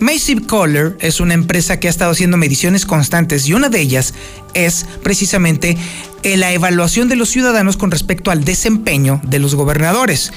Massive 0.00 0.46
Caller 0.46 0.96
es 1.00 1.20
una 1.20 1.34
empresa 1.34 1.78
que 1.78 1.86
ha 1.86 1.90
estado 1.90 2.12
haciendo 2.12 2.38
mediciones 2.38 2.86
constantes 2.86 3.46
y 3.46 3.52
una 3.52 3.68
de 3.68 3.82
ellas 3.82 4.14
es 4.54 4.86
precisamente 5.02 5.76
la 6.22 6.52
evaluación 6.52 7.08
de 7.08 7.16
los 7.16 7.30
ciudadanos 7.30 7.76
con 7.76 7.90
respecto 7.90 8.30
al 8.30 8.44
desempeño 8.44 9.20
de 9.24 9.38
los 9.38 9.54
gobernadores. 9.54 10.32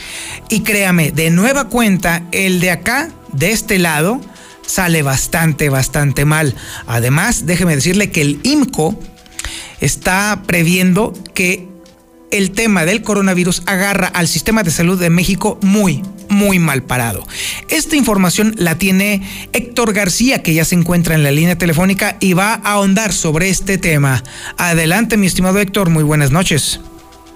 Y 0.50 0.62
créame, 0.62 1.12
de 1.12 1.30
nueva 1.30 1.70
cuenta, 1.70 2.24
el 2.32 2.60
de 2.60 2.72
acá, 2.72 3.10
de 3.32 3.52
este 3.52 3.80
lado, 3.80 4.22
sale 4.66 5.02
bastante, 5.02 5.70
bastante 5.70 6.26
mal. 6.26 6.56
Además, 6.88 7.46
déjeme 7.46 7.76
decirle 7.76 8.12
que 8.12 8.22
el 8.22 8.40
IMCO 8.44 8.98
está 9.80 10.44
previendo 10.46 11.14
que 11.34 11.73
el 12.34 12.52
tema 12.52 12.84
del 12.84 13.04
coronavirus 13.04 13.62
agarra 13.68 14.08
al 14.08 14.28
sistema 14.28 14.64
de 14.64 14.72
salud 14.72 15.00
de 15.00 15.12
México 15.12 15.60
muy, 15.62 16.02
muy 16.30 16.58
mal 16.58 16.82
parado. 16.82 17.24
Esta 17.70 17.96
información 17.96 18.56
la 18.58 18.76
tiene 18.76 19.22
Héctor 19.54 19.94
García, 19.94 20.42
que 20.42 20.56
ya 20.56 20.66
se 20.66 20.74
encuentra 20.74 21.14
en 21.14 21.22
la 21.22 21.30
línea 21.30 21.60
telefónica 21.60 22.18
y 22.20 22.34
va 22.34 22.56
a 22.56 22.74
ahondar 22.74 23.14
sobre 23.14 23.50
este 23.50 23.78
tema. 23.78 24.24
Adelante, 24.58 25.16
mi 25.16 25.28
estimado 25.28 25.60
Héctor, 25.60 25.92
muy 25.92 26.04
buenas 26.04 26.32
noches. 26.32 26.82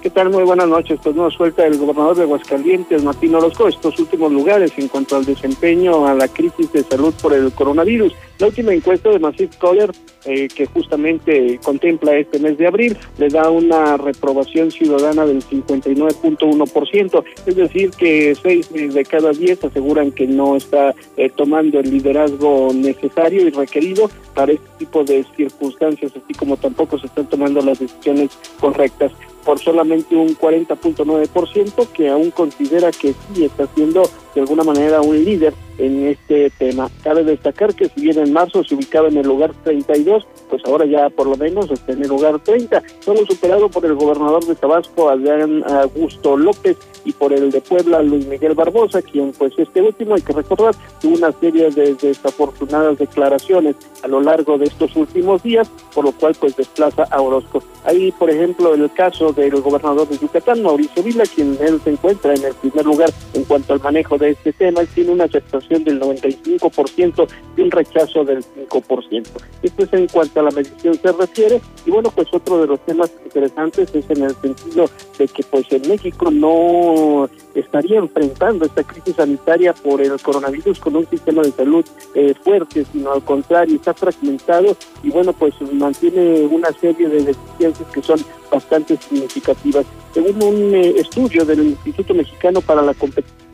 ¿Qué 0.01 0.09
tal? 0.09 0.31
Muy 0.31 0.43
buenas 0.43 0.67
noches. 0.67 0.99
Pues 1.03 1.15
no 1.15 1.29
suelta 1.29 1.67
el 1.67 1.77
gobernador 1.77 2.15
de 2.15 2.23
Aguascalientes, 2.23 3.03
Martín 3.03 3.35
Orozco, 3.35 3.67
estos 3.67 3.99
últimos 3.99 4.31
lugares 4.31 4.71
en 4.77 4.87
cuanto 4.87 5.15
al 5.15 5.25
desempeño 5.25 6.07
a 6.07 6.15
la 6.15 6.27
crisis 6.27 6.71
de 6.73 6.83
salud 6.83 7.13
por 7.21 7.33
el 7.33 7.51
coronavirus. 7.51 8.13
La 8.39 8.47
última 8.47 8.71
encuesta 8.71 9.09
de 9.09 9.17
Massive 9.17 9.49
Caller, 9.59 9.91
eh, 10.25 10.47
que 10.47 10.67
justamente 10.67 11.59
contempla 11.63 12.15
este 12.15 12.37
mes 12.37 12.55
de 12.59 12.67
abril, 12.67 12.95
le 13.17 13.29
da 13.29 13.49
una 13.49 13.97
reprobación 13.97 14.69
ciudadana 14.69 15.25
del 15.25 15.41
59.1%, 15.43 17.23
es 17.47 17.55
decir, 17.55 17.89
que 17.91 18.35
seis 18.35 18.69
de 18.71 19.05
cada 19.05 19.31
diez 19.31 19.63
aseguran 19.63 20.11
que 20.11 20.27
no 20.27 20.55
está 20.55 20.93
eh, 21.15 21.31
tomando 21.35 21.79
el 21.79 21.89
liderazgo 21.89 22.71
necesario 22.75 23.47
y 23.47 23.49
requerido 23.49 24.09
para 24.35 24.51
este 24.51 24.67
tipo 24.77 25.03
de 25.03 25.25
circunstancias, 25.35 26.11
así 26.11 26.33
como 26.35 26.57
tampoco 26.57 26.99
se 26.99 27.07
están 27.07 27.27
tomando 27.27 27.61
las 27.61 27.79
decisiones 27.79 28.37
correctas. 28.59 29.11
Por 29.43 29.57
solamente 29.59 30.15
un 30.15 30.35
40.9% 30.35 31.87
que 31.93 32.09
aún 32.09 32.31
considera 32.31 32.91
que 32.91 33.13
sí 33.33 33.45
está 33.45 33.65
siendo 33.73 34.03
de 34.37 34.41
alguna 34.41 34.63
manera 34.63 35.01
un 35.01 35.25
líder 35.25 35.51
en 35.79 36.09
este 36.09 36.51
tema. 36.51 36.91
Cabe 37.03 37.23
destacar 37.23 37.73
que 37.73 37.89
si 37.89 38.01
bien 38.01 38.19
en 38.19 38.31
marzo 38.31 38.63
se 38.63 38.75
ubicaba 38.75 39.07
en 39.07 39.17
el 39.17 39.25
lugar 39.25 39.51
32, 39.63 40.27
pues 40.47 40.61
ahora 40.65 40.85
ya 40.85 41.09
por 41.09 41.25
lo 41.25 41.35
menos 41.35 41.71
está 41.71 41.93
en 41.93 42.03
el 42.03 42.07
lugar 42.07 42.37
30, 42.43 42.83
solo 42.99 43.25
superado 43.25 43.67
por 43.67 43.83
el 43.83 43.95
gobernador 43.95 44.45
de 44.45 44.53
Tabasco, 44.53 45.09
Adrián 45.09 45.63
Augusto 45.67 46.37
López, 46.37 46.77
y 47.07 47.13
por 47.13 47.31
el 47.31 47.51
de 47.51 47.61
Puebla, 47.61 48.01
Luis 48.01 48.27
Miguel 48.27 48.53
Barbosa, 48.53 49.01
quien 49.01 49.31
pues 49.31 49.53
este 49.57 49.81
último, 49.81 50.15
hay 50.15 50.21
que 50.21 50.33
recordar, 50.33 50.75
tuvo 51.01 51.15
una 51.15 51.31
serie 51.31 51.71
de 51.71 51.95
desafortunadas 51.95 52.97
declaraciones 52.97 53.77
a 54.03 54.09
lo 54.09 54.19
largo 54.19 54.57
de 54.57 54.65
estos 54.65 54.93
últimos 54.95 55.41
días, 55.41 55.69
por 55.95 56.03
lo 56.03 56.11
cual 56.11 56.35
pues 56.37 56.57
desplaza 56.57 57.05
a 57.09 57.21
Orozco. 57.21 57.63
Ahí, 57.85 58.11
por 58.11 58.29
ejemplo, 58.29 58.73
el 58.73 58.91
caso 58.91 59.31
del 59.31 59.61
gobernador 59.61 60.07
de 60.09 60.17
Yucatán, 60.17 60.61
Mauricio 60.61 61.01
Vila, 61.01 61.23
quien 61.33 61.57
él 61.61 61.79
se 61.81 61.91
encuentra 61.91 62.35
en 62.35 62.43
el 62.43 62.53
primer 62.55 62.85
lugar 62.85 63.09
en 63.33 63.45
cuanto 63.45 63.71
al 63.71 63.79
manejo 63.79 64.17
de 64.17 64.26
este 64.27 64.53
tema, 64.53 64.83
tiene 64.85 65.11
una 65.11 65.25
aceptación 65.25 65.83
del 65.83 65.99
95% 65.99 67.27
y 67.55 67.61
un 67.61 67.71
rechazo 67.71 68.23
del 68.23 68.43
5%. 68.43 69.27
Esto 69.63 69.83
es 69.83 69.93
en 69.93 70.07
cuanto 70.07 70.39
a 70.39 70.43
la 70.43 70.51
medición 70.51 70.95
se 70.95 71.11
refiere. 71.11 71.61
Y 71.85 71.91
bueno, 71.91 72.11
pues 72.11 72.27
otro 72.31 72.59
de 72.59 72.67
los 72.67 72.79
temas 72.85 73.11
interesantes 73.23 73.93
es 73.93 74.09
en 74.09 74.23
el 74.23 74.35
sentido 74.35 74.89
de 75.17 75.27
que 75.27 75.43
pues 75.43 75.65
en 75.71 75.87
México 75.87 76.31
no 76.31 77.29
estaría 77.55 77.97
enfrentando 77.97 78.65
esta 78.65 78.83
crisis 78.83 79.15
sanitaria 79.15 79.73
por 79.73 80.01
el 80.01 80.19
coronavirus 80.21 80.79
con 80.79 80.95
un 80.95 81.07
sistema 81.07 81.41
de 81.41 81.51
salud 81.51 81.85
eh, 82.13 82.33
fuerte, 82.43 82.85
sino 82.91 83.11
al 83.11 83.23
contrario, 83.23 83.75
está 83.75 83.93
fragmentado 83.93 84.75
y 85.03 85.09
bueno, 85.09 85.33
pues 85.33 85.53
mantiene 85.73 86.41
una 86.41 86.71
serie 86.71 87.09
de 87.09 87.23
deficiencias 87.23 87.89
que 87.91 88.01
son 88.01 88.19
bastante 88.51 88.97
significativas. 88.97 89.85
Según 90.13 90.41
un 90.43 90.75
eh, 90.75 90.93
estudio 90.97 91.45
del 91.45 91.67
Instituto 91.67 92.13
Mexicano 92.13 92.61
para 92.61 92.81
la 92.81 92.93
Competitividad, 92.93 93.46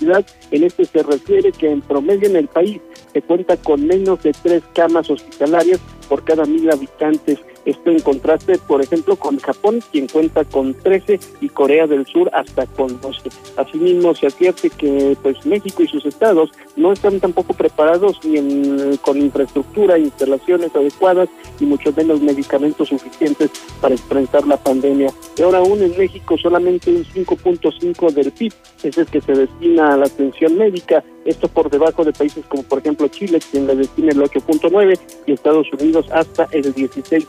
en 0.52 0.64
este 0.64 0.86
se 0.86 1.04
refiere 1.04 1.52
que 1.52 1.70
en 1.70 1.82
promedio 1.82 2.30
en 2.30 2.36
el 2.36 2.48
país 2.48 2.80
se 3.12 3.22
cuenta 3.22 3.58
con 3.58 3.86
menos 3.86 4.22
de 4.24 4.32
tres 4.32 4.64
camas 4.74 5.10
hospitalarias 5.10 5.80
por 6.10 6.24
cada 6.24 6.46
mil 6.46 6.70
habitantes 6.72 7.40
esto 7.66 7.92
en 7.92 8.00
contraste, 8.02 8.58
por 8.58 8.82
ejemplo, 8.82 9.16
con 9.16 9.40
Japón, 9.40 9.82
quien 9.92 10.08
cuenta 10.08 10.44
con 10.44 10.74
13 10.74 11.20
y 11.42 11.50
Corea 11.50 11.88
del 11.88 12.06
Sur 12.06 12.30
hasta 12.34 12.66
con 12.68 13.00
12. 13.00 13.30
Asimismo, 13.58 14.14
se 14.16 14.28
advierte 14.28 14.70
que 14.70 15.16
pues 15.22 15.46
México 15.46 15.84
y 15.84 15.88
sus 15.88 16.06
estados 16.06 16.52
no 16.76 16.92
están 16.92 17.20
tampoco 17.20 17.54
preparados 17.54 18.20
ni 18.24 18.98
con 18.98 19.18
infraestructura, 19.18 19.98
instalaciones 19.98 20.76
adecuadas 20.76 21.30
y 21.60 21.66
mucho 21.66 21.94
menos 21.96 22.22
medicamentos 22.22 22.90
suficientes 22.90 23.52
para 23.82 23.96
enfrentar 23.96 24.46
la 24.48 24.58
pandemia. 24.58 25.12
Y 25.38 25.42
ahora 25.42 25.60
aún 25.60 25.82
en 25.82 25.98
México 25.98 26.38
solamente 26.38 26.92
un 26.92 27.06
5.5 27.06 28.12
del 28.12 28.32
PIB 28.32 28.54
es 28.84 28.98
el 28.98 29.06
que 29.06 29.22
se 29.22 29.34
destina 29.34 29.94
a 29.94 29.98
la 29.98 30.06
atención 30.06 30.58
médica, 30.58 31.04
esto 31.26 31.48
por 31.48 31.70
debajo 31.70 32.04
de 32.04 32.12
países 32.12 32.44
como 32.48 32.64
por 32.64 32.80
ejemplo 32.80 33.08
Chile, 33.08 33.40
quien 33.52 33.68
le 33.68 33.76
destina 33.76 34.12
el 34.12 34.20
8.9 34.20 35.00
y 35.26 35.32
Estados 35.32 35.68
Unidos 35.72 36.06
hasta 36.12 36.48
el 36.52 36.74
16. 36.74 37.26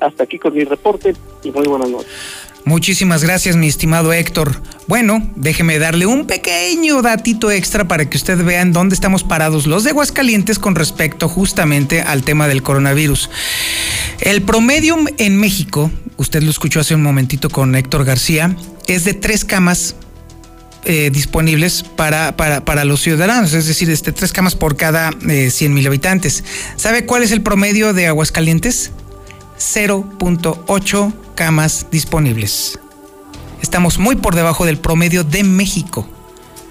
Hasta 0.00 0.24
aquí 0.24 0.38
con 0.38 0.54
mi 0.54 0.64
reporte 0.64 1.14
y 1.42 1.50
muy 1.50 1.66
buenas 1.66 1.88
noches. 1.88 2.10
Muchísimas 2.66 3.22
gracias, 3.22 3.54
mi 3.54 3.68
estimado 3.68 4.12
Héctor. 4.12 4.60
Bueno, 4.88 5.30
déjeme 5.36 5.78
darle 5.78 6.04
un 6.06 6.26
pequeño 6.26 7.00
datito 7.00 7.52
extra 7.52 7.86
para 7.86 8.10
que 8.10 8.16
usted 8.16 8.44
vean 8.44 8.72
dónde 8.72 8.96
estamos 8.96 9.22
parados 9.22 9.68
los 9.68 9.84
de 9.84 9.90
Aguascalientes 9.90 10.58
con 10.58 10.74
respecto 10.74 11.28
justamente 11.28 12.02
al 12.02 12.24
tema 12.24 12.48
del 12.48 12.64
coronavirus. 12.64 13.30
El 14.18 14.42
promedio 14.42 14.96
en 15.16 15.36
México, 15.36 15.92
usted 16.16 16.42
lo 16.42 16.50
escuchó 16.50 16.80
hace 16.80 16.96
un 16.96 17.04
momentito 17.04 17.50
con 17.50 17.76
Héctor 17.76 18.04
García, 18.04 18.56
es 18.88 19.04
de 19.04 19.14
tres 19.14 19.44
camas 19.44 19.94
eh, 20.86 21.10
disponibles 21.12 21.82
para, 21.82 22.36
para, 22.36 22.84
los 22.84 23.02
ciudadanos, 23.02 23.52
es 23.52 23.66
decir, 23.66 23.90
este, 23.90 24.12
tres 24.12 24.32
camas 24.32 24.54
por 24.54 24.76
cada 24.76 25.10
eh, 25.28 25.50
100 25.50 25.74
mil 25.74 25.86
habitantes. 25.86 26.44
¿Sabe 26.76 27.04
cuál 27.04 27.24
es 27.24 27.32
el 27.32 27.42
promedio 27.42 27.92
de 27.92 28.06
Aguascalientes? 28.06 28.92
0.8 29.58 31.12
camas 31.34 31.86
disponibles. 31.90 32.78
Estamos 33.62 33.98
muy 33.98 34.16
por 34.16 34.36
debajo 34.36 34.64
del 34.64 34.78
promedio 34.78 35.24
de 35.24 35.42
México. 35.42 36.08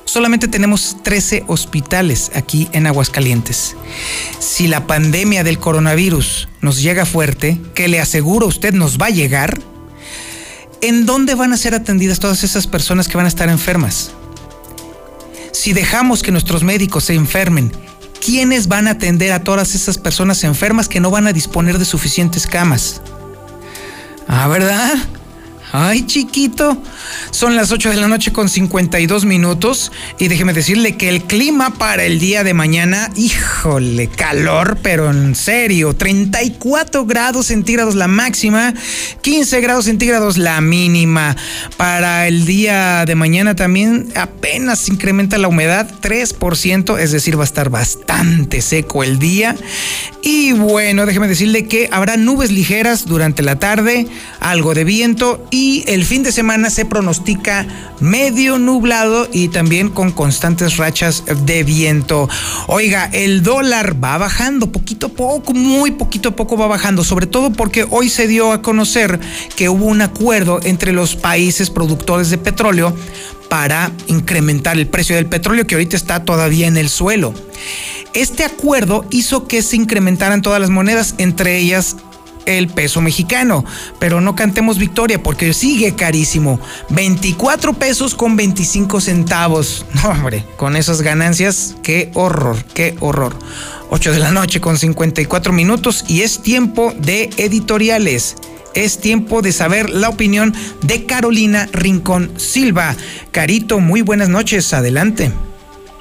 Solamente 0.06 0.48
tenemos 0.48 0.98
13 1.04 1.44
hospitales 1.48 2.32
aquí 2.36 2.70
en 2.72 2.88
Aguascalientes. 2.88 3.76
Si 4.40 4.68
la 4.68 4.88
pandemia 4.88 5.44
del 5.44 5.60
coronavirus 5.60 6.48
nos 6.62 6.82
llega 6.82 7.06
fuerte, 7.06 7.60
que 7.74 7.90
le 7.90 8.00
aseguro 8.00 8.46
a 8.46 8.50
usted 8.50 8.74
nos 8.74 8.98
va 8.98 9.08
a 9.08 9.10
llegar, 9.10 9.60
¿en 10.88 11.06
dónde 11.06 11.34
van 11.34 11.52
a 11.52 11.58
ser 11.58 11.74
atendidas 11.74 12.20
todas 12.20 12.44
esas 12.44 12.68
personas 12.68 13.08
que 13.08 13.18
van 13.18 13.26
a 13.26 13.30
estar 13.30 13.50
enfermas? 13.50 14.12
Si 15.52 15.74
dejamos 15.74 16.22
que 16.22 16.32
nuestros 16.32 16.64
médicos 16.64 17.06
se 17.06 17.16
enfermen, 17.16 17.72
¿quiénes 18.24 18.68
van 18.68 18.88
a 18.88 18.92
atender 18.92 19.32
a 19.32 19.44
todas 19.44 19.74
esas 19.74 19.98
personas 19.98 20.44
enfermas 20.44 20.88
que 20.88 21.00
no 21.00 21.10
van 21.10 21.26
a 21.26 21.34
disponer 21.34 21.80
de 21.80 21.86
suficientes 21.86 22.46
camas? 22.46 23.02
Ah, 24.28 24.48
¿verdad? 24.48 24.96
Ay, 25.78 26.06
chiquito. 26.06 26.82
Son 27.32 27.58
las 27.58 27.74
8 27.74 27.90
de 27.90 27.98
la 27.98 28.08
noche 28.08 28.32
con 28.32 28.48
52 28.48 29.26
minutos 29.26 29.92
y 30.18 30.30
déjeme 30.30 30.54
decirle 30.54 30.96
que 30.96 31.10
el 31.10 31.24
clima 31.24 31.74
para 31.74 32.06
el 32.06 32.18
día 32.18 32.46
de 32.46 32.54
mañana, 32.54 33.12
híjole, 33.18 34.08
calor, 34.08 34.78
pero 34.82 35.12
en 35.12 35.36
serio, 35.36 35.94
34 35.94 37.06
grados 37.06 37.48
centígrados 37.48 37.96
la 37.96 38.08
máxima, 38.08 38.74
15 39.20 39.60
grados 39.60 39.84
centígrados 39.84 40.38
la 40.38 40.62
mínima. 40.62 41.36
Para 41.76 42.26
el 42.30 42.46
día 42.46 43.04
de 43.06 43.16
mañana 43.16 43.54
también 43.54 44.08
apenas 44.16 44.88
incrementa 44.88 45.38
la 45.38 45.50
humedad 45.50 45.90
3%, 46.02 46.98
es 47.00 47.12
decir, 47.12 47.38
va 47.38 47.42
a 47.42 47.52
estar 47.52 47.70
bastante 47.70 48.62
seco 48.62 49.04
el 49.04 49.20
día. 49.20 49.58
Y 50.22 50.54
bueno, 50.54 51.06
déjeme 51.06 51.28
decirle 51.28 51.68
que 51.68 51.90
habrá 51.92 52.16
nubes 52.16 52.50
ligeras 52.50 53.06
durante 53.06 53.44
la 53.44 53.58
tarde, 53.60 54.08
algo 54.40 54.74
de 54.74 54.86
viento 54.86 55.46
y 55.52 55.65
el 55.88 56.06
fin 56.06 56.24
de 56.24 56.32
semana 56.32 56.70
se 56.70 56.86
pronostica 56.86 57.66
medio 58.00 58.60
nublado 58.60 59.28
y 59.32 59.48
también 59.48 59.90
con 59.90 60.12
constantes 60.12 60.78
rachas 60.78 61.24
de 61.46 61.64
viento. 61.64 62.30
Oiga, 62.68 63.10
el 63.14 63.42
dólar 63.42 64.04
va 64.04 64.18
bajando 64.18 64.72
poquito 64.72 65.08
a 65.08 65.10
poco, 65.10 65.54
muy 65.54 65.92
poquito 65.92 66.30
a 66.30 66.36
poco 66.36 66.58
va 66.58 66.68
bajando, 66.68 67.04
sobre 67.04 67.28
todo 67.28 67.52
porque 67.52 67.86
hoy 67.90 68.10
se 68.10 68.28
dio 68.28 68.52
a 68.52 68.62
conocer 68.62 69.20
que 69.56 69.70
hubo 69.70 69.86
un 69.86 70.02
acuerdo 70.02 70.60
entre 70.64 70.92
los 70.92 71.16
países 71.16 71.70
productores 71.70 72.30
de 72.30 72.38
petróleo 72.38 72.96
para 73.50 73.92
incrementar 74.08 74.78
el 74.78 74.88
precio 74.88 75.16
del 75.16 75.28
petróleo 75.28 75.66
que 75.66 75.76
ahorita 75.76 75.96
está 75.96 76.24
todavía 76.26 76.68
en 76.68 76.78
el 76.78 76.90
suelo. 76.90 77.34
Este 78.14 78.44
acuerdo 78.44 79.06
hizo 79.10 79.48
que 79.48 79.62
se 79.62 79.76
incrementaran 79.76 80.42
todas 80.42 80.62
las 80.62 80.70
monedas, 80.70 81.16
entre 81.18 81.58
ellas 81.58 81.98
el 82.46 82.68
peso 82.68 83.02
mexicano. 83.02 83.66
Pero 84.00 84.22
no 84.22 84.36
cantemos 84.36 84.78
victoria 84.78 85.22
porque 85.22 85.54
sigue 85.54 85.96
carísimo. 85.96 86.60
24 86.90 87.74
pesos 87.74 88.16
con 88.16 88.36
25 88.36 89.02
centavos. 89.02 89.86
No, 90.06 90.12
hombre, 90.12 90.46
con 90.58 90.76
esas 90.76 91.02
ganancias, 91.02 91.76
qué 91.82 92.12
horror, 92.14 92.58
qué 92.76 92.96
horror. 93.00 93.36
8 93.90 94.12
de 94.12 94.20
la 94.20 94.32
noche 94.32 94.62
con 94.62 94.78
54 94.78 95.54
minutos 95.54 96.06
y 96.08 96.22
es 96.22 96.42
tiempo 96.42 96.94
de 96.98 97.30
editoriales. 97.38 98.36
Es 98.76 99.00
tiempo 99.00 99.42
de 99.42 99.54
saber 99.54 99.90
la 99.90 100.10
opinión 100.10 100.54
de 100.82 101.06
Carolina 101.06 101.68
Rincón 101.72 102.30
Silva. 102.38 102.96
Carito, 103.32 103.80
muy 103.80 104.02
buenas 104.02 104.30
noches, 104.30 104.74
adelante. 104.74 105.32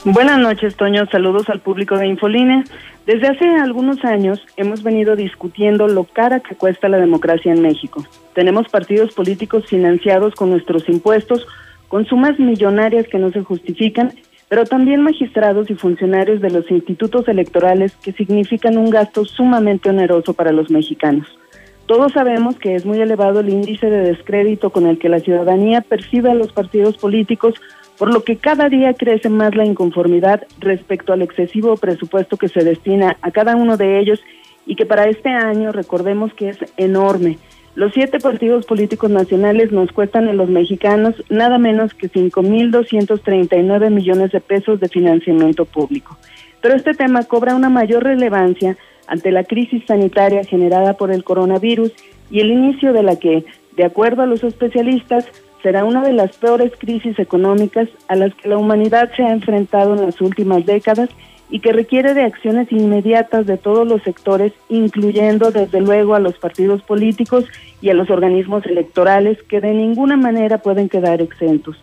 Buenas 0.05 0.39
noches, 0.39 0.77
Toño. 0.77 1.07
Saludos 1.07 1.49
al 1.49 1.61
público 1.61 1.97
de 1.97 2.09
Infoline. 2.09 2.65
Desde 3.07 3.29
hace 3.29 3.45
algunos 3.57 4.03
años 4.03 4.41
hemos 4.57 4.83
venido 4.83 5.15
discutiendo 5.15 5.89
lo 5.89 6.05
cara 6.05 6.41
que 6.41 6.55
cuesta 6.55 6.89
la 6.89 6.97
democracia 6.97 7.53
en 7.53 7.61
México. 7.61 8.03
Tenemos 8.35 8.69
partidos 8.69 9.13
políticos 9.13 9.67
financiados 9.67 10.35
con 10.35 10.49
nuestros 10.49 10.89
impuestos, 10.89 11.47
con 11.89 12.07
sumas 12.07 12.39
millonarias 12.39 13.07
que 13.07 13.19
no 13.19 13.31
se 13.31 13.43
justifican, 13.43 14.15
pero 14.49 14.65
también 14.65 15.03
magistrados 15.03 15.71
y 15.71 15.75
funcionarios 15.75 16.41
de 16.41 16.49
los 16.49 16.71
institutos 16.71 17.29
electorales 17.29 17.95
que 17.97 18.13
significan 18.13 18.79
un 18.79 18.89
gasto 18.89 19.27
sumamente 19.27 19.91
oneroso 19.91 20.33
para 20.33 20.53
los 20.53 20.71
mexicanos. 20.71 21.27
Todos 21.85 22.13
sabemos 22.13 22.57
que 22.57 22.75
es 22.75 22.87
muy 22.87 22.99
elevado 23.03 23.41
el 23.41 23.51
índice 23.51 23.91
de 23.91 23.99
descrédito 23.99 24.71
con 24.71 24.87
el 24.87 24.99
que 24.99 25.11
la 25.11 25.21
ciudadanía 25.21 25.83
percibe 25.83 26.31
a 26.31 26.35
los 26.35 26.53
partidos 26.53 26.97
políticos 26.97 27.53
por 27.99 28.13
lo 28.13 28.25
que 28.25 28.37
cada 28.37 28.69
día 28.69 28.95
crece 28.95 29.29
más 29.29 29.55
la 29.55 29.65
inconformidad 29.65 30.47
respecto 30.59 31.13
al 31.13 31.23
excesivo 31.23 31.77
presupuesto 31.77 32.37
que 32.37 32.49
se 32.49 32.65
destina 32.65 33.17
a 33.23 33.31
cada 33.31 33.57
uno 33.57 33.77
de 33.77 33.99
ellos 34.01 34.21
y 34.67 34.77
que 34.77 34.87
para 34.87 35.09
este 35.09 35.29
año 35.29 35.73
recordemos 35.73 36.33
que 36.35 36.49
es 36.49 36.59
enorme. 36.77 37.39
Los 37.75 37.93
siete 37.93 38.21
partidos 38.21 38.67
políticos 38.67 39.11
nacionales 39.11 39.73
nos 39.73 39.91
cuestan 39.91 40.29
a 40.29 40.33
los 40.33 40.49
mexicanos 40.49 41.15
nada 41.29 41.59
menos 41.59 41.93
que 41.93 42.09
5.239 42.09 43.91
millones 43.91 44.31
de 44.31 44.41
pesos 44.41 44.79
de 44.79 44.89
financiamiento 44.89 45.65
público. 45.65 46.17
Pero 46.61 46.77
este 46.77 46.95
tema 46.95 47.25
cobra 47.25 47.57
una 47.57 47.69
mayor 47.69 48.05
relevancia 48.05 48.77
ante 49.09 49.33
la 49.33 49.45
crisis 49.45 49.85
sanitaria 49.87 50.45
generada 50.45 50.97
por 50.97 51.11
el 51.11 51.25
coronavirus 51.25 51.93
y 52.31 52.41
el 52.41 52.51
inicio 52.51 52.93
de 52.93 53.03
la 53.03 53.17
que, 53.17 53.45
de 53.77 53.85
acuerdo 53.85 54.23
a 54.23 54.27
los 54.27 54.45
especialistas, 54.45 55.27
será 55.65 55.87
una 55.87 56.03
de 56.03 56.13
las 56.13 56.37
peores 56.37 56.73
crisis 56.79 57.19
económicas 57.19 57.89
a 58.09 58.17
las 58.17 58.35
que 58.35 58.51
la 58.51 58.59
humanidad 58.59 59.11
se 59.17 59.25
ha 59.25 59.33
enfrentado 59.33 59.95
en 59.95 60.03
las 60.03 60.21
últimas 60.21 60.67
décadas 60.67 61.09
y 61.49 61.61
que 61.61 61.73
requiere 61.73 62.13
de 62.13 62.23
acciones 62.23 62.71
inmediatas 62.71 63.47
de 63.47 63.57
todos 63.57 63.89
los 63.89 64.03
sectores, 64.03 64.53
incluyendo 64.69 65.53
desde 65.53 65.81
luego 65.81 66.15
a 66.15 66.21
los 66.21 66.37
partidos 66.39 66.83
políticos 66.83 67.47
y 67.81 67.89
a 67.89 67.95
los 67.95 68.11
organismos 68.11 68.67
electorales 68.67 69.43
que 69.45 69.63
de 69.63 69.73
ninguna 69.73 70.19
manera 70.19 70.59
pueden 70.59 70.91
quedar 70.91 71.23
exentos. 71.23 71.77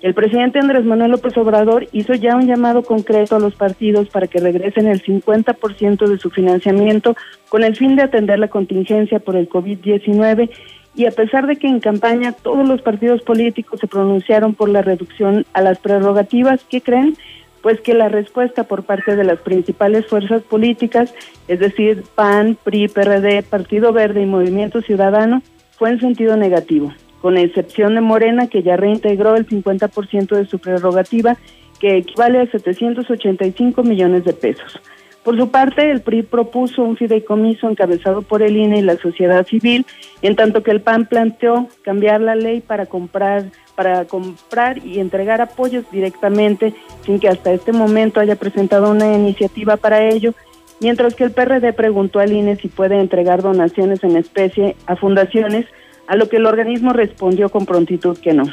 El 0.00 0.14
presidente 0.14 0.58
Andrés 0.58 0.84
Manuel 0.84 1.10
López 1.10 1.36
Obrador 1.36 1.88
hizo 1.92 2.14
ya 2.14 2.36
un 2.36 2.46
llamado 2.46 2.84
concreto 2.84 3.36
a 3.36 3.40
los 3.40 3.54
partidos 3.54 4.08
para 4.08 4.28
que 4.28 4.38
regresen 4.38 4.86
el 4.86 5.02
50% 5.02 6.06
de 6.06 6.18
su 6.18 6.30
financiamiento 6.30 7.16
con 7.50 7.64
el 7.64 7.76
fin 7.76 7.96
de 7.96 8.02
atender 8.02 8.38
la 8.38 8.48
contingencia 8.48 9.18
por 9.18 9.36
el 9.36 9.48
COVID-19 9.48 10.50
y 10.96 11.04
a 11.04 11.10
pesar 11.10 11.46
de 11.46 11.56
que 11.56 11.68
en 11.68 11.78
campaña 11.78 12.32
todos 12.32 12.66
los 12.66 12.80
partidos 12.80 13.22
políticos 13.22 13.80
se 13.80 13.86
pronunciaron 13.86 14.54
por 14.54 14.70
la 14.70 14.80
reducción 14.80 15.44
a 15.52 15.60
las 15.60 15.78
prerrogativas, 15.78 16.64
¿qué 16.70 16.80
creen? 16.80 17.16
Pues 17.60 17.80
que 17.82 17.92
la 17.92 18.08
respuesta 18.08 18.64
por 18.64 18.84
parte 18.84 19.14
de 19.14 19.24
las 19.24 19.40
principales 19.40 20.06
fuerzas 20.06 20.42
políticas, 20.42 21.14
es 21.48 21.60
decir, 21.60 22.04
PAN, 22.14 22.56
PRI, 22.64 22.88
PRD, 22.88 23.42
Partido 23.42 23.92
Verde 23.92 24.22
y 24.22 24.26
Movimiento 24.26 24.80
Ciudadano, 24.80 25.42
fue 25.76 25.90
en 25.90 26.00
sentido 26.00 26.36
negativo, 26.36 26.94
con 27.20 27.36
excepción 27.36 27.94
de 27.94 28.00
Morena, 28.00 28.46
que 28.46 28.62
ya 28.62 28.76
reintegró 28.76 29.36
el 29.36 29.46
50% 29.46 30.28
de 30.34 30.46
su 30.46 30.58
prerrogativa, 30.58 31.36
que 31.78 31.98
equivale 31.98 32.40
a 32.40 32.46
785 32.46 33.82
millones 33.82 34.24
de 34.24 34.32
pesos. 34.32 34.80
Por 35.26 35.36
su 35.36 35.50
parte, 35.50 35.90
el 35.90 36.02
PRI 36.02 36.22
propuso 36.22 36.84
un 36.84 36.96
fideicomiso 36.96 37.68
encabezado 37.68 38.22
por 38.22 38.44
el 38.44 38.56
INE 38.56 38.78
y 38.78 38.82
la 38.82 38.96
sociedad 38.96 39.44
civil, 39.44 39.84
en 40.22 40.36
tanto 40.36 40.62
que 40.62 40.70
el 40.70 40.80
PAN 40.80 41.06
planteó 41.06 41.66
cambiar 41.82 42.20
la 42.20 42.36
ley 42.36 42.60
para 42.60 42.86
comprar 42.86 43.46
para 43.74 44.04
comprar 44.04 44.78
y 44.86 45.00
entregar 45.00 45.40
apoyos 45.40 45.84
directamente 45.90 46.74
sin 47.04 47.18
que 47.18 47.28
hasta 47.28 47.52
este 47.52 47.72
momento 47.72 48.20
haya 48.20 48.36
presentado 48.36 48.88
una 48.88 49.14
iniciativa 49.16 49.76
para 49.76 50.08
ello, 50.08 50.32
mientras 50.80 51.16
que 51.16 51.24
el 51.24 51.32
PRD 51.32 51.72
preguntó 51.72 52.20
al 52.20 52.32
INE 52.32 52.54
si 52.54 52.68
puede 52.68 53.00
entregar 53.00 53.42
donaciones 53.42 54.04
en 54.04 54.16
especie 54.16 54.76
a 54.86 54.94
fundaciones, 54.94 55.66
a 56.06 56.14
lo 56.14 56.28
que 56.28 56.36
el 56.36 56.46
organismo 56.46 56.92
respondió 56.92 57.48
con 57.48 57.66
prontitud 57.66 58.16
que 58.16 58.32
no. 58.32 58.44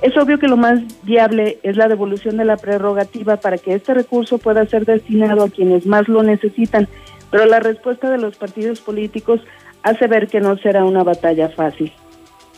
Es 0.00 0.16
obvio 0.16 0.38
que 0.38 0.46
lo 0.46 0.56
más 0.56 0.80
viable 1.02 1.58
es 1.62 1.76
la 1.76 1.88
devolución 1.88 2.36
de 2.36 2.44
la 2.44 2.56
prerrogativa 2.56 3.36
para 3.36 3.58
que 3.58 3.74
este 3.74 3.94
recurso 3.94 4.38
pueda 4.38 4.64
ser 4.66 4.84
destinado 4.84 5.44
a 5.44 5.50
quienes 5.50 5.86
más 5.86 6.08
lo 6.08 6.22
necesitan, 6.22 6.88
pero 7.30 7.46
la 7.46 7.58
respuesta 7.58 8.08
de 8.08 8.18
los 8.18 8.36
partidos 8.36 8.80
políticos 8.80 9.40
hace 9.82 10.06
ver 10.06 10.28
que 10.28 10.40
no 10.40 10.56
será 10.58 10.84
una 10.84 11.02
batalla 11.02 11.48
fácil. 11.48 11.92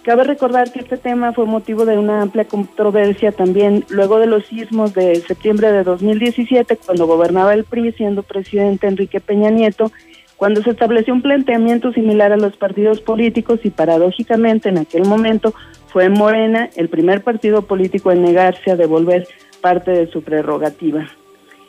Cabe 0.02 0.24
recordar 0.24 0.72
que 0.72 0.80
este 0.80 0.96
tema 0.96 1.32
fue 1.32 1.44
motivo 1.44 1.84
de 1.84 1.98
una 1.98 2.22
amplia 2.22 2.46
controversia 2.46 3.32
también 3.32 3.84
luego 3.90 4.18
de 4.18 4.26
los 4.26 4.46
sismos 4.46 4.94
de 4.94 5.16
septiembre 5.16 5.72
de 5.72 5.82
2017, 5.82 6.78
cuando 6.78 7.06
gobernaba 7.06 7.52
el 7.52 7.64
PRI, 7.64 7.92
siendo 7.92 8.22
presidente 8.22 8.86
Enrique 8.86 9.20
Peña 9.20 9.50
Nieto, 9.50 9.92
cuando 10.38 10.62
se 10.62 10.70
estableció 10.70 11.12
un 11.12 11.20
planteamiento 11.20 11.92
similar 11.92 12.32
a 12.32 12.38
los 12.38 12.56
partidos 12.56 13.02
políticos 13.02 13.60
y 13.62 13.68
paradójicamente 13.68 14.70
en 14.70 14.78
aquel 14.78 15.04
momento 15.04 15.52
fue 15.92 16.08
Morena 16.08 16.70
el 16.76 16.88
primer 16.88 17.22
partido 17.22 17.62
político 17.62 18.12
en 18.12 18.22
negarse 18.22 18.70
a 18.70 18.76
devolver 18.76 19.26
parte 19.60 19.90
de 19.90 20.06
su 20.06 20.22
prerrogativa. 20.22 21.06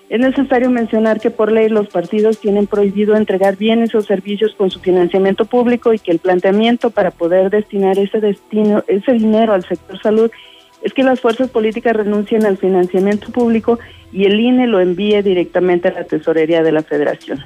Es 0.09 0.19
necesario 0.19 0.69
mencionar 0.69 1.22
que 1.22 1.32
por 1.32 1.51
ley 1.51 1.69
los 1.69 1.88
partidos 1.88 2.39
tienen 2.39 2.67
prohibido 2.67 3.15
entregar 3.15 3.55
bienes 3.55 3.95
o 3.95 4.01
servicios 4.01 4.53
con 4.55 4.69
su 4.69 4.82
financiamiento 4.82 5.45
público 5.45 5.93
y 5.93 5.99
que 5.99 6.11
el 6.11 6.19
planteamiento 6.19 6.89
para 6.89 7.11
poder 7.11 7.49
destinar 7.49 7.97
ese 7.97 8.19
destino, 8.19 8.84
ese 8.88 9.13
dinero 9.13 9.53
al 9.53 9.63
sector 9.63 10.01
salud 10.01 10.30
es 10.84 10.93
que 10.93 11.03
las 11.03 11.22
fuerzas 11.22 11.49
políticas 11.49 11.95
renuncien 11.95 12.45
al 12.45 12.57
financiamiento 12.57 13.32
público 13.32 13.80
y 14.11 14.26
el 14.26 14.39
INE 14.39 14.67
lo 14.67 14.82
envíe 14.82 15.22
directamente 15.22 15.88
a 15.88 15.93
la 15.93 16.03
tesorería 16.03 16.61
de 16.61 16.72
la 16.72 16.84
Federación. 16.84 17.39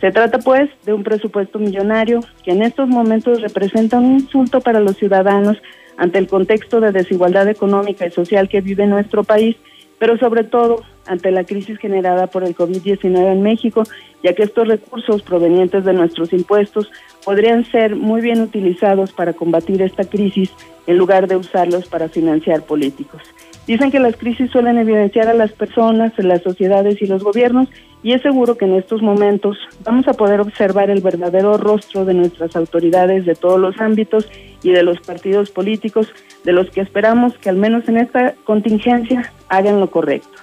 Se 0.00 0.10
trata 0.10 0.38
pues 0.38 0.70
de 0.84 0.94
un 0.94 1.04
presupuesto 1.04 1.58
millonario 1.58 2.20
que 2.44 2.52
en 2.52 2.62
estos 2.62 2.88
momentos 2.88 3.42
representa 3.42 3.98
un 3.98 4.14
insulto 4.14 4.60
para 4.60 4.80
los 4.80 4.96
ciudadanos 4.96 5.58
ante 5.98 6.18
el 6.18 6.28
contexto 6.28 6.80
de 6.80 6.92
desigualdad 6.92 7.48
económica 7.48 8.06
y 8.06 8.10
social 8.10 8.48
que 8.48 8.62
vive 8.62 8.86
nuestro 8.86 9.24
país, 9.24 9.56
pero 9.98 10.16
sobre 10.16 10.44
todo 10.44 10.84
ante 11.06 11.30
la 11.30 11.44
crisis 11.44 11.78
generada 11.78 12.28
por 12.28 12.44
el 12.44 12.56
COVID-19 12.56 13.32
en 13.32 13.42
México, 13.42 13.82
ya 14.22 14.32
que 14.32 14.44
estos 14.44 14.68
recursos 14.68 15.22
provenientes 15.22 15.84
de 15.84 15.92
nuestros 15.92 16.32
impuestos 16.32 16.90
podrían 17.24 17.64
ser 17.64 17.96
muy 17.96 18.20
bien 18.20 18.40
utilizados 18.40 19.12
para 19.12 19.32
combatir 19.32 19.82
esta 19.82 20.04
crisis 20.04 20.50
en 20.86 20.96
lugar 20.96 21.26
de 21.26 21.36
usarlos 21.36 21.88
para 21.88 22.08
financiar 22.08 22.62
políticos. 22.62 23.22
Dicen 23.66 23.90
que 23.90 23.98
las 23.98 24.16
crisis 24.16 24.50
suelen 24.50 24.78
evidenciar 24.78 25.28
a 25.28 25.34
las 25.34 25.52
personas, 25.52 26.12
las 26.18 26.42
sociedades 26.42 27.02
y 27.02 27.06
los 27.06 27.22
gobiernos 27.22 27.68
y 28.02 28.12
es 28.12 28.22
seguro 28.22 28.56
que 28.56 28.64
en 28.64 28.74
estos 28.74 29.02
momentos 29.02 29.56
vamos 29.84 30.06
a 30.08 30.12
poder 30.12 30.40
observar 30.40 30.90
el 30.90 31.00
verdadero 31.00 31.56
rostro 31.56 32.04
de 32.04 32.14
nuestras 32.14 32.54
autoridades 32.56 33.26
de 33.26 33.34
todos 33.34 33.58
los 33.58 33.80
ámbitos 33.80 34.28
y 34.62 34.70
de 34.70 34.82
los 34.82 35.00
partidos 35.00 35.50
políticos, 35.50 36.12
de 36.44 36.52
los 36.52 36.70
que 36.70 36.80
esperamos 36.80 37.36
que 37.38 37.48
al 37.48 37.56
menos 37.56 37.88
en 37.88 37.98
esta 37.98 38.34
contingencia 38.44 39.32
hagan 39.48 39.80
lo 39.80 39.90
correcto. 39.90 40.38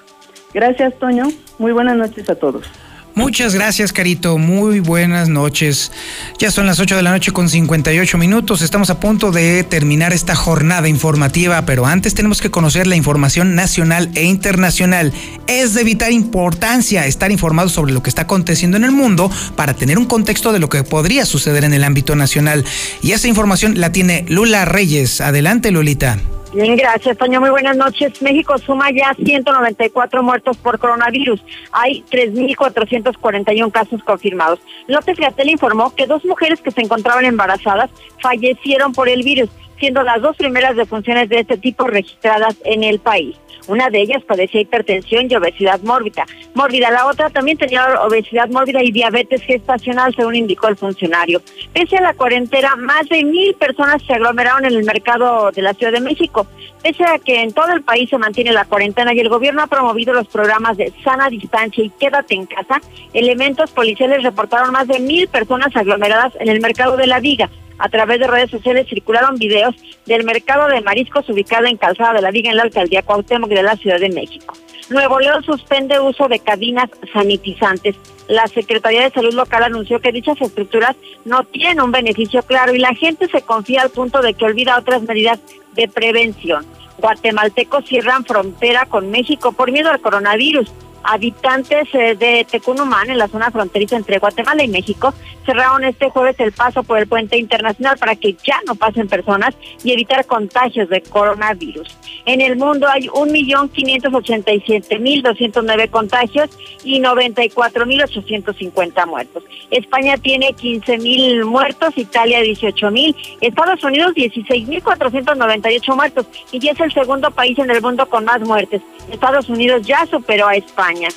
Gracias, 0.53 0.97
Toño. 0.99 1.25
Muy 1.59 1.71
buenas 1.71 1.97
noches 1.97 2.29
a 2.29 2.35
todos. 2.35 2.69
Muchas 3.15 3.55
gracias, 3.55 3.93
Carito. 3.93 4.37
Muy 4.37 4.81
buenas 4.81 5.29
noches. 5.29 5.93
Ya 6.37 6.51
son 6.51 6.65
las 6.65 6.81
8 6.81 6.97
de 6.97 7.01
la 7.01 7.11
noche 7.11 7.31
con 7.31 7.47
58 7.47 8.17
minutos. 8.17 8.61
Estamos 8.61 8.89
a 8.89 8.99
punto 8.99 9.31
de 9.31 9.63
terminar 9.63 10.11
esta 10.11 10.35
jornada 10.35 10.89
informativa, 10.89 11.65
pero 11.65 11.85
antes 11.85 12.13
tenemos 12.13 12.41
que 12.41 12.51
conocer 12.51 12.87
la 12.87 12.97
información 12.97 13.55
nacional 13.55 14.11
e 14.15 14.25
internacional. 14.25 15.13
Es 15.47 15.73
de 15.73 15.85
vital 15.85 16.11
importancia 16.11 17.07
estar 17.07 17.31
informados 17.31 17.71
sobre 17.71 17.93
lo 17.93 18.03
que 18.03 18.09
está 18.09 18.23
aconteciendo 18.23 18.75
en 18.75 18.83
el 18.83 18.91
mundo 18.91 19.31
para 19.55 19.73
tener 19.73 19.97
un 19.97 20.05
contexto 20.05 20.51
de 20.51 20.59
lo 20.59 20.67
que 20.67 20.83
podría 20.83 21.25
suceder 21.25 21.63
en 21.63 21.73
el 21.73 21.85
ámbito 21.85 22.17
nacional. 22.17 22.65
Y 23.01 23.13
esa 23.13 23.29
información 23.29 23.79
la 23.79 23.93
tiene 23.93 24.25
Lula 24.27 24.65
Reyes. 24.65 25.21
Adelante, 25.21 25.71
Lulita. 25.71 26.19
Bien, 26.55 26.77
gracias, 26.77 27.17
Toño. 27.17 27.41
Muy 27.41 27.49
buenas 27.49 27.75
noches. 27.75 28.21
México 28.21 28.57
suma 28.57 28.89
ya 28.89 29.13
194 29.13 30.23
muertos 30.23 30.55
por 30.55 30.79
coronavirus. 30.79 31.43
Hay 31.73 32.05
3.441 32.09 33.71
casos 33.73 34.01
confirmados. 34.03 34.59
López 34.87 35.17
Gatel 35.17 35.49
informó 35.49 35.93
que 35.93 36.07
dos 36.07 36.23
mujeres 36.23 36.61
que 36.61 36.71
se 36.71 36.79
encontraban 36.79 37.25
embarazadas 37.25 37.89
fallecieron 38.21 38.93
por 38.93 39.09
el 39.09 39.23
virus, 39.23 39.49
siendo 39.79 40.03
las 40.03 40.21
dos 40.21 40.35
primeras 40.37 40.75
defunciones 40.75 41.29
de 41.29 41.39
este 41.39 41.57
tipo 41.57 41.87
registradas 41.87 42.55
en 42.63 42.83
el 42.83 42.99
país. 42.99 43.35
Una 43.67 43.89
de 43.89 44.01
ellas 44.01 44.23
padecía 44.23 44.61
hipertensión 44.61 45.27
y 45.29 45.35
obesidad 45.35 45.81
mórbida. 45.81 46.25
Mórbida, 46.53 46.91
la 46.91 47.07
otra 47.07 47.29
también 47.29 47.57
tenía 47.57 47.99
obesidad 48.01 48.47
mórbida 48.49 48.83
y 48.83 48.91
diabetes 48.91 49.41
gestacional, 49.41 50.13
según 50.15 50.35
indicó 50.35 50.67
el 50.67 50.77
funcionario. 50.77 51.41
Pese 51.73 51.97
a 51.97 52.01
la 52.01 52.13
cuarentena, 52.13 52.75
más 52.75 53.09
de 53.09 53.23
mil 53.23 53.55
personas 53.55 54.03
se 54.03 54.13
aglomeraron 54.13 54.65
en 54.65 54.73
el 54.73 54.83
mercado 54.83 55.51
de 55.51 55.61
la 55.63 55.73
Ciudad 55.73 55.93
de 55.93 56.01
México. 56.01 56.45
Pese 56.83 57.03
a 57.03 57.17
que 57.17 57.41
en 57.41 57.53
todo 57.53 57.71
el 57.73 57.81
país 57.81 58.09
se 58.09 58.19
mantiene 58.19 58.51
la 58.51 58.65
cuarentena 58.65 59.13
y 59.13 59.19
el 59.19 59.29
gobierno 59.29 59.63
ha 59.63 59.67
promovido 59.67 60.13
los 60.13 60.27
programas 60.27 60.77
de 60.77 60.93
sana 61.03 61.29
distancia 61.29 61.83
y 61.83 61.89
quédate 61.89 62.35
en 62.35 62.45
casa, 62.45 62.79
elementos 63.13 63.71
policiales 63.71 64.21
reportaron 64.21 64.71
más 64.71 64.87
de 64.87 64.99
mil 64.99 65.27
personas 65.27 65.75
aglomeradas 65.75 66.33
en 66.39 66.49
el 66.49 66.61
mercado 66.61 66.95
de 66.97 67.07
la 67.07 67.19
Viga 67.19 67.49
a 67.77 67.89
través 67.89 68.19
de 68.19 68.27
redes 68.27 68.51
sociales 68.51 68.87
circularon 68.87 69.35
videos 69.35 69.75
del 70.05 70.23
mercado 70.23 70.67
de 70.67 70.81
mariscos 70.81 71.27
ubicado 71.29 71.65
en 71.65 71.77
Calzada 71.77 72.13
de 72.13 72.21
la 72.21 72.31
Viga 72.31 72.51
en 72.51 72.57
la 72.57 72.63
alcaldía 72.63 73.01
Cuauhtémoc 73.01 73.49
de 73.49 73.63
la 73.63 73.75
Ciudad 73.75 73.99
de 73.99 74.09
México. 74.09 74.53
Nuevo 74.89 75.19
León 75.19 75.43
suspende 75.43 75.99
uso 75.99 76.27
de 76.27 76.39
cabinas 76.39 76.89
sanitizantes. 77.11 77.95
La 78.27 78.47
Secretaría 78.47 79.01
de 79.01 79.11
Salud 79.11 79.33
local 79.33 79.63
anunció 79.63 79.99
que 79.99 80.11
dichas 80.11 80.39
estructuras 80.39 80.95
no 81.25 81.43
tienen 81.43 81.81
un 81.81 81.91
beneficio 81.91 82.43
claro 82.43 82.73
y 82.73 82.79
la 82.79 82.93
gente 82.93 83.27
se 83.27 83.41
confía 83.41 83.81
al 83.81 83.89
punto 83.89 84.21
de 84.21 84.33
que 84.33 84.45
olvida 84.45 84.77
otras 84.77 85.01
medidas 85.01 85.39
de 85.73 85.87
prevención. 85.87 86.65
Guatemaltecos 86.99 87.85
cierran 87.85 88.25
frontera 88.25 88.85
con 88.85 89.11
México 89.11 89.51
por 89.51 89.71
miedo 89.71 89.89
al 89.89 90.01
coronavirus 90.01 90.71
habitantes 91.05 91.87
eh, 91.93 92.15
de 92.15 92.45
Tecunumán, 92.49 93.09
en 93.09 93.17
la 93.17 93.27
zona 93.27 93.51
fronteriza 93.51 93.95
entre 93.95 94.17
Guatemala 94.17 94.63
y 94.63 94.67
México, 94.67 95.13
cerraron 95.45 95.83
este 95.83 96.09
jueves 96.09 96.35
el 96.39 96.51
paso 96.51 96.81
por 96.83 96.97
el 96.97 97.05
puente 97.07 97.37
internacional 97.37 97.95
para 97.97 98.15
que 98.15 98.35
ya 98.43 98.59
no 98.67 98.75
pasen 98.75 99.07
personas 99.07 99.55
y 99.83 99.91
evitar 99.91 100.25
contagios 100.25 100.89
de 100.89 101.01
coronavirus. 101.01 101.87
En 102.25 102.41
el 102.41 102.57
mundo 102.57 102.87
hay 102.87 103.07
1.587.209 103.07 105.89
contagios 105.89 106.49
y 106.83 106.99
94.850 106.99 109.07
muertos. 109.07 109.43
España 109.69 110.17
tiene 110.17 110.49
15.000 110.49 111.45
muertos, 111.45 111.95
Italia 111.97 112.41
18.000, 112.41 113.37
Estados 113.41 113.83
Unidos 113.83 114.13
16.498 114.15 115.95
muertos 115.95 116.25
y 116.51 116.67
es 116.67 116.79
el 116.79 116.91
segundo 116.93 117.29
país 117.31 117.59
en 117.59 117.69
el 117.69 117.81
mundo 117.81 118.07
con 118.07 118.23
más 118.25 118.41
muertes. 118.41 118.81
Estados 119.11 119.49
Unidos 119.49 119.85
ya 119.85 120.07
superó 120.07 120.47
a 120.47 120.55
España. 120.55 121.09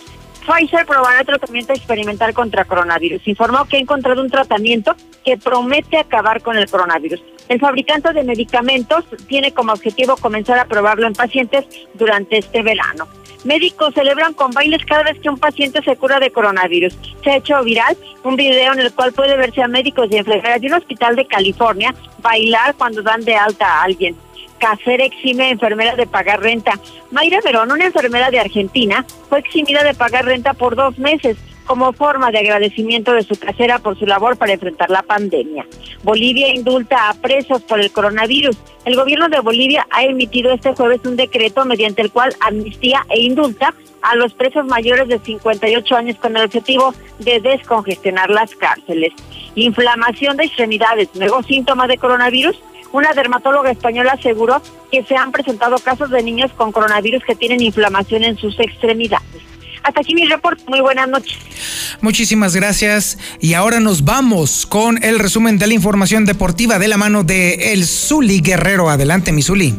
Pfizer 0.49 0.86
probará 0.86 1.24
tratamiento 1.24 1.74
experimental 1.74 2.32
contra 2.32 2.64
coronavirus. 2.64 3.28
Informó 3.28 3.66
que 3.66 3.76
ha 3.76 3.80
encontrado 3.80 4.22
un 4.22 4.30
tratamiento 4.30 4.96
que 5.22 5.36
promete 5.36 5.99
acabar 5.99 6.40
con 6.40 6.57
el 6.57 6.70
coronavirus. 6.70 7.22
El 7.49 7.61
fabricante 7.61 8.14
de 8.14 8.24
medicamentos 8.24 9.05
tiene 9.26 9.53
como 9.53 9.72
objetivo 9.72 10.16
comenzar 10.16 10.59
a 10.59 10.64
probarlo 10.64 11.07
en 11.07 11.12
pacientes 11.12 11.66
durante 11.94 12.38
este 12.38 12.62
verano. 12.62 13.07
Médicos 13.44 13.92
celebran 13.94 14.32
con 14.32 14.51
bailes 14.51 14.84
cada 14.86 15.03
vez 15.03 15.20
que 15.20 15.28
un 15.28 15.38
paciente 15.38 15.82
se 15.82 15.96
cura 15.96 16.18
de 16.18 16.30
coronavirus. 16.30 16.96
Se 17.22 17.30
ha 17.30 17.36
hecho 17.36 17.62
viral 17.62 17.96
un 18.24 18.36
video 18.36 18.72
en 18.72 18.80
el 18.80 18.92
cual 18.92 19.12
puede 19.12 19.36
verse 19.36 19.62
a 19.62 19.68
médicos 19.68 20.09
y 20.11 20.16
enfermeras 20.16 20.61
de 20.62 20.68
un 20.68 20.74
hospital 20.74 21.14
de 21.14 21.26
California 21.26 21.94
bailar 22.22 22.74
cuando 22.74 23.03
dan 23.03 23.22
de 23.22 23.34
alta 23.34 23.66
a 23.66 23.82
alguien. 23.82 24.16
Cacer 24.59 25.00
exime 25.00 25.50
enfermera 25.50 25.96
de 25.96 26.06
pagar 26.06 26.40
renta. 26.40 26.78
Mayra 27.11 27.40
Verón, 27.44 27.72
una 27.72 27.86
enfermera 27.86 28.30
de 28.30 28.40
Argentina, 28.40 29.04
fue 29.28 29.38
eximida 29.38 29.82
de 29.84 29.94
pagar 29.94 30.24
renta 30.24 30.54
por 30.54 30.76
dos 30.76 30.98
meses 30.98 31.36
como 31.68 31.92
forma 31.92 32.30
de 32.30 32.38
agradecimiento 32.38 33.12
de 33.12 33.22
su 33.22 33.38
casera 33.38 33.78
por 33.78 33.96
su 33.98 34.06
labor 34.06 34.38
para 34.38 34.54
enfrentar 34.54 34.88
la 34.88 35.02
pandemia. 35.02 35.66
Bolivia 36.02 36.48
indulta 36.48 37.11
a 37.11 37.14
presos 37.14 37.62
por 37.62 37.78
el 37.78 37.92
coronavirus. 37.92 38.56
El 38.86 38.96
gobierno 38.96 39.28
de 39.28 39.40
Bolivia 39.40 39.86
ha 39.90 40.02
emitido 40.02 40.50
este 40.50 40.74
jueves 40.74 41.02
un 41.04 41.16
decreto 41.16 41.66
mediante 41.66 42.00
el 42.00 42.11
cual 42.11 42.34
amnistía 42.40 43.04
e 43.11 43.20
indulta 43.20 43.74
a 44.00 44.16
los 44.16 44.32
presos 44.32 44.64
mayores 44.66 45.09
de 45.09 45.18
58 45.18 45.96
años 45.96 46.16
con 46.16 46.36
el 46.36 46.44
objetivo 46.44 46.94
de 47.18 47.40
descongestionar 47.40 48.30
las 48.30 48.54
cárceles. 48.54 49.12
Inflamación 49.54 50.38
de 50.38 50.44
extremidades, 50.44 51.14
nuevos 51.14 51.46
síntomas 51.46 51.88
de 51.88 51.98
coronavirus. 51.98 52.59
Una 52.93 53.12
dermatóloga 53.12 53.70
española 53.70 54.12
aseguró 54.12 54.62
que 54.91 55.05
se 55.05 55.16
han 55.16 55.32
presentado 55.32 55.76
casos 55.78 56.11
de 56.11 56.22
niños 56.22 56.51
con 56.53 56.72
coronavirus 56.72 57.22
que 57.24 57.34
tienen 57.34 57.61
inflamación 57.61 58.24
en 58.24 58.36
sus 58.36 58.59
extremidades. 58.59 59.43
Hasta 59.82 60.01
aquí 60.01 60.14
mi 60.14 60.26
reporte. 60.26 60.62
Muy 60.66 60.80
buenas 60.80 61.09
noches. 61.09 61.39
Muchísimas 62.01 62.55
gracias. 62.55 63.18
Y 63.41 63.55
ahora 63.55 63.80
nos 63.80 64.05
vamos 64.05 64.66
con 64.66 65.03
el 65.03 65.18
resumen 65.18 65.59
de 65.59 65.66
la 65.66 65.74
información 65.74 66.24
deportiva 66.24 66.78
de 66.78 66.89
la 66.89 66.97
mano 66.97 67.24
de 67.24 67.72
El 67.72 67.84
Zuli 67.84 68.41
Guerrero. 68.41 68.91
Adelante, 68.91 69.32
mi 69.32 69.43
Zuli. 69.43 69.74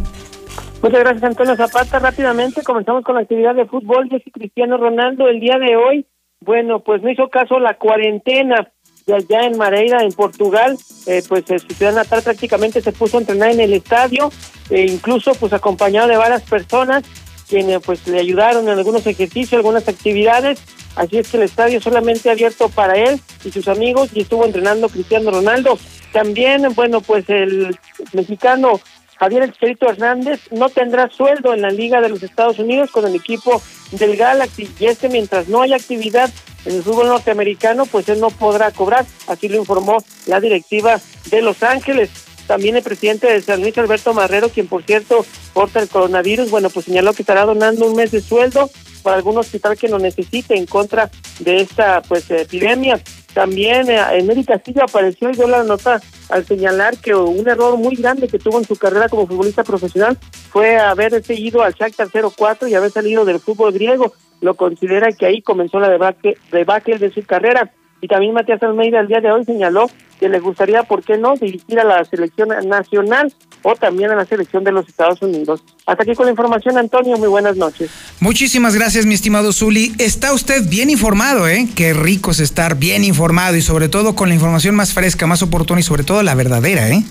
Muchas 0.82 0.99
gracias, 0.99 1.24
Antonio 1.24 1.55
Zapata. 1.55 1.99
Rápidamente 1.99 2.64
comenzamos 2.64 3.03
con 3.03 3.16
la 3.16 3.22
actividad 3.22 3.55
de 3.55 3.66
fútbol. 3.66 4.07
Jesse 4.10 4.32
Cristiano 4.34 4.78
Ronaldo 4.78 5.28
el 5.28 5.39
día 5.39 5.57
de 5.60 5.76
hoy, 5.76 6.05
bueno, 6.39 6.80
pues 6.80 7.01
no 7.01 7.12
hizo 7.12 7.30
caso 7.30 7.60
la 7.60 7.74
cuarentena 7.76 8.72
de 9.06 9.16
allá 9.16 9.45
en 9.45 9.58
Mareira, 9.58 10.04
en 10.04 10.12
Portugal. 10.12 10.78
Eh, 11.06 11.24
pues 11.28 11.45
su 11.47 11.74
ciudad 11.74 11.93
natal 11.93 12.22
prácticamente 12.22 12.82
se 12.82 12.91
puso 12.91 13.18
a 13.18 13.22
entrenar 13.22 13.52
en 13.52 13.60
el 13.62 13.74
estadio, 13.74 14.32
e 14.70 14.86
incluso 14.86 15.34
pues 15.36 15.54
acompañado 15.54 16.08
de 16.08 16.18
varias 16.18 16.43
personas 16.43 17.04
quienes 17.50 17.82
pues 17.82 18.08
le 18.08 18.20
ayudaron 18.20 18.70
en 18.70 18.78
algunos 18.78 19.06
ejercicios, 19.08 19.54
algunas 19.54 19.88
actividades. 19.88 20.60
Así 20.95 21.18
es 21.18 21.30
que 21.30 21.38
el 21.38 21.43
estadio 21.43 21.82
solamente 21.82 22.30
abierto 22.30 22.70
para 22.70 22.95
él 22.95 23.20
y 23.43 23.52
sus 23.52 23.68
amigos 23.68 24.12
y 24.14 24.22
estuvo 24.22 24.45
entrenando 24.45 24.88
Cristiano 24.88 25.32
Ronaldo. 25.32 25.78
También, 26.14 26.68
bueno, 26.76 27.02
pues 27.02 27.28
el 27.30 27.78
mexicano 28.14 28.80
Javier 29.20 29.52
El 29.60 29.78
Hernández 29.82 30.39
no 30.52 30.70
tendrá 30.70 31.10
sueldo 31.10 31.54
en 31.54 31.62
la 31.62 31.70
Liga 31.70 32.00
de 32.00 32.10
los 32.10 32.24
Estados 32.24 32.58
Unidos 32.58 32.89
con 32.91 33.06
el 33.06 33.16
equipo 33.16 33.62
del 33.91 34.16
Galaxy 34.16 34.70
y 34.80 34.86
este 34.86 35.10
mientras 35.10 35.50
no 35.50 35.62
haya 35.62 35.76
actividad 35.76 36.30
en 36.66 36.76
el 36.76 36.84
fútbol 36.84 37.07
norteamericano, 37.07 37.86
pues 37.86 38.10
él 38.10 38.20
no 38.20 38.30
podrá 38.30 38.72
cobrar, 38.72 39.05
así 39.28 39.47
lo 39.47 39.57
informó 39.57 40.03
la 40.26 40.39
directiva 40.39 40.99
de 41.30 41.41
Los 41.41 41.64
Ángeles. 41.64 42.10
También 42.47 42.76
el 42.76 42.84
presidente 42.84 43.32
de 43.32 43.41
San 43.41 43.62
Luis, 43.62 43.78
Alberto 43.78 44.14
Marrero, 44.14 44.49
quien 44.49 44.68
por 44.68 44.84
cierto 44.84 45.26
porta 45.53 45.80
el 45.80 45.88
coronavirus, 45.88 46.49
bueno, 46.49 46.70
pues 46.70 46.86
señaló 46.86 47.14
que 47.14 47.22
estará 47.22 47.45
donando 47.45 47.86
un 47.86 47.95
mes 47.95 48.12
de 48.12 48.22
sueldo 48.22 48.70
para 49.03 49.18
algún 49.18 49.38
hospital 49.38 49.78
que 49.78 49.88
lo 49.88 49.99
necesite 49.99 50.57
en 50.57 50.66
contra 50.66 51.10
de 51.39 51.62
esta 51.62 52.01
pues 52.01 52.30
epidemia. 52.32 52.99
También 53.34 53.89
eh, 53.89 53.99
Emery 54.13 54.43
Castillo 54.43 54.84
apareció 54.84 55.30
y 55.30 55.34
dio 55.34 55.47
la 55.47 55.63
nota 55.63 56.01
al 56.30 56.45
señalar 56.45 56.97
que 56.97 57.13
un 57.13 57.47
error 57.47 57.77
muy 57.77 57.95
grande 57.95 58.27
que 58.27 58.39
tuvo 58.39 58.59
en 58.59 58.65
su 58.65 58.75
carrera 58.75 59.09
como 59.09 59.27
futbolista 59.27 59.63
profesional 59.63 60.17
fue 60.49 60.77
haber 60.77 61.23
seguido 61.23 61.63
al 61.63 61.73
Shakhtar 61.73 62.09
04 62.09 62.67
y 62.67 62.75
haber 62.75 62.91
salido 62.91 63.25
del 63.25 63.39
fútbol 63.39 63.73
griego. 63.73 64.13
Lo 64.41 64.55
considera 64.55 65.11
que 65.11 65.25
ahí 65.25 65.41
comenzó 65.41 65.80
la 65.80 65.89
debacle, 65.89 66.38
debacle 66.51 66.97
de 66.97 67.11
su 67.11 67.23
carrera. 67.23 67.71
Y 68.01 68.07
también 68.07 68.34
Matías 68.34 68.63
Almeida 68.63 69.01
el 69.01 69.07
día 69.07 69.19
de 69.19 69.32
hoy 69.32 69.43
señaló 69.43 69.89
que 70.19 70.30
le 70.30 70.39
gustaría, 70.39 70.84
¿por 70.84 71.03
qué 71.03 71.17
no?, 71.17 71.36
dirigir 71.36 71.80
a 71.80 71.84
la 71.84 72.03
selección 72.05 72.49
nacional 72.67 73.34
o 73.64 73.76
también 73.76 74.12
a 74.12 74.16
la 74.16 74.26
selección 74.26 74.64
de 74.64 74.72
los 74.72 74.88
Estados 74.88 75.22
Unidos. 75.22 75.64
Hasta 75.86 76.03
aquí 76.03 76.14
con 76.16 76.26
la 76.26 76.32
información, 76.32 76.78
Antonio. 76.78 77.18
Muy 77.18 77.28
buenas 77.28 77.57
noches. 77.57 77.89
Muchísimas 78.20 78.76
gracias, 78.76 79.05
mi 79.05 79.16
estimado 79.16 79.51
Zuli. 79.51 79.93
Está 79.97 80.34
usted 80.34 80.68
bien 80.68 80.89
informado, 80.89 81.47
¿eh? 81.47 81.68
Qué 81.76 81.93
rico 81.93 82.32
es 82.32 82.39
estar 82.39 82.78
bien 82.78 83.03
informado 83.03 83.55
y 83.55 83.62
sobre 83.62 83.89
todo 83.89 84.16
con 84.16 84.30
la 84.30 84.36
información 84.36 84.76
más 84.76 84.93
fresca, 84.93 85.28
más 85.28 85.41
oportuna 85.41 85.80
y 85.80 85.84
sobre 85.84 86.03
todo 86.03 86.24
la 86.24 86.36
verdadera, 86.36 86.89
¿eh? 86.89 87.03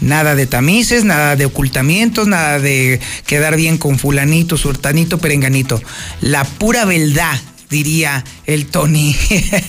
Nada 0.00 0.34
de 0.34 0.46
tamices, 0.46 1.04
nada 1.04 1.36
de 1.36 1.46
ocultamientos, 1.46 2.28
nada 2.28 2.58
de 2.58 3.00
quedar 3.26 3.56
bien 3.56 3.78
con 3.78 3.98
fulanito, 3.98 4.56
surtanito, 4.56 5.18
perenganito. 5.18 5.80
La 6.20 6.44
pura 6.44 6.84
verdad 6.84 7.38
diría 7.70 8.24
el 8.46 8.66
Tony. 8.66 9.16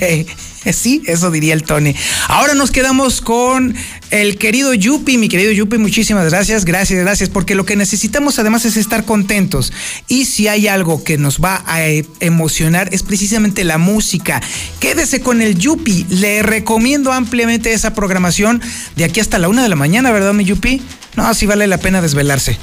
sí, 0.73 1.01
eso 1.05 1.31
diría 1.31 1.53
el 1.53 1.63
Tony. 1.63 1.95
Ahora 2.27 2.53
nos 2.53 2.71
quedamos 2.71 3.21
con 3.21 3.75
el 4.11 4.37
querido 4.37 4.73
Yupi, 4.73 5.17
mi 5.17 5.29
querido 5.29 5.51
Yupi, 5.51 5.77
muchísimas 5.77 6.29
gracias, 6.29 6.65
gracias, 6.65 6.99
gracias, 6.99 7.29
porque 7.29 7.55
lo 7.55 7.65
que 7.65 7.75
necesitamos 7.75 8.39
además 8.39 8.65
es 8.65 8.77
estar 8.77 9.05
contentos. 9.05 9.73
Y 10.07 10.25
si 10.25 10.47
hay 10.47 10.67
algo 10.67 11.03
que 11.03 11.17
nos 11.17 11.39
va 11.39 11.63
a 11.65 11.81
emocionar 12.19 12.89
es 12.91 13.03
precisamente 13.03 13.63
la 13.63 13.77
música. 13.77 14.41
Quédese 14.79 15.21
con 15.21 15.41
el 15.41 15.57
Yupi, 15.57 16.05
le 16.09 16.43
recomiendo 16.43 17.11
ampliamente 17.11 17.73
esa 17.73 17.93
programación 17.93 18.61
de 18.95 19.05
aquí 19.05 19.19
hasta 19.19 19.39
la 19.39 19.49
una 19.49 19.63
de 19.63 19.69
la 19.69 19.75
mañana, 19.75 20.11
¿verdad, 20.11 20.33
mi 20.33 20.45
Yupi? 20.45 20.81
No, 21.15 21.27
así 21.27 21.45
vale 21.45 21.67
la 21.67 21.79
pena 21.79 22.01
desvelarse. 22.01 22.57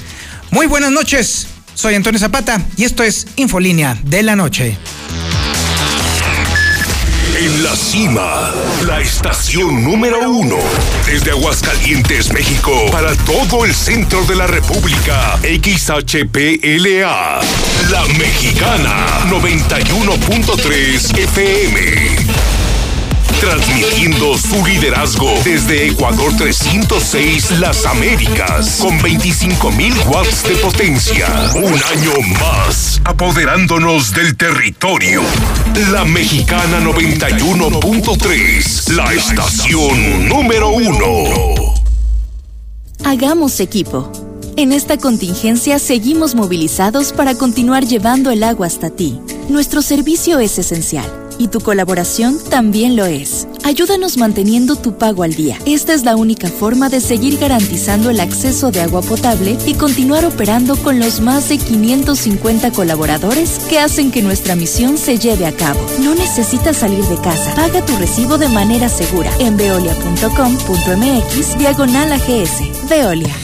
Muy 0.51 0.67
buenas 0.67 0.93
noches. 0.93 1.49
Soy 1.75 1.95
Antonio 1.95 2.19
Zapata 2.19 2.61
y 2.77 2.85
esto 2.85 3.03
es 3.03 3.27
Infolínea 3.37 3.99
de 4.05 4.23
la 4.23 4.37
Noche. 4.37 4.77
En 7.37 7.65
la 7.65 7.75
cima, 7.75 8.53
la 8.87 9.01
estación 9.01 9.83
número 9.83 10.31
uno. 10.31 10.57
Desde 11.05 11.33
Aguascalientes, 11.33 12.33
México, 12.33 12.73
para 12.93 13.13
todo 13.17 13.65
el 13.65 13.75
centro 13.75 14.25
de 14.25 14.37
la 14.37 14.47
República. 14.47 15.37
XHPLA. 15.43 17.41
La 17.91 18.05
Mexicana, 18.17 19.07
91.3 19.29 21.19
FM 21.19 22.44
transmitiendo 23.45 24.37
su 24.39 24.65
liderazgo 24.65 25.29
desde 25.45 25.89
Ecuador 25.89 26.35
306 26.37 27.59
Las 27.61 27.85
Américas 27.85 28.79
con 28.81 28.99
25.000 28.99 30.07
watts 30.07 30.45
de 30.45 30.55
potencia. 30.57 31.27
Un 31.55 31.65
año 31.65 32.13
más, 32.41 33.03
apoderándonos 33.05 34.15
del 34.15 34.35
territorio. 34.37 35.21
La 35.93 36.07
Mexicana 36.07 36.81
91.3, 36.81 38.95
la 38.95 39.13
estación 39.13 40.27
número 40.27 40.71
uno. 40.71 41.75
Hagamos 43.05 43.61
equipo. 43.61 44.11
En 44.57 44.73
esta 44.73 44.97
contingencia 44.97 45.79
seguimos 45.79 46.35
movilizados 46.35 47.13
para 47.13 47.35
continuar 47.35 47.85
llevando 47.85 48.31
el 48.31 48.43
agua 48.43 48.69
hasta 48.69 48.89
ti. 48.89 49.21
Nuestro 49.51 49.83
servicio 49.83 50.39
es 50.39 50.59
esencial 50.59 51.24
y 51.39 51.49
tu 51.49 51.61
colaboración 51.61 52.39
también 52.51 52.97
lo 52.97 53.07
es. 53.07 53.47
Ayúdanos 53.65 54.17
manteniendo 54.17 54.77
tu 54.77 54.99
pago 54.99 55.23
al 55.23 55.35
día. 55.35 55.59
Esta 55.67 55.95
es 55.95 56.05
la 56.05 56.17
única 56.17 56.49
forma 56.49 56.89
de 56.89 57.01
seguir 57.01 57.39
garantizando 57.39 58.11
el 58.11 58.21
acceso 58.21 58.71
de 58.71 58.83
agua 58.83 59.03
potable 59.03 59.57
y 59.67 59.75
continuar 59.75 60.25
operando 60.25 60.77
con 60.77 60.99
los 60.99 61.21
más 61.21 61.49
de 61.49 61.59
550 61.59 62.73
colaboradores 62.73 63.59
que 63.69 63.79
hacen 63.79 64.11
que 64.11 64.23
nuestra 64.23 64.57
misión 64.57 64.99
se 64.99 65.19
lleve 65.19 65.47
a 65.47 65.53
cabo. 65.53 65.81
No 66.01 66.15
necesitas 66.15 66.79
salir 66.79 67.05
de 67.05 67.17
casa. 67.17 67.55
Paga 67.55 67.85
tu 67.85 67.97
recibo 67.97 68.39
de 68.39 68.49
manera 68.49 68.89
segura 68.89 69.31
en 69.39 69.57
veolia.com.mx 69.57 71.59
diagonal 71.59 72.13
AGS. 72.13 72.89
Veolia. 72.89 73.44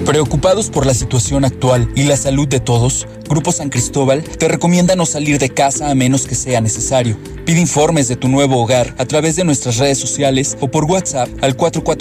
Preocupados 0.09 0.71
por 0.71 0.87
la 0.87 0.95
situación 0.95 1.45
actual 1.45 1.93
y 1.95 2.05
la 2.05 2.17
salud 2.17 2.49
de 2.49 2.61
todos, 2.61 3.07
Grupo 3.29 3.53
San 3.53 3.69
Cristóbal 3.69 4.23
te 4.23 4.49
recomienda 4.49 4.97
no 4.97 5.05
salir 5.05 5.39
de 5.39 5.51
casa 5.51 5.91
a 5.91 5.95
menos 5.95 6.27
que 6.27 6.35
sea 6.35 6.63
necesario. 6.63 7.19
Pide 7.45 7.61
informes 7.61 8.09
de 8.09 8.17
tu 8.17 8.29
nuevo 8.29 8.63
hogar 8.63 8.95
a 8.97 9.05
través 9.05 9.37
de 9.37 9.45
nuestras 9.45 9.77
redes 9.77 9.99
sociales 9.99 10.57
o 10.61 10.71
por 10.71 10.85
WhatsApp 10.85 11.29
al 11.43 11.57
44 11.57 11.85